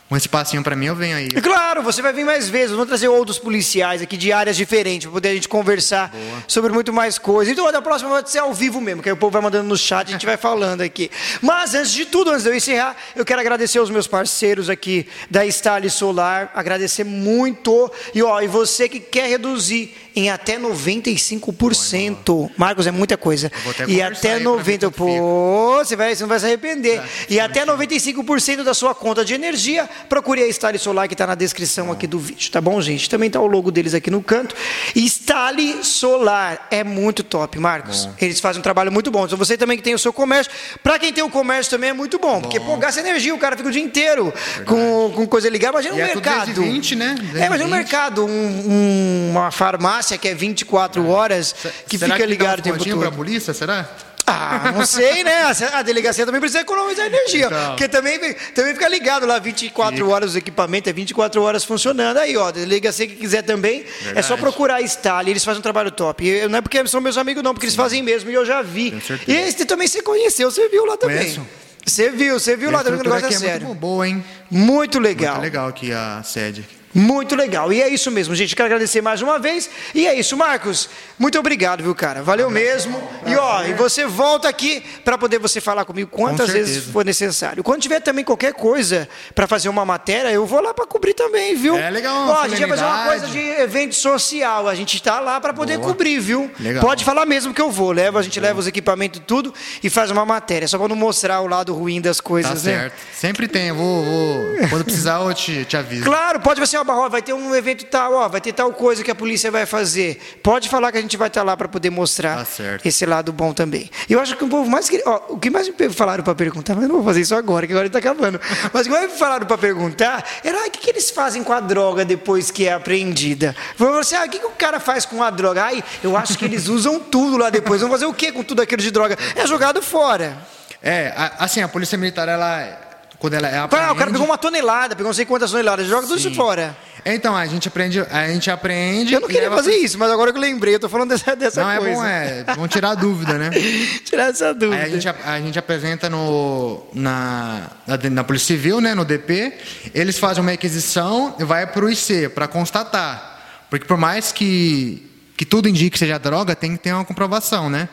um 0.10 0.16
espacinho 0.16 0.62
para 0.62 0.76
mim, 0.76 0.86
eu 0.86 0.96
venho 0.96 1.18
aí. 1.18 1.28
Claro, 1.30 1.82
você 1.82 2.00
vai 2.00 2.14
vir 2.14 2.24
mais 2.24 2.48
vezes. 2.48 2.72
Vamos 2.72 2.88
trazer 2.88 3.08
outros 3.08 3.40
policiais 3.40 4.04
aqui 4.04 4.16
de 4.16 4.32
áreas 4.32 4.56
diferentes 4.56 5.06
para 5.06 5.14
poder 5.14 5.30
a 5.30 5.34
gente 5.34 5.50
conversar 5.50 6.12
Boa. 6.12 6.44
sobre 6.48 6.72
muito 6.72 6.94
mais 6.94 7.18
coisas. 7.18 7.52
Então, 7.52 7.72
da 7.72 7.82
próxima 7.82 8.12
vai 8.12 8.24
ser 8.26 8.38
ao 8.38 8.54
vivo 8.54 8.80
mesmo, 8.80 9.02
que 9.02 9.10
aí 9.10 9.14
o 9.14 9.18
povo 9.18 9.32
vai 9.32 9.42
mandando 9.42 9.68
no 9.68 9.76
chat, 9.76 10.08
a 10.08 10.12
gente 10.12 10.26
vai 10.26 10.38
falando 10.38 10.82
aqui. 10.82 11.10
Mas 11.42 11.74
antes 11.74 11.92
de 11.92 12.06
tudo, 12.06 12.30
antes 12.30 12.44
de 12.44 12.50
eu 12.50 12.56
encerrar, 12.56 12.96
eu 13.16 13.26
quero 13.26 13.42
agradecer 13.42 13.80
aos 13.80 13.90
meus 13.90 14.06
parceiros 14.06 14.70
aqui 14.70 15.08
da 15.30 15.50
Style 15.50 15.90
Solar, 15.90 16.52
agradecer 16.54 17.04
muito. 17.04 17.92
E 18.14 18.22
ó, 18.22 18.40
e 18.42 18.48
você 18.48 18.88
que 18.88 19.00
quer 19.00 19.28
reduzir 19.28 19.96
em 20.16 20.30
até 20.30 20.58
95%. 20.58 22.52
Marcos, 22.58 22.88
é 22.88 22.92
muita 22.92 23.18
coisa. 23.18 23.52
E 23.88 24.02
até 24.02 24.40
90%. 24.40 24.92
Pô, 24.92 25.76
você, 25.78 25.96
vai, 25.96 26.16
você 26.16 26.24
não 26.24 26.30
vai 26.30 26.40
se 26.40 26.46
arrepender. 26.46 27.00
É, 27.00 27.04
e 27.30 27.40
até 27.40 27.66
95% 27.66 28.64
da 28.64 28.74
sua 28.74 28.96
conta 28.96 29.26
de 29.26 29.34
energia, 29.34 29.90
procure 30.08 30.42
a 30.42 30.48
Style 30.52 30.80
Solar 30.80 31.08
que 31.08 31.14
está 31.14 31.28
na 31.28 31.36
descrição 31.36 31.92
aqui 31.92 32.08
do 32.08 32.18
vídeo, 32.20 32.50
tá 32.52 32.62
bom, 32.62 32.82
gente? 32.82 33.10
Também 33.10 33.28
está 33.28 33.42
o 33.42 33.48
logo 33.48 33.72
deles 33.72 33.94
aqui 33.94 34.10
no 34.10 34.24
canto. 34.24 34.56
Style 34.96 35.84
Solar 35.84 36.68
é 36.72 36.84
muito 36.84 37.24
top, 37.24 37.60
Marcos. 37.60 38.06
Bom. 38.06 38.14
Eles 38.22 38.40
fazem 38.40 38.60
um 38.60 38.64
trabalho 38.64 38.92
muito 38.92 39.12
bom. 39.12 39.26
Então 39.26 39.38
você 39.38 39.58
também 39.58 39.78
que 39.78 39.84
tem 39.84 39.94
o 39.94 40.00
seu 40.00 40.14
comércio, 40.14 40.52
para 40.82 40.98
quem 40.98 41.12
tem 41.12 41.24
o 41.24 41.30
comércio 41.30 41.72
também 41.72 41.90
é 41.90 41.94
muito 41.94 42.18
bom, 42.18 42.36
bom. 42.36 42.42
porque 42.42 42.60
pô, 42.60 42.78
gasta 42.78 43.02
energia, 43.02 43.34
o 43.34 43.38
cara 43.38 43.58
fica 43.58 43.68
o 43.68 43.72
dia 43.72 43.84
inteiro 43.84 44.34
com, 44.66 45.12
com 45.14 45.28
coisa 45.28 45.50
ligada. 45.50 45.74
Imagina 45.74 45.96
um 45.96 46.00
é 46.00 46.14
mercado. 46.14 46.48
220, 46.48 46.96
né? 46.96 47.08
220. 47.16 47.42
É, 47.42 47.46
imagina 47.48 47.68
um 47.68 47.72
mercado, 47.72 48.26
um, 48.26 48.30
um, 48.30 49.32
uma 49.32 49.52
farmácia 49.52 50.05
farmácia 50.06 50.18
que 50.18 50.28
é 50.28 50.36
24 50.36 51.04
é. 51.04 51.10
horas, 51.10 51.56
que 51.88 51.98
será 51.98 52.16
fica 52.16 52.28
que 52.28 52.32
ligado 52.32 52.60
o 52.60 52.62
tempo 52.62 52.84
todo. 52.84 53.00
para 53.00 53.10
a 53.10 53.12
polícia, 53.12 53.54
será? 53.54 53.90
Ah, 54.28 54.72
não 54.76 54.86
sei, 54.86 55.24
né? 55.24 55.44
A 55.74 55.82
delegacia 55.82 56.26
também 56.26 56.40
precisa 56.40 56.62
economizar 56.62 57.06
energia. 57.06 57.46
Então. 57.48 57.68
Porque 57.70 57.88
também, 57.88 58.20
também 58.54 58.74
fica 58.74 58.88
ligado 58.88 59.26
lá 59.26 59.38
24 59.38 59.96
fica. 59.96 60.10
horas 60.10 60.32
os 60.32 60.36
equipamentos, 60.36 60.90
é 60.90 60.94
24 60.94 61.42
horas 61.42 61.64
funcionando. 61.64 62.18
Aí, 62.18 62.36
ó, 62.38 62.48
a 62.48 62.52
delegacia 62.52 63.08
que 63.08 63.16
quiser 63.16 63.44
também, 63.44 63.84
Verdade. 63.84 64.20
é 64.20 64.22
só 64.22 64.38
procurar 64.38 64.76
a 64.76 64.82
Stali, 64.82 65.32
eles 65.32 65.44
fazem 65.44 65.60
um 65.60 65.64
trabalho 65.64 65.92
top. 65.92 66.26
E 66.26 66.48
não 66.48 66.60
é 66.60 66.62
porque 66.62 66.86
são 66.88 67.02
meus 67.02 67.18
amigos, 67.18 67.44
não, 67.44 67.54
porque 67.54 67.66
eles 67.66 67.76
fazem 67.76 68.02
mesmo, 68.02 68.30
e 68.30 68.34
eu 68.34 68.46
já 68.46 68.62
vi. 68.62 69.00
E 69.28 69.34
esse 69.34 69.66
também 69.66 69.88
você 69.88 70.02
conheceu, 70.02 70.50
você 70.50 70.70
viu 70.70 70.86
lá 70.86 70.98
também. 70.98 71.18
Conheço. 71.18 71.42
Você 71.86 72.10
viu, 72.10 72.40
você 72.40 72.58
viu 72.58 72.72
lá 72.72 72.84
também, 72.84 73.00
o 73.00 73.04
negócio 73.04 73.28
é, 73.28 73.30
é 73.30 73.38
sério. 73.38 73.68
Muito 73.68 73.80
boa, 73.80 74.08
hein? 74.08 74.26
Muito 74.50 74.98
legal. 74.98 75.36
Muito 75.36 75.44
legal 75.44 75.68
aqui 75.68 75.92
a 75.92 76.24
sede. 76.24 76.66
Muito 76.96 77.36
legal. 77.36 77.74
E 77.74 77.82
é 77.82 77.90
isso 77.90 78.10
mesmo, 78.10 78.34
gente. 78.34 78.56
Quero 78.56 78.68
agradecer 78.68 79.02
mais 79.02 79.22
uma 79.22 79.38
vez. 79.38 79.70
E 79.94 80.08
é 80.08 80.18
isso, 80.18 80.38
Marcos. 80.38 80.90
Muito 81.20 81.38
obrigado, 81.38 81.84
viu, 81.84 81.94
cara? 81.94 82.24
Valeu 82.24 82.50
mesmo. 82.50 82.98
E 83.26 83.36
ó, 83.36 83.64
e 83.66 83.74
você 83.74 84.06
volta 84.06 84.48
aqui 84.48 84.82
para 85.04 85.18
poder 85.18 85.38
você 85.38 85.60
falar 85.60 85.84
comigo 85.84 86.10
quantas 86.10 86.48
Com 86.48 86.54
vezes 86.54 86.86
for 86.86 87.04
necessário. 87.04 87.62
Quando 87.66 87.82
tiver 87.82 88.00
também 88.00 88.24
qualquer 88.24 88.54
coisa 88.54 89.10
para 89.34 89.46
fazer 89.46 89.68
uma 89.68 89.84
matéria, 89.84 90.30
eu 90.32 90.46
vou 90.46 90.62
lá 90.62 90.74
para 90.74 90.86
cobrir 90.86 91.14
também, 91.14 91.54
viu? 91.54 91.78
É 91.78 91.90
legal. 91.90 92.30
Ó, 92.30 92.42
a 92.42 92.48
gente 92.48 92.62
vai 92.62 92.70
fazer 92.70 92.86
uma 92.86 93.06
coisa 93.08 93.28
de 93.28 93.40
evento 93.40 93.94
social. 93.94 94.70
A 94.70 94.74
gente 94.74 94.96
está 94.96 95.20
lá 95.20 95.42
para 95.42 95.54
poder 95.54 95.78
Boa. 95.78 95.90
cobrir, 95.90 96.20
viu? 96.20 96.50
Legal. 96.58 96.82
Pode 96.82 97.04
falar 97.04 97.26
mesmo 97.26 97.54
que 97.54 97.62
eu 97.62 97.70
vou. 97.70 97.92
Leva, 97.92 98.20
a 98.20 98.24
gente 98.24 98.40
leva 98.40 98.58
os 98.58 98.68
equipamentos 98.68 99.22
tudo 99.28 99.54
e 99.84 99.90
faz 99.90 100.12
uma 100.12 100.26
matéria. 100.26 100.66
Só 100.66 100.78
para 100.78 100.88
não 100.88 100.96
mostrar 100.96 101.42
o 101.42 101.48
lado 101.48 101.74
ruim 101.74 102.00
das 102.00 102.22
coisas, 102.22 102.64
tá 102.64 102.70
né? 102.70 102.78
certo. 102.78 102.96
Sempre 103.14 103.50
tem. 103.50 103.68
Eu 103.68 103.76
vou, 103.76 104.04
vou, 104.04 104.70
Quando 104.70 104.86
precisar, 104.86 105.20
eu 105.20 105.34
te, 105.34 105.66
te 105.66 105.76
aviso. 105.76 106.06
Claro, 106.06 106.40
pode 106.40 106.66
ser 106.66 106.78
uma 106.78 106.85
barroca, 106.86 107.10
vai 107.10 107.22
ter 107.22 107.34
um 107.34 107.54
evento 107.56 107.86
tal, 107.86 108.14
ó, 108.14 108.28
vai 108.28 108.40
ter 108.40 108.54
tal 108.54 108.72
coisa 108.72 109.04
que 109.04 109.12
a 109.12 109.16
polícia 109.16 109.52
vai 109.52 109.66
fazer. 109.66 110.40
Pode 110.42 110.70
falar 110.70 110.92
que 110.92 110.98
a 110.98 111.02
gente 111.02 111.18
vai 111.18 111.28
estar 111.28 111.44
lá 111.44 111.58
para 111.58 111.68
poder 111.68 111.90
mostrar 111.90 112.46
tá 112.46 112.80
esse 112.86 113.06
lado 113.06 113.34
bom 113.34 113.54
também. 113.54 113.90
Eu 114.10 114.20
acho 114.20 114.36
que 114.38 114.44
o 114.44 114.48
povo 114.48 114.70
mais 114.70 114.90
ó, 115.06 115.22
o 115.30 115.40
que 115.40 115.50
mais 115.50 115.68
me 115.68 115.90
falaram 115.90 116.24
para 116.24 116.36
perguntar, 116.36 116.76
mas 116.76 116.84
eu 116.84 116.90
não 116.90 116.96
vou 116.98 117.06
fazer 117.06 117.22
isso 117.22 117.36
agora, 117.36 117.68
que 117.68 117.74
agora 117.74 117.88
está 117.88 118.00
acabando. 118.00 118.40
Mas 118.72 118.82
o 118.82 118.90
que 118.90 118.96
mais 118.96 119.12
me 119.12 119.18
falaram 119.18 119.46
para 119.46 119.58
perguntar 119.58 120.24
era 120.44 120.58
ah, 120.60 120.68
o 120.68 120.72
que, 120.72 120.80
que 120.80 120.90
eles 120.90 121.10
fazem 121.10 121.44
com 121.44 121.52
a 121.52 121.60
droga 121.60 122.06
depois 122.06 122.52
que 122.52 122.68
é 122.68 122.74
apreendida. 122.74 123.56
Falou 123.76 124.00
assim, 124.00 124.16
ah, 124.16 124.26
o 124.26 124.30
que, 124.30 124.40
que 124.40 124.46
o 124.46 124.52
cara 124.52 124.80
faz 124.80 125.06
com 125.06 125.24
a 125.24 125.30
droga? 125.30 125.64
Ai, 125.64 125.84
eu 126.04 126.16
acho 126.16 126.38
que 126.38 126.46
eles 126.46 126.68
usam 126.68 127.00
tudo 127.00 127.38
lá 127.38 127.50
depois. 127.50 127.82
Vão 127.82 127.90
fazer 127.90 128.06
o 128.06 128.14
que 128.14 128.32
com 128.32 128.44
tudo 128.44 128.62
aquilo 128.62 128.82
de 128.82 128.92
droga? 128.92 129.18
É 129.36 129.46
jogado 129.48 129.82
fora. 129.82 130.38
É, 130.82 131.14
assim, 131.40 131.62
a 131.62 131.68
polícia 131.68 131.98
militar, 131.98 132.28
ela 132.30 132.95
quando 133.20 133.34
ela 133.34 133.48
é 133.48 133.60
apreende... 133.60 133.92
o 133.92 133.96
cara 133.96 134.12
pegou 134.12 134.26
uma 134.26 134.38
tonelada, 134.38 134.96
pegou 134.96 135.10
não 135.10 135.14
sei 135.14 135.26
quantas 135.26 135.52
toneladas, 135.52 135.88
joga 135.88 136.08
tudo 136.08 136.18
isso 136.18 136.34
fora. 136.34 136.76
Então, 137.06 137.36
a 137.38 137.46
gente 137.46 137.68
aprende, 137.68 138.00
a 138.00 138.28
gente 138.28 138.50
aprende. 138.50 139.14
Eu 139.14 139.22
não 139.22 139.28
queria 139.28 139.52
fazer 139.52 139.72
pra... 139.72 139.80
isso, 139.80 140.00
mas 140.00 140.10
agora 140.12 140.32
que 140.32 140.38
eu 140.38 140.42
lembrei, 140.42 140.74
eu 140.74 140.80
tô 140.80 140.90
falando 140.90 141.10
dessa, 141.10 141.36
dessa 141.36 141.64
não, 141.64 141.78
coisa. 141.78 141.96
Não, 141.96 142.06
é 142.06 142.44
bom, 142.44 142.52
é. 142.52 142.56
Vamos 142.56 142.70
tirar 142.72 142.92
a 142.92 142.96
dúvida, 142.96 143.38
né? 143.38 143.52
tirar 144.04 144.30
essa 144.30 144.54
dúvida. 144.54 144.82
Aí 144.82 144.92
a 144.92 145.00
gente, 145.00 145.08
a 145.08 145.40
gente 145.40 145.60
apresenta 145.60 146.10
no, 146.10 146.84
na, 146.94 147.70
na, 147.86 148.10
na, 148.10 148.24
Polícia 148.24 148.56
Civil, 148.56 148.82
né, 148.82 148.96
no 148.96 149.06
DP, 149.06 149.54
eles 149.94 150.18
fazem 150.18 150.42
uma 150.42 150.52
requisição 150.52 151.36
e 151.40 151.44
vai 151.44 151.68
para 151.68 151.86
o 151.86 151.90
IC, 151.90 152.30
para 152.30 152.48
constatar. 152.48 153.66
Porque 153.70 153.86
por 153.86 153.98
mais 153.98 154.32
que 154.32 155.12
que 155.38 155.46
tudo 155.46 155.68
indique 155.68 155.92
que 155.92 156.00
seja 156.00 156.18
droga, 156.18 156.56
tem 156.56 156.78
que 156.78 156.84
ter 156.84 156.94
uma 156.94 157.04
comprovação, 157.04 157.70
né? 157.70 157.90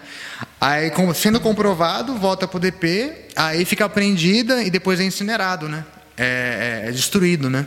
Aí, 0.65 0.93
sendo 1.13 1.41
comprovado, 1.41 2.15
volta 2.15 2.47
para 2.47 2.57
o 2.57 2.61
DP, 2.61 3.13
aí 3.35 3.65
fica 3.65 3.85
apreendida 3.85 4.63
e 4.63 4.71
depois 4.71 5.01
é 5.01 5.03
incinerado, 5.03 5.69
né? 5.69 5.85
É, 6.17 6.85
é, 6.85 6.89
é 6.89 6.93
destruído, 6.93 7.51
né? 7.51 7.67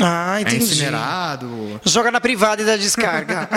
Ah, 0.00 0.38
é 0.38 0.42
entendi. 0.42 0.56
É 0.56 0.58
incinerado. 0.58 1.80
Joga 1.84 2.10
na 2.10 2.20
privada 2.20 2.62
e 2.62 2.64
dá 2.64 2.76
descarga. 2.76 3.48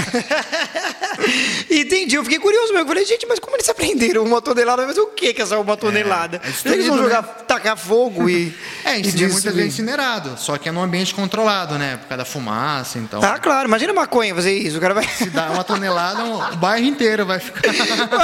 entendi. 1.69 2.15
Eu 2.15 2.23
fiquei 2.23 2.39
curioso 2.39 2.73
mesmo. 2.73 2.79
Eu 2.79 2.87
falei, 2.87 3.05
gente, 3.05 3.25
mas 3.27 3.39
como 3.39 3.55
eles 3.55 3.69
aprenderam 3.69 4.23
uma 4.23 4.41
tonelada? 4.41 4.85
Mas 4.85 4.97
o 4.97 5.07
que 5.07 5.33
que 5.33 5.41
é 5.41 5.43
essa 5.43 5.59
uma 5.59 5.77
tonelada? 5.77 6.41
É, 6.43 6.69
é 6.69 6.73
eles 6.73 6.87
vão 6.87 6.97
jogar, 6.97 7.21
né? 7.21 7.29
tacar 7.47 7.77
fogo 7.77 8.29
e. 8.29 8.53
É, 8.83 8.97
e 8.99 9.03
muitas 9.03 9.43
vezes 9.53 9.73
incinerado. 9.73 10.37
Só 10.37 10.57
que 10.57 10.67
é 10.67 10.71
num 10.71 10.81
ambiente 10.81 11.13
controlado, 11.13 11.77
né? 11.77 11.97
Por 11.97 12.07
causa 12.07 12.17
da 12.17 12.25
fumaça, 12.25 12.97
então. 12.97 13.21
Ah, 13.23 13.37
claro. 13.37 13.67
Imagina 13.67 13.93
maconha 13.93 14.33
fazer 14.33 14.57
isso. 14.57 14.79
O 14.79 14.81
cara 14.81 14.95
vai. 14.95 15.07
Se 15.07 15.29
dá 15.29 15.51
uma 15.51 15.63
tonelada, 15.63 16.25
o 16.25 16.55
bairro 16.57 16.85
inteiro 16.87 17.23
vai 17.25 17.39
ficar. 17.39 17.71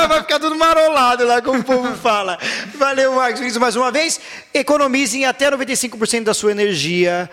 vai 0.07 0.19
ficar 0.21 0.39
tudo 0.39 0.55
marolado 0.55 1.25
lá, 1.25 1.41
como 1.41 1.59
o 1.59 1.63
povo 1.63 1.95
fala. 1.97 2.39
Valeu, 2.75 3.13
Marcos. 3.13 3.55
Mais 3.57 3.75
uma 3.75 3.91
vez. 3.91 4.19
Economizem 4.51 5.25
até 5.25 5.51
95% 5.51 6.23
da 6.23 6.33
sua 6.33 6.51
energia 6.51 7.29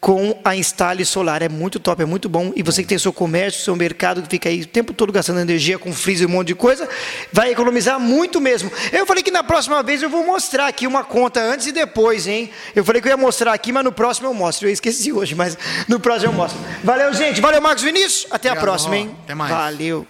com 0.00 0.38
a 0.44 0.54
Instale 0.54 1.04
Solar. 1.04 1.42
É 1.42 1.48
muito 1.48 1.80
top, 1.80 2.02
é 2.02 2.06
muito 2.06 2.28
bom. 2.28 2.52
E 2.54 2.62
você 2.62 2.82
que 2.82 2.88
tem 2.88 2.98
seu 2.98 3.12
comércio, 3.12 3.62
seu 3.62 3.76
mercado, 3.76 4.22
que 4.22 4.28
fica 4.28 4.48
aí 4.48 4.62
o 4.62 4.66
tempo 4.66 4.92
todo 4.92 5.12
gastando 5.12 5.40
energia 5.40 5.78
com 5.78 5.92
freezer 5.92 6.28
e 6.28 6.30
um 6.30 6.34
monte 6.34 6.48
de 6.48 6.54
coisa, 6.54 6.88
vai 7.32 7.50
economizar 7.50 7.98
muito 7.98 8.40
mesmo. 8.40 8.70
Eu 8.92 9.06
falei 9.06 9.22
que 9.22 9.30
na 9.30 9.42
próxima 9.42 9.82
vez 9.82 10.02
eu 10.02 10.10
vou 10.10 10.24
mostrar 10.24 10.66
aqui 10.66 10.86
uma 10.86 11.04
conta 11.04 11.40
antes 11.40 11.66
e 11.66 11.72
depois, 11.72 12.26
hein? 12.26 12.50
Eu 12.74 12.84
falei 12.84 13.02
que 13.02 13.08
eu 13.08 13.10
ia 13.10 13.16
mostrar 13.16 13.52
aqui, 13.52 13.72
mas 13.72 13.84
no 13.84 13.92
próximo 13.92 14.28
eu 14.28 14.34
mostro. 14.34 14.68
Eu 14.68 14.72
esqueci 14.72 15.12
hoje, 15.12 15.34
mas 15.34 15.56
no 15.88 15.98
próximo 15.98 16.32
eu 16.32 16.36
mostro. 16.36 16.58
Valeu, 16.84 17.12
gente. 17.12 17.40
Valeu, 17.40 17.60
Marcos 17.60 17.82
Vinícius. 17.82 18.26
Até 18.30 18.48
Obrigado, 18.48 18.58
a 18.58 18.60
próxima, 18.60 18.96
hein? 18.96 19.16
Até 19.24 19.34
mais. 19.34 19.50
Valeu. 19.50 20.06